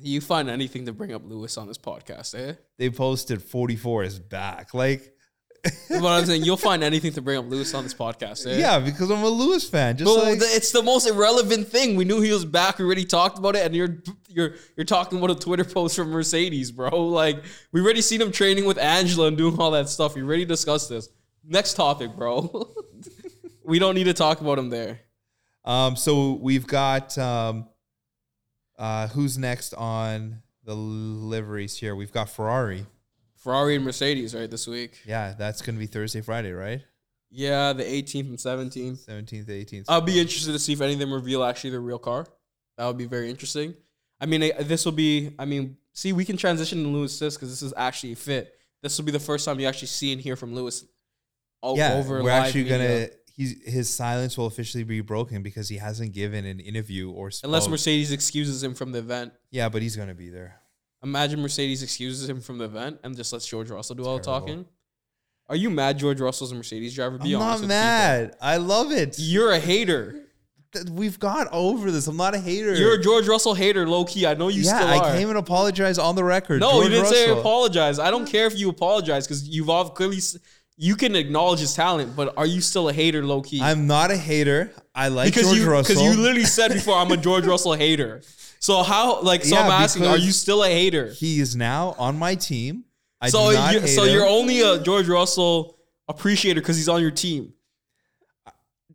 You 0.00 0.20
find 0.20 0.48
anything 0.48 0.86
to 0.86 0.92
bring 0.92 1.12
up 1.12 1.22
Lewis 1.24 1.56
on 1.56 1.66
this 1.66 1.78
podcast, 1.78 2.38
eh? 2.38 2.54
They 2.76 2.88
posted 2.88 3.42
44 3.42 4.04
is 4.04 4.18
back. 4.20 4.72
Like, 4.72 5.12
but 5.90 6.06
I'm 6.06 6.24
saying 6.24 6.44
you'll 6.44 6.56
find 6.56 6.84
anything 6.84 7.12
to 7.14 7.20
bring 7.20 7.36
up 7.36 7.46
Lewis 7.48 7.74
on 7.74 7.82
this 7.82 7.94
podcast, 7.94 8.46
eh? 8.46 8.60
yeah, 8.60 8.78
because 8.78 9.10
I'm 9.10 9.24
a 9.24 9.28
Lewis 9.28 9.68
fan. 9.68 9.96
Just 9.96 10.08
But 10.08 10.24
like, 10.24 10.38
it's 10.40 10.70
the 10.70 10.84
most 10.84 11.08
irrelevant 11.08 11.66
thing. 11.66 11.96
We 11.96 12.04
knew 12.04 12.20
he 12.20 12.30
was 12.30 12.44
back. 12.44 12.78
We 12.78 12.84
already 12.84 13.04
talked 13.04 13.38
about 13.38 13.56
it, 13.56 13.66
and 13.66 13.74
you're 13.74 13.98
you're 14.28 14.54
you're 14.76 14.84
talking 14.84 15.18
about 15.18 15.32
a 15.32 15.34
Twitter 15.34 15.64
post 15.64 15.96
from 15.96 16.10
Mercedes, 16.10 16.70
bro. 16.70 17.06
Like 17.08 17.42
we 17.72 17.80
already 17.80 18.02
seen 18.02 18.22
him 18.22 18.30
training 18.30 18.66
with 18.66 18.78
Angela 18.78 19.26
and 19.26 19.36
doing 19.36 19.58
all 19.58 19.72
that 19.72 19.88
stuff. 19.88 20.14
We 20.14 20.22
already 20.22 20.44
discussed 20.44 20.90
this. 20.90 21.08
Next 21.44 21.74
topic, 21.74 22.14
bro. 22.14 22.72
we 23.64 23.80
don't 23.80 23.96
need 23.96 24.04
to 24.04 24.14
talk 24.14 24.40
about 24.40 24.60
him 24.60 24.70
there. 24.70 25.00
Um, 25.64 25.96
so 25.96 26.32
we've 26.32 26.66
got 26.66 27.16
um, 27.18 27.68
uh, 28.78 29.08
who's 29.08 29.38
next 29.38 29.74
on 29.74 30.42
the 30.64 30.74
liveries 30.74 31.76
here? 31.76 31.94
We've 31.96 32.12
got 32.12 32.30
Ferrari. 32.30 32.86
Ferrari 33.36 33.76
and 33.76 33.84
Mercedes, 33.84 34.34
right, 34.34 34.50
this 34.50 34.66
week. 34.66 35.00
Yeah, 35.06 35.34
that's 35.38 35.62
gonna 35.62 35.78
be 35.78 35.86
Thursday, 35.86 36.20
Friday, 36.20 36.52
right? 36.52 36.82
Yeah, 37.30 37.72
the 37.72 37.84
18th 37.84 38.28
and 38.28 38.38
17th. 38.38 39.06
17th, 39.06 39.46
18th. 39.48 39.84
I'll 39.88 40.00
be 40.00 40.18
interested 40.18 40.52
to 40.52 40.58
see 40.58 40.72
if 40.72 40.80
any 40.80 40.94
of 40.94 40.98
them 40.98 41.12
reveal 41.12 41.44
actually 41.44 41.70
their 41.70 41.80
real 41.80 41.98
car. 41.98 42.26
That 42.76 42.86
would 42.86 42.96
be 42.98 43.04
very 43.06 43.28
interesting. 43.28 43.74
I 44.20 44.26
mean, 44.26 44.50
this 44.60 44.84
will 44.84 44.92
be. 44.92 45.32
I 45.38 45.44
mean, 45.44 45.76
see, 45.92 46.12
we 46.12 46.24
can 46.24 46.36
transition 46.36 46.82
to 46.82 46.88
Lewis 46.88 47.18
this 47.18 47.36
because 47.36 47.50
this 47.50 47.62
is 47.62 47.74
actually 47.76 48.14
fit. 48.14 48.54
This 48.82 48.96
will 48.98 49.04
be 49.04 49.12
the 49.12 49.20
first 49.20 49.44
time 49.44 49.60
you 49.60 49.66
actually 49.66 49.88
see 49.88 50.12
and 50.12 50.20
hear 50.20 50.36
from 50.36 50.54
Lewis. 50.54 50.84
o- 51.62 51.76
yeah, 51.76 51.94
over 51.94 52.22
we're 52.22 52.30
actually 52.30 52.64
gonna. 52.64 53.08
He's, 53.38 53.54
his 53.64 53.88
silence 53.88 54.36
will 54.36 54.46
officially 54.46 54.82
be 54.82 55.00
broken 55.00 55.44
because 55.44 55.68
he 55.68 55.76
hasn't 55.76 56.12
given 56.12 56.44
an 56.44 56.58
interview 56.58 57.08
or 57.12 57.30
spoke. 57.30 57.46
unless 57.46 57.68
Mercedes 57.68 58.10
excuses 58.10 58.64
him 58.64 58.74
from 58.74 58.90
the 58.90 58.98
event. 58.98 59.32
Yeah, 59.52 59.68
but 59.68 59.80
he's 59.80 59.94
gonna 59.94 60.12
be 60.14 60.28
there. 60.28 60.60
Imagine 61.04 61.40
Mercedes 61.40 61.84
excuses 61.84 62.28
him 62.28 62.40
from 62.40 62.58
the 62.58 62.64
event 62.64 62.98
and 63.04 63.16
just 63.16 63.32
lets 63.32 63.46
George 63.46 63.70
Russell 63.70 63.94
do 63.94 64.04
all 64.04 64.18
the 64.18 64.24
Terrible. 64.24 64.40
talking. 64.48 64.66
Are 65.48 65.54
you 65.54 65.70
mad 65.70 65.98
George 66.00 66.20
Russell's 66.20 66.50
a 66.50 66.56
Mercedes 66.56 66.96
driver? 66.96 67.16
Be 67.18 67.36
I'm 67.36 67.40
honest 67.42 67.58
not 67.58 67.60
with 67.62 67.68
mad. 67.68 68.36
I 68.40 68.56
love 68.56 68.90
it. 68.90 69.12
people. 69.12 69.24
You're 69.24 69.52
a 69.52 69.60
hater. 69.60 70.24
Th- 70.72 70.86
We've 70.90 71.18
got 71.20 71.46
over 71.52 71.92
this. 71.92 72.08
I'm 72.08 72.16
not 72.16 72.34
a 72.34 72.38
hater. 72.40 72.74
You're 72.74 72.94
a 72.94 73.00
George 73.00 73.28
Russell 73.28 73.54
hater, 73.54 73.88
low 73.88 74.04
key. 74.04 74.26
I 74.26 74.34
know 74.34 74.48
you 74.48 74.62
yeah, 74.62 74.76
still 74.80 74.88
are. 74.88 75.04
I 75.12 75.16
came 75.16 75.28
and 75.30 75.38
apologized 75.38 76.00
on 76.00 76.16
the 76.16 76.24
record. 76.24 76.60
No, 76.60 76.72
George 76.72 76.84
you 76.86 76.90
didn't 76.90 77.06
say 77.06 77.28
Russell. 77.28 77.38
apologize. 77.40 77.98
I 78.00 78.10
don't 78.10 78.26
care 78.26 78.46
if 78.46 78.58
you 78.58 78.68
apologize 78.68 79.26
because 79.28 79.48
you've 79.48 79.70
all 79.70 79.88
clearly 79.90 80.16
s- 80.18 80.36
you 80.80 80.94
can 80.94 81.16
acknowledge 81.16 81.58
his 81.58 81.74
talent, 81.74 82.14
but 82.14 82.32
are 82.38 82.46
you 82.46 82.60
still 82.60 82.88
a 82.88 82.92
hater, 82.92 83.24
low 83.26 83.42
key? 83.42 83.60
I'm 83.60 83.86
not 83.88 84.10
a 84.12 84.16
hater. 84.16 84.72
I 84.94 85.08
like 85.08 85.26
because 85.34 85.48
George 85.48 85.58
you 85.58 85.70
Russell. 85.70 85.94
because 85.96 86.16
you 86.16 86.22
literally 86.22 86.44
said 86.44 86.72
before 86.72 86.94
I'm 86.96 87.10
a 87.10 87.16
George 87.28 87.44
Russell 87.44 87.74
hater. 87.74 88.22
So 88.60 88.82
how 88.84 89.20
like 89.22 89.44
so 89.44 89.56
Yeah, 89.56 89.64
I'm 89.66 89.70
asking, 89.72 90.06
are 90.06 90.16
you 90.16 90.30
still 90.32 90.62
a 90.64 90.68
hater? 90.68 91.08
he 91.10 91.40
is 91.40 91.54
now 91.56 91.94
on 91.98 92.16
my 92.18 92.34
team. 92.36 92.84
I 93.20 93.28
so 93.30 93.50
do 93.50 93.56
not 93.56 93.74
you, 93.74 93.86
so 93.88 94.04
him. 94.04 94.14
you're 94.14 94.26
only 94.26 94.60
a 94.60 94.80
George 94.80 95.08
Russell 95.08 95.76
appreciator 96.06 96.60
because 96.60 96.76
he's 96.76 96.88
on 96.88 97.00
your 97.02 97.10
team. 97.10 97.52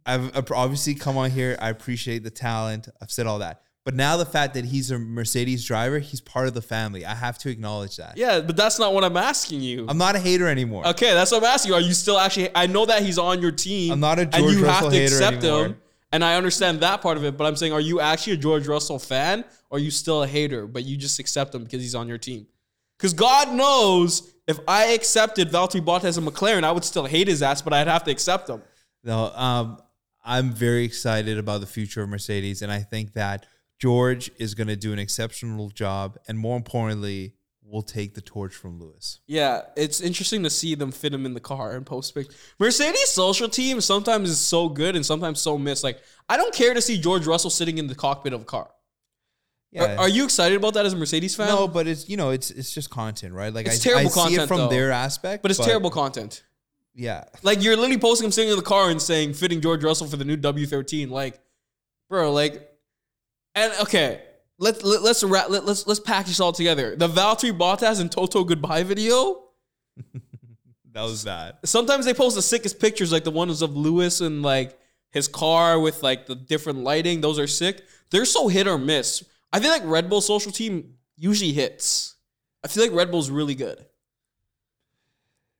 I've 0.05 0.51
obviously 0.51 0.95
come 0.95 1.17
on 1.17 1.31
here. 1.31 1.57
I 1.61 1.69
appreciate 1.69 2.23
the 2.23 2.29
talent. 2.29 2.87
I've 3.01 3.11
said 3.11 3.25
all 3.27 3.39
that. 3.39 3.61
But 3.85 3.95
now 3.95 4.15
the 4.15 4.25
fact 4.25 4.53
that 4.53 4.63
he's 4.63 4.91
a 4.91 4.97
Mercedes 4.97 5.65
driver, 5.65 5.99
he's 5.99 6.21
part 6.21 6.47
of 6.47 6.53
the 6.53 6.61
family. 6.61 7.05
I 7.05 7.15
have 7.15 7.37
to 7.39 7.49
acknowledge 7.49 7.97
that. 7.97 8.17
Yeah, 8.17 8.39
but 8.39 8.55
that's 8.55 8.79
not 8.79 8.93
what 8.93 9.03
I'm 9.03 9.17
asking 9.17 9.59
you. 9.59 9.85
I'm 9.89 9.97
not 9.97 10.15
a 10.15 10.19
hater 10.19 10.47
anymore. 10.47 10.87
okay, 10.87 11.13
that's 11.13 11.31
what 11.31 11.39
I'm 11.43 11.49
asking 11.49 11.71
you. 11.71 11.75
Are 11.75 11.81
you 11.81 11.93
still 11.93 12.17
actually? 12.17 12.49
I 12.55 12.67
know 12.67 12.85
that 12.85 13.03
he's 13.03 13.17
on 13.17 13.41
your 13.41 13.51
team. 13.51 13.91
I'm 13.91 13.99
not 13.99 14.19
a 14.19 14.21
and 14.21 14.33
George 14.33 14.53
you 14.53 14.65
Russell 14.65 14.85
have 14.85 14.93
to 14.93 14.97
hater 14.97 15.15
accept 15.15 15.37
anymore. 15.43 15.65
him. 15.65 15.77
And 16.13 16.23
I 16.23 16.35
understand 16.35 16.79
that 16.81 17.01
part 17.01 17.17
of 17.17 17.25
it, 17.25 17.37
but 17.37 17.45
I'm 17.45 17.55
saying, 17.55 17.73
are 17.73 17.81
you 17.81 17.99
actually 17.99 18.33
a 18.33 18.37
George 18.37 18.67
Russell 18.67 18.99
fan, 18.99 19.43
or 19.71 19.77
are 19.77 19.81
you 19.81 19.89
still 19.89 20.21
a 20.21 20.27
hater, 20.27 20.67
but 20.67 20.83
you 20.85 20.95
just 20.95 21.17
accept 21.19 21.55
him 21.55 21.63
because 21.63 21.81
he's 21.81 21.95
on 21.95 22.07
your 22.07 22.19
team? 22.19 22.45
Because 22.97 23.13
God 23.13 23.51
knows 23.51 24.31
if 24.47 24.59
I 24.67 24.93
accepted 24.93 25.49
Valtteri 25.49 25.81
Bottas 25.81 26.17
and 26.17 26.27
McLaren, 26.27 26.63
I 26.63 26.71
would 26.71 26.83
still 26.85 27.05
hate 27.05 27.27
his 27.27 27.41
ass, 27.41 27.63
but 27.63 27.73
I'd 27.73 27.87
have 27.87 28.03
to 28.03 28.11
accept 28.11 28.47
him. 28.47 28.61
No, 29.03 29.31
um, 29.33 29.79
I'm 30.23 30.51
very 30.51 30.85
excited 30.85 31.37
about 31.39 31.61
the 31.61 31.67
future 31.67 32.03
of 32.03 32.09
Mercedes, 32.09 32.61
and 32.61 32.71
I 32.71 32.79
think 32.79 33.13
that 33.13 33.47
George 33.83 34.31
is 34.37 34.55
going 34.55 34.69
to 34.69 34.77
do 34.77 34.93
an 34.93 34.99
exceptional 34.99 35.69
job, 35.69 36.17
and 36.29 36.39
more 36.39 36.55
importantly, 36.55 37.33
will 37.61 37.81
take 37.81 38.13
the 38.13 38.21
torch 38.21 38.55
from 38.55 38.79
Lewis. 38.79 39.19
Yeah, 39.27 39.63
it's 39.75 39.99
interesting 39.99 40.41
to 40.43 40.49
see 40.49 40.73
them 40.73 40.89
fit 40.93 41.13
him 41.13 41.25
in 41.25 41.33
the 41.33 41.41
car 41.41 41.75
and 41.75 41.85
post 41.85 42.15
pic. 42.15 42.27
Mercedes 42.59 43.09
social 43.09 43.49
team 43.49 43.81
sometimes 43.81 44.29
is 44.29 44.39
so 44.39 44.69
good 44.69 44.95
and 44.95 45.05
sometimes 45.05 45.41
so 45.41 45.57
missed. 45.57 45.83
Like 45.83 45.99
I 46.29 46.37
don't 46.37 46.55
care 46.55 46.73
to 46.73 46.81
see 46.81 46.97
George 46.97 47.27
Russell 47.27 47.49
sitting 47.49 47.77
in 47.77 47.87
the 47.87 47.95
cockpit 47.95 48.31
of 48.31 48.43
a 48.43 48.45
car. 48.45 48.69
Yeah. 49.73 49.95
Are, 49.95 50.03
are 50.03 50.09
you 50.09 50.23
excited 50.23 50.55
about 50.55 50.75
that 50.75 50.85
as 50.85 50.93
a 50.93 50.95
Mercedes 50.95 51.35
fan? 51.35 51.47
no, 51.49 51.67
but 51.67 51.85
it's 51.85 52.07
you 52.07 52.15
know 52.15 52.29
it's 52.29 52.51
it's 52.51 52.73
just 52.73 52.89
content, 52.89 53.33
right? 53.33 53.53
Like 53.53 53.65
It's 53.65 53.85
I, 53.85 53.89
terrible 53.89 54.07
I 54.11 54.13
see 54.13 54.19
it 54.19 54.21
content, 54.21 54.47
from 54.47 54.57
though. 54.59 54.69
their 54.69 54.93
aspect, 54.93 55.41
but 55.41 55.51
it's 55.51 55.59
terrible 55.59 55.89
content. 55.89 56.41
Yeah, 56.95 57.25
Like 57.41 57.61
you're 57.61 57.75
literally 57.75 57.99
posting 57.99 58.27
him 58.27 58.31
sitting 58.31 58.49
in 58.51 58.55
the 58.55 58.61
car 58.61 58.89
and 58.91 59.01
saying 59.01 59.33
fitting 59.33 59.59
George 59.59 59.83
Russell 59.83 60.07
for 60.07 60.15
the 60.15 60.23
new 60.23 60.37
W13. 60.37 61.09
Like, 61.09 61.41
bro, 62.07 62.31
like, 62.31 62.72
and 63.55 63.73
okay, 63.81 64.21
let's 64.57 64.83
let, 64.83 65.01
let's 65.01 65.23
let, 65.23 65.49
let's 65.49 65.87
let's 65.87 65.99
package 65.99 66.27
this 66.27 66.39
all 66.39 66.53
together. 66.53 66.95
The 66.95 67.07
Valtteri 67.07 67.57
Bottas 67.57 67.99
and 67.99 68.11
Toto 68.11 68.43
goodbye 68.43 68.83
video. 68.83 69.43
that 70.93 71.01
was 71.01 71.23
bad. 71.23 71.57
Sometimes 71.65 72.05
they 72.05 72.13
post 72.13 72.35
the 72.35 72.41
sickest 72.41 72.79
pictures, 72.79 73.11
like 73.11 73.23
the 73.23 73.31
ones 73.31 73.61
of 73.61 73.75
Lewis 73.75 74.21
and 74.21 74.41
like 74.41 74.77
his 75.11 75.27
car 75.27 75.79
with 75.79 76.01
like 76.03 76.25
the 76.25 76.35
different 76.35 76.79
lighting. 76.79 77.21
Those 77.21 77.39
are 77.39 77.47
sick. 77.47 77.83
They're 78.09 78.25
so 78.25 78.47
hit 78.47 78.67
or 78.67 78.77
miss. 78.77 79.23
I 79.51 79.59
feel 79.59 79.69
like 79.69 79.83
Red 79.85 80.09
Bull 80.09 80.21
social 80.21 80.51
team 80.51 80.95
usually 81.15 81.51
hits. 81.51 82.15
I 82.63 82.67
feel 82.67 82.83
like 82.83 82.93
Red 82.93 83.11
Bull's 83.11 83.29
really 83.29 83.55
good. 83.55 83.85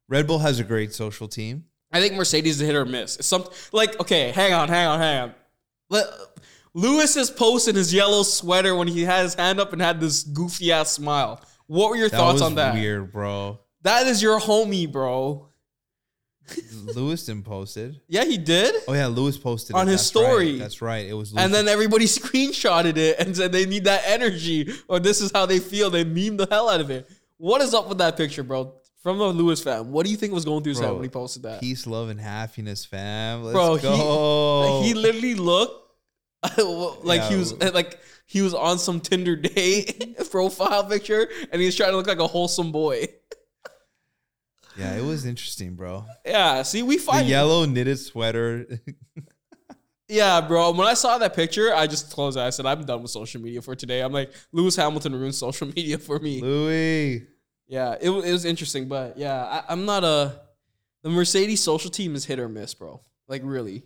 Red 0.10 0.28
Bull 0.28 0.40
has 0.40 0.60
a 0.60 0.64
great 0.64 0.94
social 0.94 1.28
team. 1.28 1.66
I 1.92 2.02
think 2.02 2.16
Mercedes 2.16 2.56
is 2.56 2.62
a 2.62 2.66
hit 2.66 2.76
or 2.76 2.86
miss. 2.86 3.18
It's 3.18 3.28
some 3.28 3.46
like 3.72 4.00
okay, 4.00 4.32
hang 4.32 4.54
on, 4.54 4.68
hang 4.68 4.88
on, 4.88 5.00
hang 5.00 5.22
on. 5.22 5.36
Let, 5.90 6.08
Lewis 6.74 7.16
is 7.16 7.30
posting 7.30 7.76
his 7.76 7.94
yellow 7.94 8.24
sweater 8.24 8.76
when 8.76 8.88
he 8.88 9.04
had 9.04 9.24
his 9.24 9.36
hand 9.36 9.60
up 9.60 9.74
and 9.74 9.82
had 9.82 10.00
this 10.02 10.24
goofy 10.24 10.72
ass 10.72 10.92
smile. 10.92 11.42
What 11.68 11.90
were 11.90 11.96
your 11.96 12.10
That 12.10 12.18
thoughts 12.18 12.42
on 12.42 12.56
that? 12.56 12.74
weird, 12.74 13.12
bro. 13.12 13.60
That 13.84 14.08
is 14.08 14.22
your 14.22 14.40
homie, 14.40 14.92
bro. 14.92 15.50
Lewis 16.96 17.26
didn't 17.26 17.46
post 17.46 17.78
it. 17.78 17.96
Yeah, 18.10 18.26
he 18.26 18.38
did. 18.38 18.76
Oh 18.88 18.94
yeah, 18.94 19.08
Lewis 19.08 19.38
posted 19.38 19.76
On 19.76 19.88
it. 19.88 19.92
his 19.92 20.02
That's 20.02 20.08
story. 20.08 20.52
Right. 20.54 20.60
That's 20.60 20.82
right. 20.82 21.06
It 21.08 21.14
was 21.14 21.32
Lewis. 21.34 21.46
And 21.46 21.54
then 21.54 21.68
everybody 21.68 22.06
screenshotted 22.20 22.98
it 22.98 23.18
and 23.20 23.36
said 23.36 23.52
they 23.52 23.66
need 23.66 23.86
that 23.86 24.02
energy 24.06 24.70
or 24.90 25.00
this 25.00 25.22
is 25.22 25.32
how 25.34 25.46
they 25.46 25.60
feel. 25.60 25.90
They 25.90 26.04
meme 26.04 26.38
the 26.38 26.48
hell 26.50 26.70
out 26.70 26.82
of 26.82 26.90
it. 26.90 27.10
What 27.38 27.62
is 27.62 27.74
up 27.74 27.88
with 27.88 28.00
that 28.00 28.18
picture, 28.18 28.44
bro? 28.44 28.74
From 29.02 29.20
a 29.20 29.28
Lewis 29.28 29.62
fan, 29.62 29.92
what 29.92 30.06
do 30.06 30.12
you 30.12 30.18
think 30.18 30.32
was 30.34 30.46
going 30.46 30.64
through 30.64 30.72
his 30.72 30.80
head 30.80 30.94
when 30.94 31.04
he 31.04 31.10
posted 31.10 31.44
that? 31.44 31.60
peace, 31.60 31.86
love, 31.86 32.08
and 32.08 32.20
happiness, 32.20 32.86
fam. 32.86 33.44
Let's 33.44 33.54
Bro, 33.54 33.76
he- 33.76 33.82
go. 33.82 34.82
He 34.84 34.94
literally 34.94 35.36
looked 35.36 35.83
like 37.04 37.22
he 37.24 37.34
Yeah. 37.34 37.38
was 37.40 37.54
like 37.74 38.00
he 38.26 38.42
was 38.42 38.54
on 38.54 38.80
some 38.80 39.00
Tinder 39.00 39.36
date 39.36 40.18
profile 40.32 40.84
picture, 40.86 41.28
and 41.52 41.62
he's 41.62 41.76
trying 41.76 41.92
to 41.92 41.98
look 41.98 42.08
like 42.08 42.20
a 42.20 42.28
wholesome 42.28 42.72
boy. 42.72 43.06
yeah, 44.78 44.96
it 44.96 45.04
was 45.04 45.26
interesting, 45.26 45.76
bro. 45.76 46.06
Yeah, 46.26 46.64
see, 46.64 46.82
we 46.84 46.98
The 46.98 47.04
find 47.04 47.28
yellow 47.28 47.66
knitted 47.66 48.00
sweater. 48.00 48.66
Yeah, 50.10 50.42
bro. 50.42 50.72
When 50.72 50.86
I 50.86 50.94
saw 50.96 51.18
that 51.18 51.36
picture, 51.36 51.74
I 51.74 51.88
just 51.88 52.12
closed. 52.12 52.38
it. 52.38 52.42
I 52.42 52.50
said, 52.50 52.66
"I'm 52.66 52.84
done 52.86 53.02
with 53.02 53.12
social 53.12 53.42
media 53.42 53.62
for 53.62 53.74
today." 53.76 54.02
I'm 54.02 54.12
like, 54.12 54.32
Lewis 54.52 54.76
Hamilton 54.76 55.14
ruined 55.16 55.34
social 55.36 55.68
media 55.68 55.98
for 55.98 56.20
me. 56.20 56.42
Louis. 56.42 57.26
Yeah, 57.68 57.94
it, 58.02 58.10
it 58.10 58.32
was 58.32 58.46
interesting, 58.46 58.88
but 58.90 59.18
yeah, 59.18 59.44
I, 59.44 59.64
I'm 59.72 59.86
not 59.86 60.04
a. 60.04 60.42
The 61.04 61.10
Mercedes 61.10 61.62
social 61.62 61.90
team 61.90 62.16
is 62.16 62.26
hit 62.26 62.38
or 62.40 62.48
miss, 62.50 62.74
bro. 62.74 63.02
Like 63.28 63.42
really, 63.46 63.84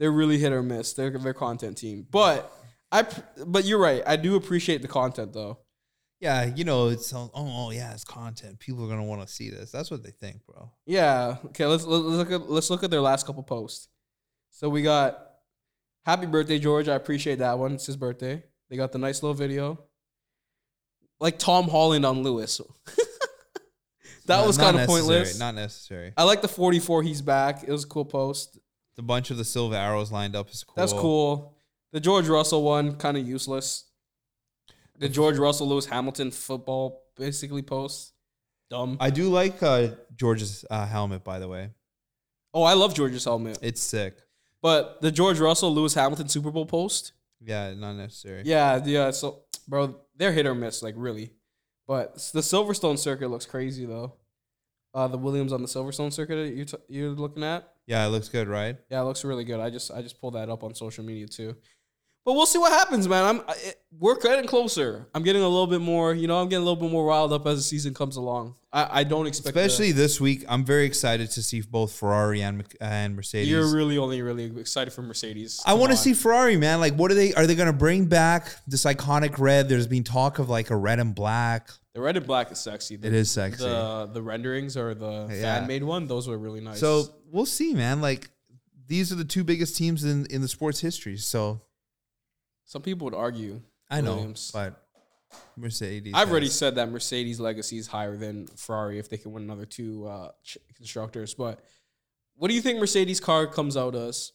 they're 0.00 0.10
really 0.10 0.38
hit 0.38 0.52
or 0.52 0.64
miss. 0.64 0.94
They're 0.94 1.16
their 1.16 1.32
content 1.32 1.78
team, 1.78 2.04
but 2.10 2.52
I. 2.90 3.06
But 3.46 3.64
you're 3.64 3.78
right. 3.78 4.02
I 4.04 4.16
do 4.16 4.34
appreciate 4.34 4.82
the 4.82 4.88
content 4.88 5.32
though. 5.32 5.58
Yeah, 6.18 6.44
you 6.44 6.64
know, 6.64 6.88
it's 6.88 7.14
oh, 7.14 7.30
oh 7.32 7.70
yeah, 7.70 7.92
it's 7.92 8.02
content. 8.02 8.58
People 8.58 8.84
are 8.84 8.88
gonna 8.88 9.04
want 9.04 9.22
to 9.22 9.32
see 9.32 9.48
this. 9.50 9.70
That's 9.70 9.92
what 9.92 10.02
they 10.02 10.10
think, 10.10 10.44
bro. 10.44 10.72
Yeah. 10.84 11.36
Okay. 11.46 11.66
Let's 11.66 11.84
let's 11.84 12.04
look 12.04 12.32
at 12.32 12.50
let's 12.50 12.70
look 12.70 12.82
at 12.82 12.90
their 12.90 13.00
last 13.00 13.26
couple 13.26 13.44
posts. 13.44 13.86
So 14.50 14.68
we 14.68 14.82
got 14.82 15.30
Happy 16.04 16.26
birthday, 16.26 16.58
George. 16.58 16.88
I 16.88 16.94
appreciate 16.94 17.38
that 17.40 17.58
one. 17.58 17.74
It's 17.74 17.86
his 17.86 17.96
birthday. 17.96 18.42
They 18.68 18.76
got 18.76 18.92
the 18.92 18.98
nice 18.98 19.22
little 19.22 19.34
video. 19.34 19.78
Like 21.18 21.38
Tom 21.38 21.68
Holland 21.68 22.06
on 22.06 22.22
Lewis. 22.22 22.60
that 24.26 24.46
was 24.46 24.56
kind 24.56 24.78
of 24.78 24.86
pointless. 24.86 25.38
Not 25.38 25.54
necessary. 25.54 26.14
I 26.16 26.24
like 26.24 26.40
the 26.40 26.48
44 26.48 27.02
he's 27.02 27.20
back. 27.20 27.62
It 27.62 27.70
was 27.70 27.84
a 27.84 27.86
cool 27.86 28.06
post. 28.06 28.58
The 29.00 29.06
bunch 29.06 29.30
of 29.30 29.38
the 29.38 29.46
silver 29.46 29.76
arrows 29.76 30.12
lined 30.12 30.36
up 30.36 30.50
is 30.50 30.62
cool. 30.62 30.74
That's 30.76 30.92
cool. 30.92 31.56
The 31.90 32.00
George 32.00 32.28
Russell 32.28 32.62
one, 32.62 32.96
kind 32.96 33.16
of 33.16 33.26
useless. 33.26 33.86
The 34.98 35.08
George 35.08 35.38
Russell 35.38 35.70
Lewis 35.70 35.86
Hamilton 35.86 36.30
football 36.30 37.04
basically 37.16 37.62
post. 37.62 38.12
Dumb. 38.68 38.98
I 39.00 39.08
do 39.08 39.30
like 39.30 39.62
uh, 39.62 39.88
George's 40.14 40.66
uh, 40.68 40.86
helmet, 40.86 41.24
by 41.24 41.38
the 41.38 41.48
way. 41.48 41.70
oh, 42.52 42.62
I 42.62 42.74
love 42.74 42.92
George's 42.92 43.24
helmet. 43.24 43.58
It's 43.62 43.80
sick. 43.80 44.18
But 44.60 45.00
the 45.00 45.10
George 45.10 45.40
Russell 45.40 45.72
Lewis 45.72 45.94
Hamilton 45.94 46.28
Super 46.28 46.50
Bowl 46.50 46.66
post. 46.66 47.12
Yeah, 47.40 47.72
not 47.72 47.94
necessary. 47.94 48.42
Yeah, 48.44 48.82
yeah. 48.84 49.12
So, 49.12 49.44
bro, 49.66 49.96
they're 50.14 50.32
hit 50.32 50.44
or 50.44 50.54
miss, 50.54 50.82
like 50.82 50.94
really. 50.98 51.32
But 51.86 52.16
the 52.34 52.40
Silverstone 52.40 52.98
circuit 52.98 53.28
looks 53.30 53.46
crazy 53.46 53.86
though. 53.86 54.16
Uh, 54.92 55.06
the 55.06 55.18
Williams 55.18 55.52
on 55.52 55.62
the 55.62 55.68
Silverstone 55.68 56.12
circuit 56.12 56.34
that 56.34 56.54
you 56.54 56.64
t- 56.64 56.76
you're 56.88 57.10
looking 57.10 57.44
at. 57.44 57.72
Yeah, 57.86 58.04
it 58.06 58.08
looks 58.08 58.28
good, 58.28 58.48
right? 58.48 58.76
Yeah, 58.90 59.00
it 59.02 59.04
looks 59.04 59.24
really 59.24 59.44
good. 59.44 59.60
I 59.60 59.70
just 59.70 59.90
I 59.90 60.02
just 60.02 60.20
pulled 60.20 60.34
that 60.34 60.48
up 60.48 60.64
on 60.64 60.74
social 60.74 61.04
media 61.04 61.28
too. 61.28 61.56
But 62.24 62.34
we'll 62.34 62.46
see 62.46 62.58
what 62.58 62.70
happens, 62.72 63.08
man. 63.08 63.24
I'm 63.24 63.40
I, 63.48 63.54
we're 63.98 64.18
getting 64.20 64.46
closer. 64.46 65.08
I'm 65.14 65.22
getting 65.22 65.42
a 65.42 65.48
little 65.48 65.66
bit 65.66 65.80
more, 65.80 66.14
you 66.14 66.28
know, 66.28 66.40
I'm 66.40 66.48
getting 66.48 66.62
a 66.62 66.66
little 66.66 66.80
bit 66.80 66.90
more 66.90 67.04
riled 67.06 67.32
up 67.32 67.46
as 67.46 67.56
the 67.58 67.62
season 67.62 67.94
comes 67.94 68.16
along. 68.16 68.56
I, 68.72 69.00
I 69.00 69.04
don't 69.04 69.26
expect 69.26 69.56
Especially 69.56 69.92
this 69.92 70.20
week, 70.20 70.44
I'm 70.48 70.64
very 70.64 70.84
excited 70.84 71.30
to 71.32 71.42
see 71.42 71.60
both 71.62 71.92
Ferrari 71.92 72.42
and 72.42 72.62
and 72.80 73.16
Mercedes. 73.16 73.48
you're 73.48 73.74
really 73.74 73.96
only 73.98 74.20
really 74.22 74.44
excited 74.60 74.92
for 74.92 75.02
Mercedes. 75.02 75.60
I 75.66 75.74
want 75.74 75.92
to 75.92 75.96
see 75.96 76.12
Ferrari, 76.12 76.56
man. 76.56 76.78
Like, 76.78 76.94
what 76.94 77.10
are 77.10 77.14
they? 77.14 77.32
Are 77.34 77.46
they 77.46 77.54
going 77.54 77.66
to 77.66 77.72
bring 77.72 78.04
back 78.06 78.54
this 78.66 78.84
iconic 78.84 79.38
red? 79.38 79.68
There's 79.68 79.86
been 79.86 80.04
talk 80.04 80.38
of 80.38 80.48
like 80.50 80.70
a 80.70 80.76
red 80.76 81.00
and 81.00 81.14
black. 81.14 81.70
the 81.94 82.00
red 82.02 82.16
and 82.18 82.26
black 82.26 82.52
is 82.52 82.60
sexy. 82.60 82.96
The, 82.96 83.08
It 83.08 83.14
is 83.14 83.30
sexy. 83.30 83.64
The 83.64 84.10
the 84.12 84.22
renderings 84.22 84.76
or 84.76 84.94
the 84.94 85.28
Yeah. 85.32 85.58
fan 85.58 85.66
made 85.66 85.82
one, 85.82 86.06
those 86.06 86.28
were 86.28 86.38
really 86.38 86.60
nice. 86.60 86.78
So 86.80 87.04
we'll 87.32 87.46
see, 87.46 87.74
man. 87.74 88.00
Like, 88.02 88.30
these 88.86 89.10
are 89.10 89.16
the 89.16 89.24
two 89.24 89.42
biggest 89.42 89.74
teams 89.76 90.04
in 90.04 90.26
in 90.26 90.42
the 90.42 90.48
sports 90.48 90.78
history. 90.80 91.16
So 91.16 91.62
some 92.70 92.82
people 92.82 93.06
would 93.06 93.14
argue. 93.14 93.60
I 93.90 94.00
know, 94.00 94.14
Williams. 94.14 94.52
but 94.54 94.80
Mercedes. 95.56 96.12
I've 96.14 96.30
already 96.30 96.46
said 96.46 96.76
that 96.76 96.88
Mercedes 96.88 97.40
legacy 97.40 97.78
is 97.78 97.88
higher 97.88 98.16
than 98.16 98.46
Ferrari 98.46 99.00
if 99.00 99.08
they 99.08 99.16
can 99.16 99.32
win 99.32 99.42
another 99.42 99.66
two 99.66 100.06
uh, 100.06 100.30
ch- 100.44 100.58
constructors. 100.76 101.34
But 101.34 101.58
what 102.36 102.46
do 102.46 102.54
you 102.54 102.60
think 102.60 102.78
Mercedes 102.78 103.18
car 103.18 103.48
comes 103.48 103.76
out 103.76 103.96
as? 103.96 104.30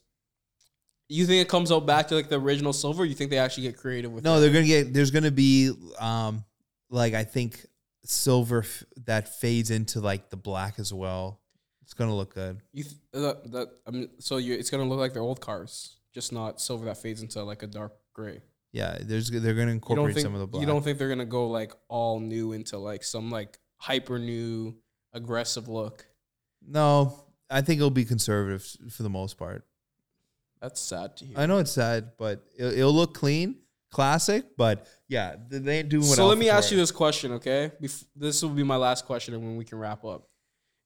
You 1.07 1.25
think 1.25 1.41
it 1.41 1.47
comes 1.47 1.71
out 1.71 1.85
back 1.85 2.09
to 2.09 2.15
like 2.15 2.27
the 2.27 2.37
original 2.37 2.73
silver? 2.73 3.03
Or 3.03 3.05
you 3.05 3.13
think 3.15 3.31
they 3.31 3.37
actually 3.37 3.63
get 3.63 3.77
creative 3.77 4.11
with 4.11 4.25
No, 4.25 4.35
it? 4.35 4.41
they're 4.41 4.51
gonna 4.51 4.65
get. 4.65 4.93
There's 4.93 5.11
gonna 5.11 5.31
be, 5.31 5.71
um, 5.97 6.43
like 6.89 7.13
I 7.13 7.23
think 7.23 7.65
silver 8.03 8.59
f- 8.63 8.83
that 9.05 9.29
fades 9.29 9.71
into 9.71 10.01
like 10.01 10.29
the 10.29 10.35
black 10.37 10.77
as 10.77 10.93
well. 10.93 11.39
It's 11.83 11.93
gonna 11.93 12.13
look 12.15 12.33
good. 12.35 12.59
You 12.73 12.83
th- 12.83 12.95
that, 13.13 13.51
that 13.53 13.67
I 13.87 13.91
mean, 13.91 14.09
so 14.19 14.35
you 14.37 14.55
it's 14.55 14.69
gonna 14.69 14.83
look 14.83 14.99
like 14.99 15.13
their 15.13 15.21
old 15.21 15.39
cars, 15.39 15.95
just 16.13 16.33
not 16.33 16.59
silver 16.59 16.83
that 16.85 16.97
fades 16.97 17.21
into 17.21 17.41
like 17.43 17.63
a 17.63 17.67
dark 17.67 17.93
gray. 18.15 18.41
Yeah, 18.71 18.97
there's 18.99 19.29
they're 19.29 19.53
gonna 19.53 19.71
incorporate 19.71 20.15
think 20.15 20.25
some 20.25 20.33
of 20.33 20.39
the 20.39 20.47
black. 20.47 20.61
you 20.61 20.65
don't 20.65 20.83
think 20.83 20.97
they're 20.97 21.09
gonna 21.09 21.25
go 21.25 21.47
like 21.47 21.73
all 21.87 22.19
new 22.19 22.53
into 22.53 22.77
like 22.77 23.03
some 23.03 23.29
like 23.29 23.59
hyper 23.77 24.17
new 24.17 24.75
aggressive 25.13 25.67
look? 25.67 26.07
no, 26.67 27.25
I 27.49 27.61
think 27.61 27.77
it'll 27.77 27.91
be 27.91 28.05
conservative 28.05 28.67
for 28.89 29.03
the 29.03 29.09
most 29.09 29.37
part. 29.37 29.65
That's 30.61 30.81
sad 30.81 31.15
to 31.17 31.25
hear. 31.25 31.37
I 31.37 31.45
know 31.45 31.59
it's 31.59 31.71
sad, 31.71 32.13
but 32.17 32.43
it'll, 32.57 32.71
it'll 32.71 32.93
look 32.93 33.13
clean, 33.13 33.59
classic. 33.91 34.45
But 34.57 34.87
yeah, 35.07 35.35
they 35.47 35.79
ain't 35.79 35.89
doing 35.89 36.07
what. 36.07 36.15
So 36.15 36.25
let 36.27 36.37
me 36.37 36.49
ask 36.49 36.71
you 36.71 36.77
this 36.77 36.91
question, 36.91 37.33
okay? 37.33 37.71
Bef- 37.81 38.05
this 38.15 38.41
will 38.41 38.49
be 38.49 38.63
my 38.63 38.77
last 38.77 39.05
question, 39.05 39.35
and 39.35 39.43
when 39.43 39.57
we 39.57 39.65
can 39.65 39.77
wrap 39.77 40.03
up. 40.03 40.27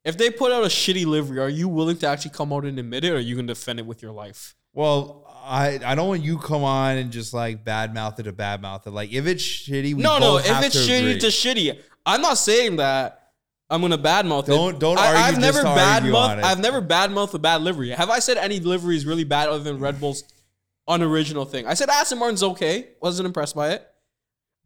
If 0.03 0.17
they 0.17 0.29
put 0.31 0.51
out 0.51 0.63
a 0.63 0.67
shitty 0.67 1.05
livery, 1.05 1.39
are 1.39 1.49
you 1.49 1.67
willing 1.67 1.97
to 1.97 2.07
actually 2.07 2.31
come 2.31 2.51
out 2.51 2.65
and 2.65 2.77
admit 2.77 3.03
it, 3.03 3.11
or 3.11 3.15
are 3.17 3.19
you 3.19 3.35
gonna 3.35 3.47
defend 3.47 3.79
it 3.79 3.85
with 3.85 4.01
your 4.01 4.11
life? 4.11 4.55
Well, 4.73 5.25
I 5.43 5.79
I 5.83 5.95
don't 5.95 6.07
want 6.07 6.23
you 6.23 6.37
come 6.37 6.63
on 6.63 6.97
and 6.97 7.11
just 7.11 7.33
like 7.33 7.63
bad 7.65 7.93
mouth 7.93 8.19
it 8.19 8.27
or 8.27 8.31
bad 8.31 8.61
mouth 8.61 8.85
it. 8.87 8.91
Like 8.91 9.11
if 9.11 9.25
it's 9.25 9.43
shitty, 9.43 9.93
we 9.95 10.01
no, 10.01 10.19
no. 10.19 10.37
If 10.37 10.45
it's 10.63 10.75
to 10.85 10.91
shitty, 10.91 10.99
agree. 10.99 11.19
to 11.19 11.27
shitty. 11.27 11.79
I'm 12.05 12.21
not 12.21 12.37
saying 12.37 12.77
that 12.77 13.31
I'm 13.69 13.81
gonna 13.81 13.97
badmouth 13.97 14.43
it. 14.43 14.47
Don't- 14.47 14.79
don't 14.79 14.97
I, 14.97 15.07
argue 15.07 15.21
I've 15.21 15.29
just 15.35 15.41
never 15.41 15.61
to 15.61 15.67
badmouth. 15.67 16.37
it. 16.39 16.43
I've 16.43 16.59
never 16.59 16.81
badmouthed 16.81 17.33
a 17.33 17.39
bad 17.39 17.61
livery. 17.61 17.89
Have 17.89 18.09
I 18.09 18.19
said 18.19 18.37
any 18.37 18.59
livery 18.59 18.95
is 18.95 19.05
really 19.05 19.23
bad 19.25 19.49
other 19.49 19.63
than 19.63 19.79
Red 19.79 19.99
Bull's 19.99 20.23
unoriginal 20.87 21.45
thing? 21.45 21.67
I 21.67 21.73
said 21.75 21.89
Aston 21.89 22.17
Martin's 22.19 22.41
okay. 22.43 22.89
Wasn't 23.01 23.25
impressed 23.25 23.55
by 23.55 23.71
it. 23.71 23.87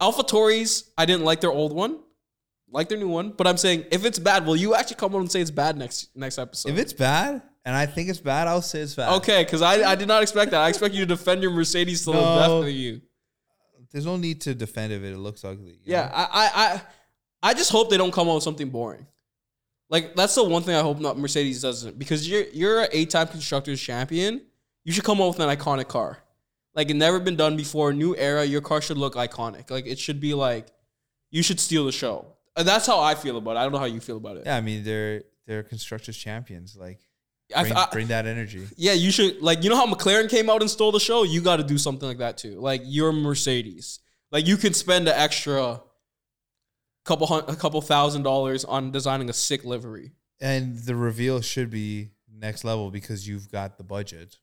AlphaTauri's, 0.00 0.90
I 0.98 1.06
didn't 1.06 1.24
like 1.24 1.40
their 1.40 1.52
old 1.52 1.72
one. 1.74 1.98
like 2.70 2.88
their 2.88 2.98
new 2.98 3.08
one, 3.08 3.30
but 3.30 3.46
I'm 3.46 3.56
saying 3.56 3.84
if 3.92 4.04
it's 4.04 4.18
bad, 4.18 4.44
will 4.46 4.56
you 4.56 4.74
actually 4.74 4.96
come 4.96 5.14
on 5.14 5.22
and 5.22 5.30
say 5.32 5.40
it's 5.40 5.50
bad 5.50 5.76
next 5.76 6.08
next 6.16 6.38
episode? 6.38 6.70
If 6.72 6.78
it's 6.78 6.92
bad, 6.92 7.42
and 7.64 7.74
I 7.74 7.86
think 7.86 8.08
it's 8.08 8.20
bad, 8.20 8.46
I'll 8.48 8.62
say 8.62 8.80
it's 8.80 8.94
bad. 8.94 9.12
okay, 9.14 9.44
because 9.44 9.62
I, 9.62 9.90
I 9.92 9.94
did 9.94 10.08
not 10.08 10.22
expect 10.22 10.50
that. 10.52 10.60
I 10.60 10.68
expect 10.68 10.94
you 10.94 11.00
to 11.00 11.06
defend 11.06 11.42
your 11.42 11.50
Mercedes 11.52 12.04
till 12.04 12.12
the 12.14 12.20
No. 12.20 12.36
death 12.60 12.68
of 12.68 12.74
you. 12.74 13.00
There's 13.92 14.06
no 14.06 14.16
need 14.16 14.40
to 14.42 14.54
defend 14.54 14.92
if 14.92 15.02
it 15.02 15.16
looks 15.16 15.44
ugly. 15.44 15.72
you 15.72 15.78
Yeah, 15.92 16.06
know? 16.06 16.12
I, 16.14 16.24
I 16.32 16.50
I 16.64 16.82
I 17.50 17.54
just 17.54 17.70
hope 17.70 17.90
they 17.90 17.96
don't 17.96 18.12
come 18.12 18.28
out 18.28 18.34
with 18.36 18.42
something 18.44 18.68
boring. 18.70 19.06
Like 19.88 20.16
that's 20.16 20.34
the 20.34 20.42
one 20.42 20.62
thing 20.62 20.74
I 20.74 20.80
hope 20.80 20.98
not 20.98 21.16
Mercedes 21.18 21.62
doesn't 21.62 21.98
because 21.98 22.28
you're 22.28 22.44
you're 22.52 22.80
an 22.82 22.88
eight 22.92 23.10
time 23.10 23.28
constructors 23.28 23.80
champion. 23.80 24.40
You 24.82 24.92
should 24.92 25.04
come 25.04 25.20
out 25.20 25.28
with 25.28 25.40
an 25.40 25.48
iconic 25.56 25.86
car. 25.88 26.18
Like 26.74 26.90
it 26.90 26.94
never 26.94 27.20
been 27.20 27.36
done 27.36 27.56
before. 27.56 27.92
New 27.92 28.16
era. 28.16 28.44
Your 28.44 28.60
car 28.62 28.80
should 28.82 28.98
look 28.98 29.14
iconic. 29.14 29.70
Like 29.70 29.86
it 29.86 29.98
should 29.98 30.20
be 30.20 30.34
like 30.34 30.66
you 31.30 31.42
should 31.44 31.60
steal 31.60 31.84
the 31.84 31.92
show. 31.92 32.26
And 32.56 32.66
that's 32.66 32.86
how 32.86 32.98
I 33.00 33.14
feel 33.14 33.36
about 33.36 33.52
it. 33.52 33.58
I 33.58 33.62
don't 33.62 33.72
know 33.72 33.78
how 33.78 33.84
you 33.84 34.00
feel 34.00 34.16
about 34.16 34.38
it. 34.38 34.42
Yeah, 34.46 34.56
I 34.56 34.60
mean 34.60 34.82
they're 34.82 35.22
they're 35.46 35.62
constructors 35.62 36.16
champions. 36.16 36.74
Like 36.74 36.98
bring, 37.62 37.72
I- 37.72 37.88
bring 37.92 38.06
that 38.08 38.26
energy. 38.26 38.66
yeah, 38.76 38.92
you 38.92 39.10
should 39.10 39.40
like 39.40 39.62
you 39.62 39.70
know 39.70 39.76
how 39.76 39.86
McLaren 39.86 40.28
came 40.28 40.50
out 40.50 40.60
and 40.60 40.70
stole 40.70 40.92
the 40.92 41.00
show. 41.00 41.22
You 41.22 41.40
got 41.40 41.56
to 41.56 41.64
do 41.64 41.78
something 41.78 42.08
like 42.08 42.18
that 42.18 42.36
too. 42.38 42.58
Like 42.60 42.82
you're 42.84 43.12
Mercedes. 43.12 44.00
Like 44.30 44.46
you 44.46 44.56
can 44.56 44.74
spend 44.74 45.06
an 45.08 45.14
extra 45.16 45.80
couple 47.04 47.26
hun- 47.26 47.44
a 47.48 47.56
couple 47.56 47.80
thousand 47.80 48.22
dollars 48.22 48.64
on 48.64 48.90
designing 48.90 49.28
a 49.28 49.32
sick 49.32 49.64
livery. 49.64 50.12
And 50.40 50.78
the 50.78 50.96
reveal 50.96 51.40
should 51.40 51.70
be 51.70 52.10
next 52.32 52.64
level 52.64 52.90
because 52.90 53.26
you've 53.28 53.50
got 53.50 53.78
the 53.78 53.84
budget. 53.84 54.38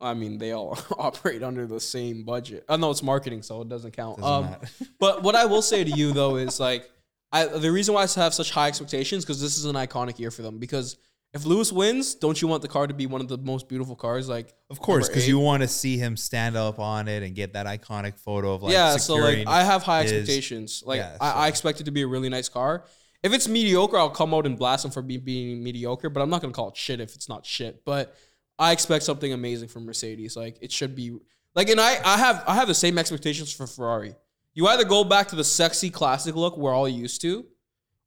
I 0.00 0.12
mean, 0.14 0.38
they 0.38 0.52
all 0.52 0.78
operate 0.98 1.42
under 1.42 1.66
the 1.66 1.80
same 1.80 2.24
budget. 2.24 2.64
I 2.68 2.76
know 2.76 2.90
it's 2.90 3.02
marketing, 3.02 3.42
so 3.42 3.62
it 3.62 3.68
doesn't 3.68 3.92
count. 3.92 4.18
Doesn't 4.20 4.52
um, 4.52 4.60
but 5.00 5.22
what 5.22 5.34
I 5.34 5.46
will 5.46 5.62
say 5.62 5.84
to 5.84 5.90
you 5.90 6.12
though 6.12 6.36
is 6.36 6.60
like, 6.60 6.90
I 7.32 7.46
the 7.46 7.72
reason 7.72 7.94
why 7.94 8.02
I 8.02 8.20
have 8.20 8.34
such 8.34 8.50
high 8.50 8.68
expectations 8.68 9.24
because 9.24 9.40
this 9.40 9.56
is 9.56 9.64
an 9.64 9.76
iconic 9.76 10.18
year 10.18 10.30
for 10.30 10.42
them. 10.42 10.58
Because 10.58 10.96
if 11.34 11.44
Lewis 11.44 11.72
wins, 11.72 12.14
don't 12.14 12.40
you 12.40 12.46
want 12.46 12.62
the 12.62 12.68
car 12.68 12.86
to 12.86 12.94
be 12.94 13.06
one 13.06 13.20
of 13.20 13.26
the 13.26 13.38
most 13.38 13.68
beautiful 13.68 13.96
cars? 13.96 14.28
Like, 14.28 14.54
Of 14.70 14.78
course, 14.78 15.08
because 15.08 15.26
you 15.26 15.40
want 15.40 15.62
to 15.62 15.68
see 15.68 15.98
him 15.98 16.16
stand 16.16 16.56
up 16.56 16.78
on 16.78 17.08
it 17.08 17.24
and 17.24 17.34
get 17.34 17.54
that 17.54 17.66
iconic 17.66 18.20
photo 18.20 18.54
of 18.54 18.62
like 18.62 18.72
yeah. 18.72 18.96
So 18.96 19.16
like, 19.16 19.46
I 19.46 19.64
have 19.64 19.82
high 19.82 20.04
his- 20.04 20.12
expectations. 20.12 20.84
Like, 20.86 20.98
yeah, 20.98 21.16
I, 21.20 21.30
so- 21.30 21.36
I 21.36 21.48
expect 21.48 21.80
it 21.80 21.84
to 21.84 21.90
be 21.90 22.02
a 22.02 22.06
really 22.06 22.28
nice 22.28 22.48
car. 22.48 22.84
If 23.24 23.32
it's 23.32 23.48
mediocre, 23.48 23.96
I'll 23.96 24.10
come 24.10 24.32
out 24.32 24.46
and 24.46 24.56
blast 24.56 24.84
him 24.84 24.90
for 24.92 25.02
be, 25.02 25.16
being 25.16 25.64
mediocre. 25.64 26.08
But 26.08 26.20
I'm 26.20 26.30
not 26.30 26.40
gonna 26.40 26.52
call 26.52 26.68
it 26.68 26.76
shit 26.76 27.00
if 27.00 27.14
it's 27.16 27.28
not 27.28 27.44
shit. 27.44 27.84
But 27.84 28.14
I 28.58 28.70
expect 28.70 29.04
something 29.04 29.32
amazing 29.32 29.68
from 29.68 29.86
Mercedes. 29.86 30.36
Like 30.36 30.58
it 30.60 30.70
should 30.70 30.94
be 30.94 31.18
like, 31.54 31.68
and 31.68 31.80
I 31.80 31.98
I 32.04 32.16
have 32.18 32.44
I 32.46 32.54
have 32.54 32.68
the 32.68 32.74
same 32.74 32.96
expectations 32.96 33.52
for 33.52 33.66
Ferrari. 33.66 34.14
You 34.52 34.68
either 34.68 34.84
go 34.84 35.02
back 35.02 35.28
to 35.28 35.36
the 35.36 35.42
sexy 35.42 35.90
classic 35.90 36.36
look 36.36 36.56
we're 36.56 36.72
all 36.72 36.88
used 36.88 37.20
to, 37.22 37.44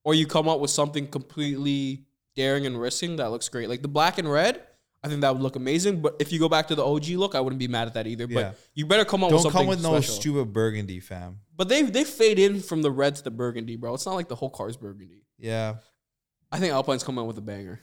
or 0.05 0.13
you 0.13 0.27
come 0.27 0.47
up 0.47 0.61
with 0.61 0.71
something 0.71 1.07
completely 1.07 2.06
daring 2.37 2.65
and 2.65 2.79
risking 2.79 3.17
that 3.17 3.31
looks 3.31 3.49
great. 3.49 3.67
Like 3.67 3.81
the 3.81 3.89
black 3.89 4.17
and 4.17 4.31
red, 4.31 4.61
I 5.03 5.09
think 5.09 5.21
that 5.21 5.33
would 5.33 5.41
look 5.41 5.57
amazing. 5.57 6.01
But 6.01 6.15
if 6.19 6.31
you 6.31 6.39
go 6.39 6.47
back 6.47 6.67
to 6.69 6.75
the 6.75 6.85
OG 6.85 7.07
look, 7.09 7.35
I 7.35 7.41
wouldn't 7.41 7.59
be 7.59 7.67
mad 7.67 7.87
at 7.87 7.95
that 7.95 8.07
either. 8.07 8.25
Yeah. 8.29 8.35
But 8.35 8.59
you 8.73 8.85
better 8.85 9.03
come 9.03 9.23
up 9.23 9.31
with 9.31 9.41
don't 9.43 9.51
something 9.51 9.61
come 9.61 9.67
with 9.67 9.83
no 9.83 9.99
stupid 9.99 10.53
burgundy, 10.53 11.01
fam. 11.01 11.39
But 11.55 11.67
they 11.67 11.81
they 11.81 12.05
fade 12.05 12.39
in 12.39 12.61
from 12.61 12.81
the 12.81 12.91
red 12.91 13.15
to 13.15 13.23
the 13.23 13.31
burgundy, 13.31 13.75
bro. 13.75 13.93
It's 13.93 14.05
not 14.05 14.15
like 14.15 14.29
the 14.29 14.35
whole 14.35 14.49
car 14.49 14.69
is 14.69 14.77
burgundy. 14.77 15.23
Yeah, 15.37 15.75
I 16.51 16.59
think 16.59 16.71
Alpine's 16.71 17.03
coming 17.03 17.21
out 17.21 17.27
with 17.27 17.37
a 17.37 17.41
banger. 17.41 17.79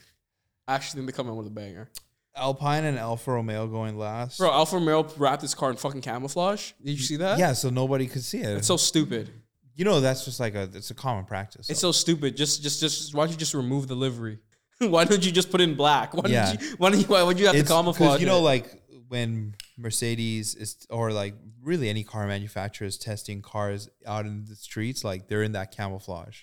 I 0.67 0.75
actually 0.77 1.01
think 1.01 1.13
they 1.13 1.17
come 1.17 1.29
out 1.29 1.37
with 1.37 1.47
a 1.47 1.51
banger. 1.51 1.91
Alpine 2.37 2.85
and 2.85 2.99
Alfa 2.99 3.31
Romeo 3.33 3.69
going 3.69 3.97
last. 3.97 4.39
Bro, 4.39 4.51
Alfa 4.51 4.77
Romeo 4.77 5.07
wrapped 5.19 5.43
this 5.43 5.55
car 5.55 5.71
in 5.71 5.77
fucking 5.77 6.01
camouflage. 6.01 6.73
Did 6.85 6.93
you 6.93 6.99
see 7.05 7.17
that? 7.17 7.39
yeah, 7.39 7.53
so 7.53 7.71
nobody 7.71 8.07
could 8.09 8.25
see 8.25 8.39
it. 8.39 8.57
It's 8.59 8.67
so 8.67 8.77
stupid. 8.77 9.31
you 9.77 9.85
know 9.85 10.01
that's 10.01 10.25
just 10.25 10.41
like 10.41 10.55
a 10.57 10.69
it's 10.75 10.91
a 10.91 10.95
common 10.95 11.27
practice. 11.27 11.71
It's 11.71 11.81
so 11.81 11.93
stupid. 11.93 12.37
Just 12.37 12.63
just 12.63 12.81
just 12.81 13.15
why 13.15 13.25
don't 13.25 13.33
you 13.33 13.39
just 13.39 13.55
remove 13.55 13.87
the 13.87 13.95
livery? 13.95 14.39
why 14.89 15.05
don't 15.05 15.25
you 15.25 15.33
just 15.33 15.51
put 15.51 15.61
in 15.61 15.75
black? 15.75 16.15
Why 16.15 16.29
Yeah. 16.29 16.53
don't 16.53 16.63
you 16.63 16.77
why 16.79 16.91
don't 16.91 17.01
you 17.01 17.07
why 17.07 17.23
would 17.23 17.39
you 17.39 17.47
have 17.47 17.55
It's 17.55 17.69
to 17.69 17.75
camouflage? 17.75 18.21
you 18.21 18.27
know 18.27 18.39
it? 18.39 18.43
like 18.43 18.83
when 19.09 19.55
Mercedes 19.77 20.55
is 20.55 20.87
or 20.91 21.13
like 21.13 21.35
really 21.63 21.89
any 21.89 22.05
car 22.05 22.27
manufacturer 22.27 22.87
is 22.87 22.99
testing 22.99 23.43
cars 23.43 23.89
out 24.07 24.27
in 24.27 24.45
the 24.47 24.57
streets, 24.57 25.05
like 25.05 25.29
they're 25.29 25.43
in 25.43 25.53
that 25.53 25.77
camouflage. 25.77 26.43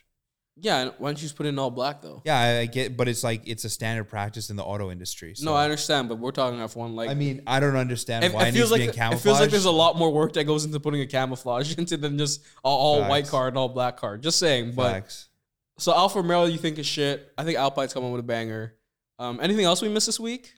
Yeah, 0.57 0.89
why 0.99 1.09
don't 1.09 1.17
you 1.17 1.23
just 1.23 1.37
put 1.37 1.45
in 1.45 1.57
all 1.57 1.71
black 1.71 2.01
though? 2.01 2.21
Yeah, 2.25 2.37
I, 2.37 2.59
I 2.59 2.65
get, 2.65 2.95
but 2.97 3.07
it's 3.07 3.23
like 3.23 3.47
it's 3.47 3.63
a 3.63 3.69
standard 3.69 4.03
practice 4.09 4.49
in 4.49 4.57
the 4.57 4.63
auto 4.63 4.91
industry. 4.91 5.33
So, 5.33 5.45
no, 5.45 5.55
I 5.55 5.63
understand, 5.63 6.07
but 6.09 6.19
we're 6.19 6.31
talking 6.31 6.59
F1 6.59 6.93
like 6.93 7.09
I 7.09 7.13
mean, 7.13 7.41
I 7.47 7.59
don't 7.59 7.75
understand 7.77 8.25
it, 8.25 8.33
why 8.33 8.47
it 8.47 8.51
feels 8.53 8.69
needs 8.69 8.95
like 8.97 9.13
it 9.13 9.19
feels 9.19 9.39
like 9.39 9.49
there's 9.49 9.65
a 9.65 9.71
lot 9.71 9.97
more 9.97 10.11
work 10.11 10.33
that 10.33 10.43
goes 10.43 10.65
into 10.65 10.79
putting 10.79 11.01
a 11.01 11.07
camouflage 11.07 11.75
into 11.77 11.97
than 11.97 12.17
just 12.17 12.43
all, 12.63 12.77
all 13.01 13.09
white 13.09 13.27
car 13.27 13.47
and 13.47 13.57
all 13.57 13.69
black 13.69 13.97
car. 13.97 14.17
Just 14.17 14.37
saying, 14.39 14.73
but 14.75 14.91
Facts. 14.91 15.29
So 15.81 15.91
Alfa 15.95 16.19
Romeo, 16.21 16.45
you 16.45 16.59
think 16.59 16.77
is 16.77 16.85
shit. 16.85 17.33
I 17.39 17.43
think 17.43 17.57
Alpine's 17.57 17.91
coming 17.91 18.11
with 18.11 18.19
a 18.19 18.23
banger. 18.23 18.75
Um, 19.17 19.39
anything 19.41 19.65
else 19.65 19.81
we 19.81 19.89
missed 19.89 20.05
this 20.05 20.19
week? 20.19 20.53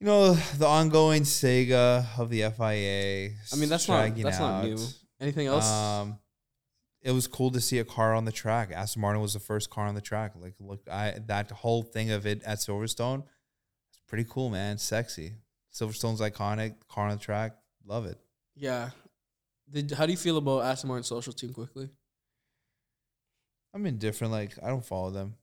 You 0.00 0.08
know 0.08 0.34
the 0.34 0.66
ongoing 0.66 1.22
Sega 1.22 2.04
of 2.18 2.30
the 2.30 2.40
FIA. 2.50 3.30
I 3.52 3.56
mean, 3.56 3.68
that's 3.68 3.86
not 3.86 4.16
that's 4.16 4.40
not 4.40 4.64
new. 4.64 4.76
Anything 5.20 5.46
else? 5.46 5.70
Um, 5.70 6.18
it 7.00 7.12
was 7.12 7.28
cool 7.28 7.52
to 7.52 7.60
see 7.60 7.78
a 7.78 7.84
car 7.84 8.12
on 8.12 8.24
the 8.24 8.32
track. 8.32 8.72
Aston 8.72 9.02
Martin 9.02 9.22
was 9.22 9.34
the 9.34 9.40
first 9.40 9.70
car 9.70 9.86
on 9.86 9.94
the 9.94 10.00
track. 10.00 10.32
Like, 10.34 10.54
look, 10.58 10.80
I 10.90 11.14
that 11.28 11.52
whole 11.52 11.84
thing 11.84 12.10
of 12.10 12.26
it 12.26 12.42
at 12.42 12.58
Silverstone, 12.58 13.22
it's 13.90 14.00
pretty 14.08 14.26
cool, 14.28 14.50
man. 14.50 14.78
Sexy. 14.78 15.34
Silverstone's 15.72 16.20
iconic. 16.20 16.74
Car 16.88 17.04
on 17.04 17.18
the 17.18 17.22
track. 17.22 17.52
Love 17.86 18.06
it. 18.06 18.18
yeah. 18.56 18.90
Did, 19.70 19.92
how 19.92 20.06
do 20.06 20.10
you 20.10 20.18
feel 20.18 20.38
about 20.38 20.64
Aston 20.64 20.88
Martin 20.88 21.04
social 21.04 21.32
team 21.32 21.52
quickly? 21.52 21.88
I'm 23.74 23.86
indifferent. 23.86 24.32
Like, 24.32 24.52
I 24.62 24.68
don't 24.68 24.84
follow 24.84 25.10
them. 25.10 25.34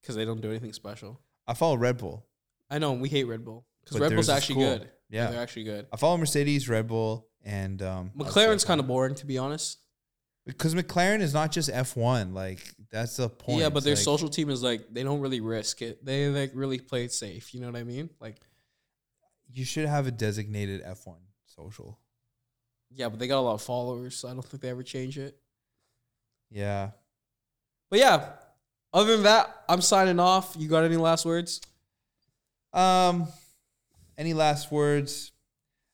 Because 0.00 0.14
they 0.14 0.24
don't 0.24 0.40
do 0.40 0.50
anything 0.50 0.72
special. 0.72 1.20
I 1.46 1.54
follow 1.54 1.76
Red 1.76 1.98
Bull. 1.98 2.24
I 2.70 2.78
know 2.78 2.92
we 2.92 3.08
hate 3.08 3.24
Red 3.24 3.44
Bull 3.44 3.66
because 3.82 3.96
But 3.96 4.02
Red 4.04 4.12
Bull's 4.14 4.26
is 4.26 4.30
actually 4.30 4.54
cool. 4.56 4.78
good. 4.78 4.90
Yeah. 5.10 5.30
they're 5.30 5.40
actually 5.42 5.64
good. 5.64 5.86
I 5.92 5.96
follow 5.96 6.16
Mercedes, 6.18 6.68
Red 6.68 6.86
Bull, 6.86 7.26
and 7.44 7.80
um, 7.82 8.12
McLaren's 8.16 8.64
kind 8.64 8.78
of 8.78 8.86
boring 8.86 9.14
to 9.16 9.26
be 9.26 9.38
honest. 9.38 9.78
because 10.46 10.74
McLaren 10.74 11.20
is 11.20 11.32
not 11.34 11.50
just 11.50 11.70
F1. 11.70 12.32
Like, 12.34 12.60
that's 12.90 13.16
the 13.16 13.28
point. 13.28 13.60
Yeah, 13.60 13.70
but 13.70 13.84
their 13.84 13.94
Like, 13.94 14.04
social 14.04 14.28
team 14.28 14.50
is 14.50 14.62
like 14.62 14.86
they 14.92 15.02
don't 15.02 15.20
really 15.20 15.40
risk 15.40 15.80
it. 15.82 16.04
They 16.04 16.28
like 16.28 16.52
really 16.54 16.78
play 16.78 17.04
it 17.04 17.12
safe. 17.12 17.54
You 17.54 17.60
know 17.60 17.66
what 17.70 17.76
I 17.80 17.84
mean? 17.84 18.10
Like 18.20 18.36
You 19.52 19.64
should 19.64 19.86
have 19.88 20.06
a 20.06 20.10
designated 20.10 20.84
F1 20.84 21.16
social. 21.46 21.98
yeah, 22.94 23.08
but 23.08 23.18
they 23.18 23.26
got 23.26 23.38
a 23.38 23.40
lot 23.40 23.54
of 23.54 23.62
followers, 23.62 24.14
so 24.16 24.28
I 24.28 24.32
don't 24.32 24.44
think 24.44 24.62
they 24.62 24.68
ever 24.70 24.82
change 24.82 25.18
it. 25.18 25.38
Yeah. 26.50 26.90
But 27.90 27.98
yeah, 28.00 28.30
other 28.92 29.12
than 29.14 29.22
that, 29.24 29.64
I'm 29.68 29.80
signing 29.80 30.20
off. 30.20 30.54
You 30.58 30.68
got 30.68 30.84
any 30.84 30.96
last 30.96 31.24
words? 31.24 31.60
Um, 32.72 33.26
any 34.16 34.34
last 34.34 34.70
words? 34.70 35.32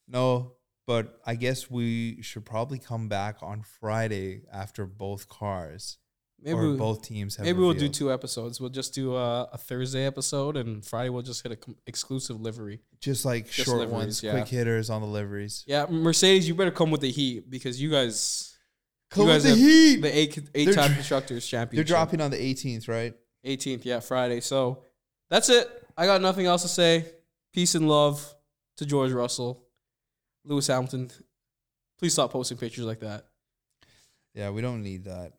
No, 0.09 0.53
but 0.86 1.20
I 1.24 1.34
guess 1.34 1.70
we 1.70 2.20
should 2.22 2.45
probably 2.45 2.78
come 2.78 3.09
back 3.09 3.36
on 3.42 3.62
Friday 3.80 4.42
after 4.53 4.86
both 4.86 5.28
cars 5.28 5.99
Maybe 6.42 6.59
or 6.59 6.72
we- 6.72 6.76
both 6.76 7.03
teams 7.03 7.36
have. 7.36 7.47
maybe 7.47 7.59
we'll 7.61 7.72
do 7.72 7.88
two 7.88 8.12
episodes. 8.12 8.61
We'll 8.61 8.68
just 8.70 8.92
do 8.92 9.14
a, 9.16 9.45
a 9.53 9.57
Thursday 9.57 10.05
episode, 10.05 10.57
and 10.59 10.84
Friday 10.84 11.09
we'll 11.09 11.22
just 11.22 11.42
hit 11.42 11.53
a 11.53 11.57
com- 11.57 11.76
exclusive 11.86 12.38
livery. 12.40 12.80
just 13.01 13.24
like 13.24 13.47
just 13.51 13.66
short 13.66 13.78
liveries, 13.78 13.92
ones, 13.95 14.22
yeah. 14.22 14.32
quick 14.32 14.49
hitters 14.49 14.90
on 14.90 15.01
the 15.01 15.07
liveries. 15.07 15.64
Yeah, 15.66 15.86
Mercedes, 15.88 16.47
you 16.47 16.55
better 16.55 16.70
come 16.70 16.90
with 16.90 17.01
the 17.01 17.11
heat 17.11 17.49
because 17.49 17.80
you 17.80 17.90
guys, 17.90 18.53
Come 19.11 19.26
with 19.26 19.42
the 19.42 19.55
heat. 19.55 19.96
the 20.02 20.18
eight 20.18 20.38
eight 20.55 20.74
time 20.74 20.94
constructors 20.94 21.48
They're 21.50 21.84
dropping 21.84 22.20
on 22.20 22.30
the 22.30 22.36
18th, 22.36 22.88
right? 22.88 23.14
18th, 23.44 23.84
yeah, 23.84 24.00
Friday. 24.00 24.40
So 24.40 24.82
that's 25.30 25.48
it. 25.48 25.68
I 25.96 26.07
got 26.07 26.20
nothing 26.20 26.46
else 26.46 26.62
to 26.62 26.68
say. 26.68 27.07
Peace 27.52 27.74
and 27.74 27.88
love 27.88 28.34
to 28.78 28.86
George 28.86 29.12
Russell, 29.12 29.64
Lewis 30.44 30.66
Hamilton. 30.66 31.11
Please 31.98 32.12
stop 32.12 32.32
posting 32.32 32.57
pictures 32.57 32.84
like 32.84 33.00
that. 33.00 33.26
Yeah, 34.34 34.50
we 34.50 34.62
don't 34.62 34.82
need 34.82 35.05
that. 35.05 35.34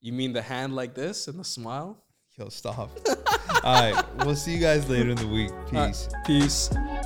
You 0.00 0.12
mean 0.12 0.32
the 0.32 0.42
hand 0.42 0.74
like 0.74 0.94
this 0.94 1.28
and 1.28 1.38
the 1.38 1.44
smile? 1.44 2.02
Yo, 2.38 2.48
stop. 2.48 2.90
All 3.64 3.92
right, 3.92 4.04
we'll 4.24 4.36
see 4.36 4.54
you 4.54 4.60
guys 4.60 4.88
later 4.88 5.10
in 5.10 5.16
the 5.16 5.26
week. 5.26 5.50
All 5.50 5.72
right, 5.72 6.08
Peace. 6.24 6.70
Peace. 6.70 6.97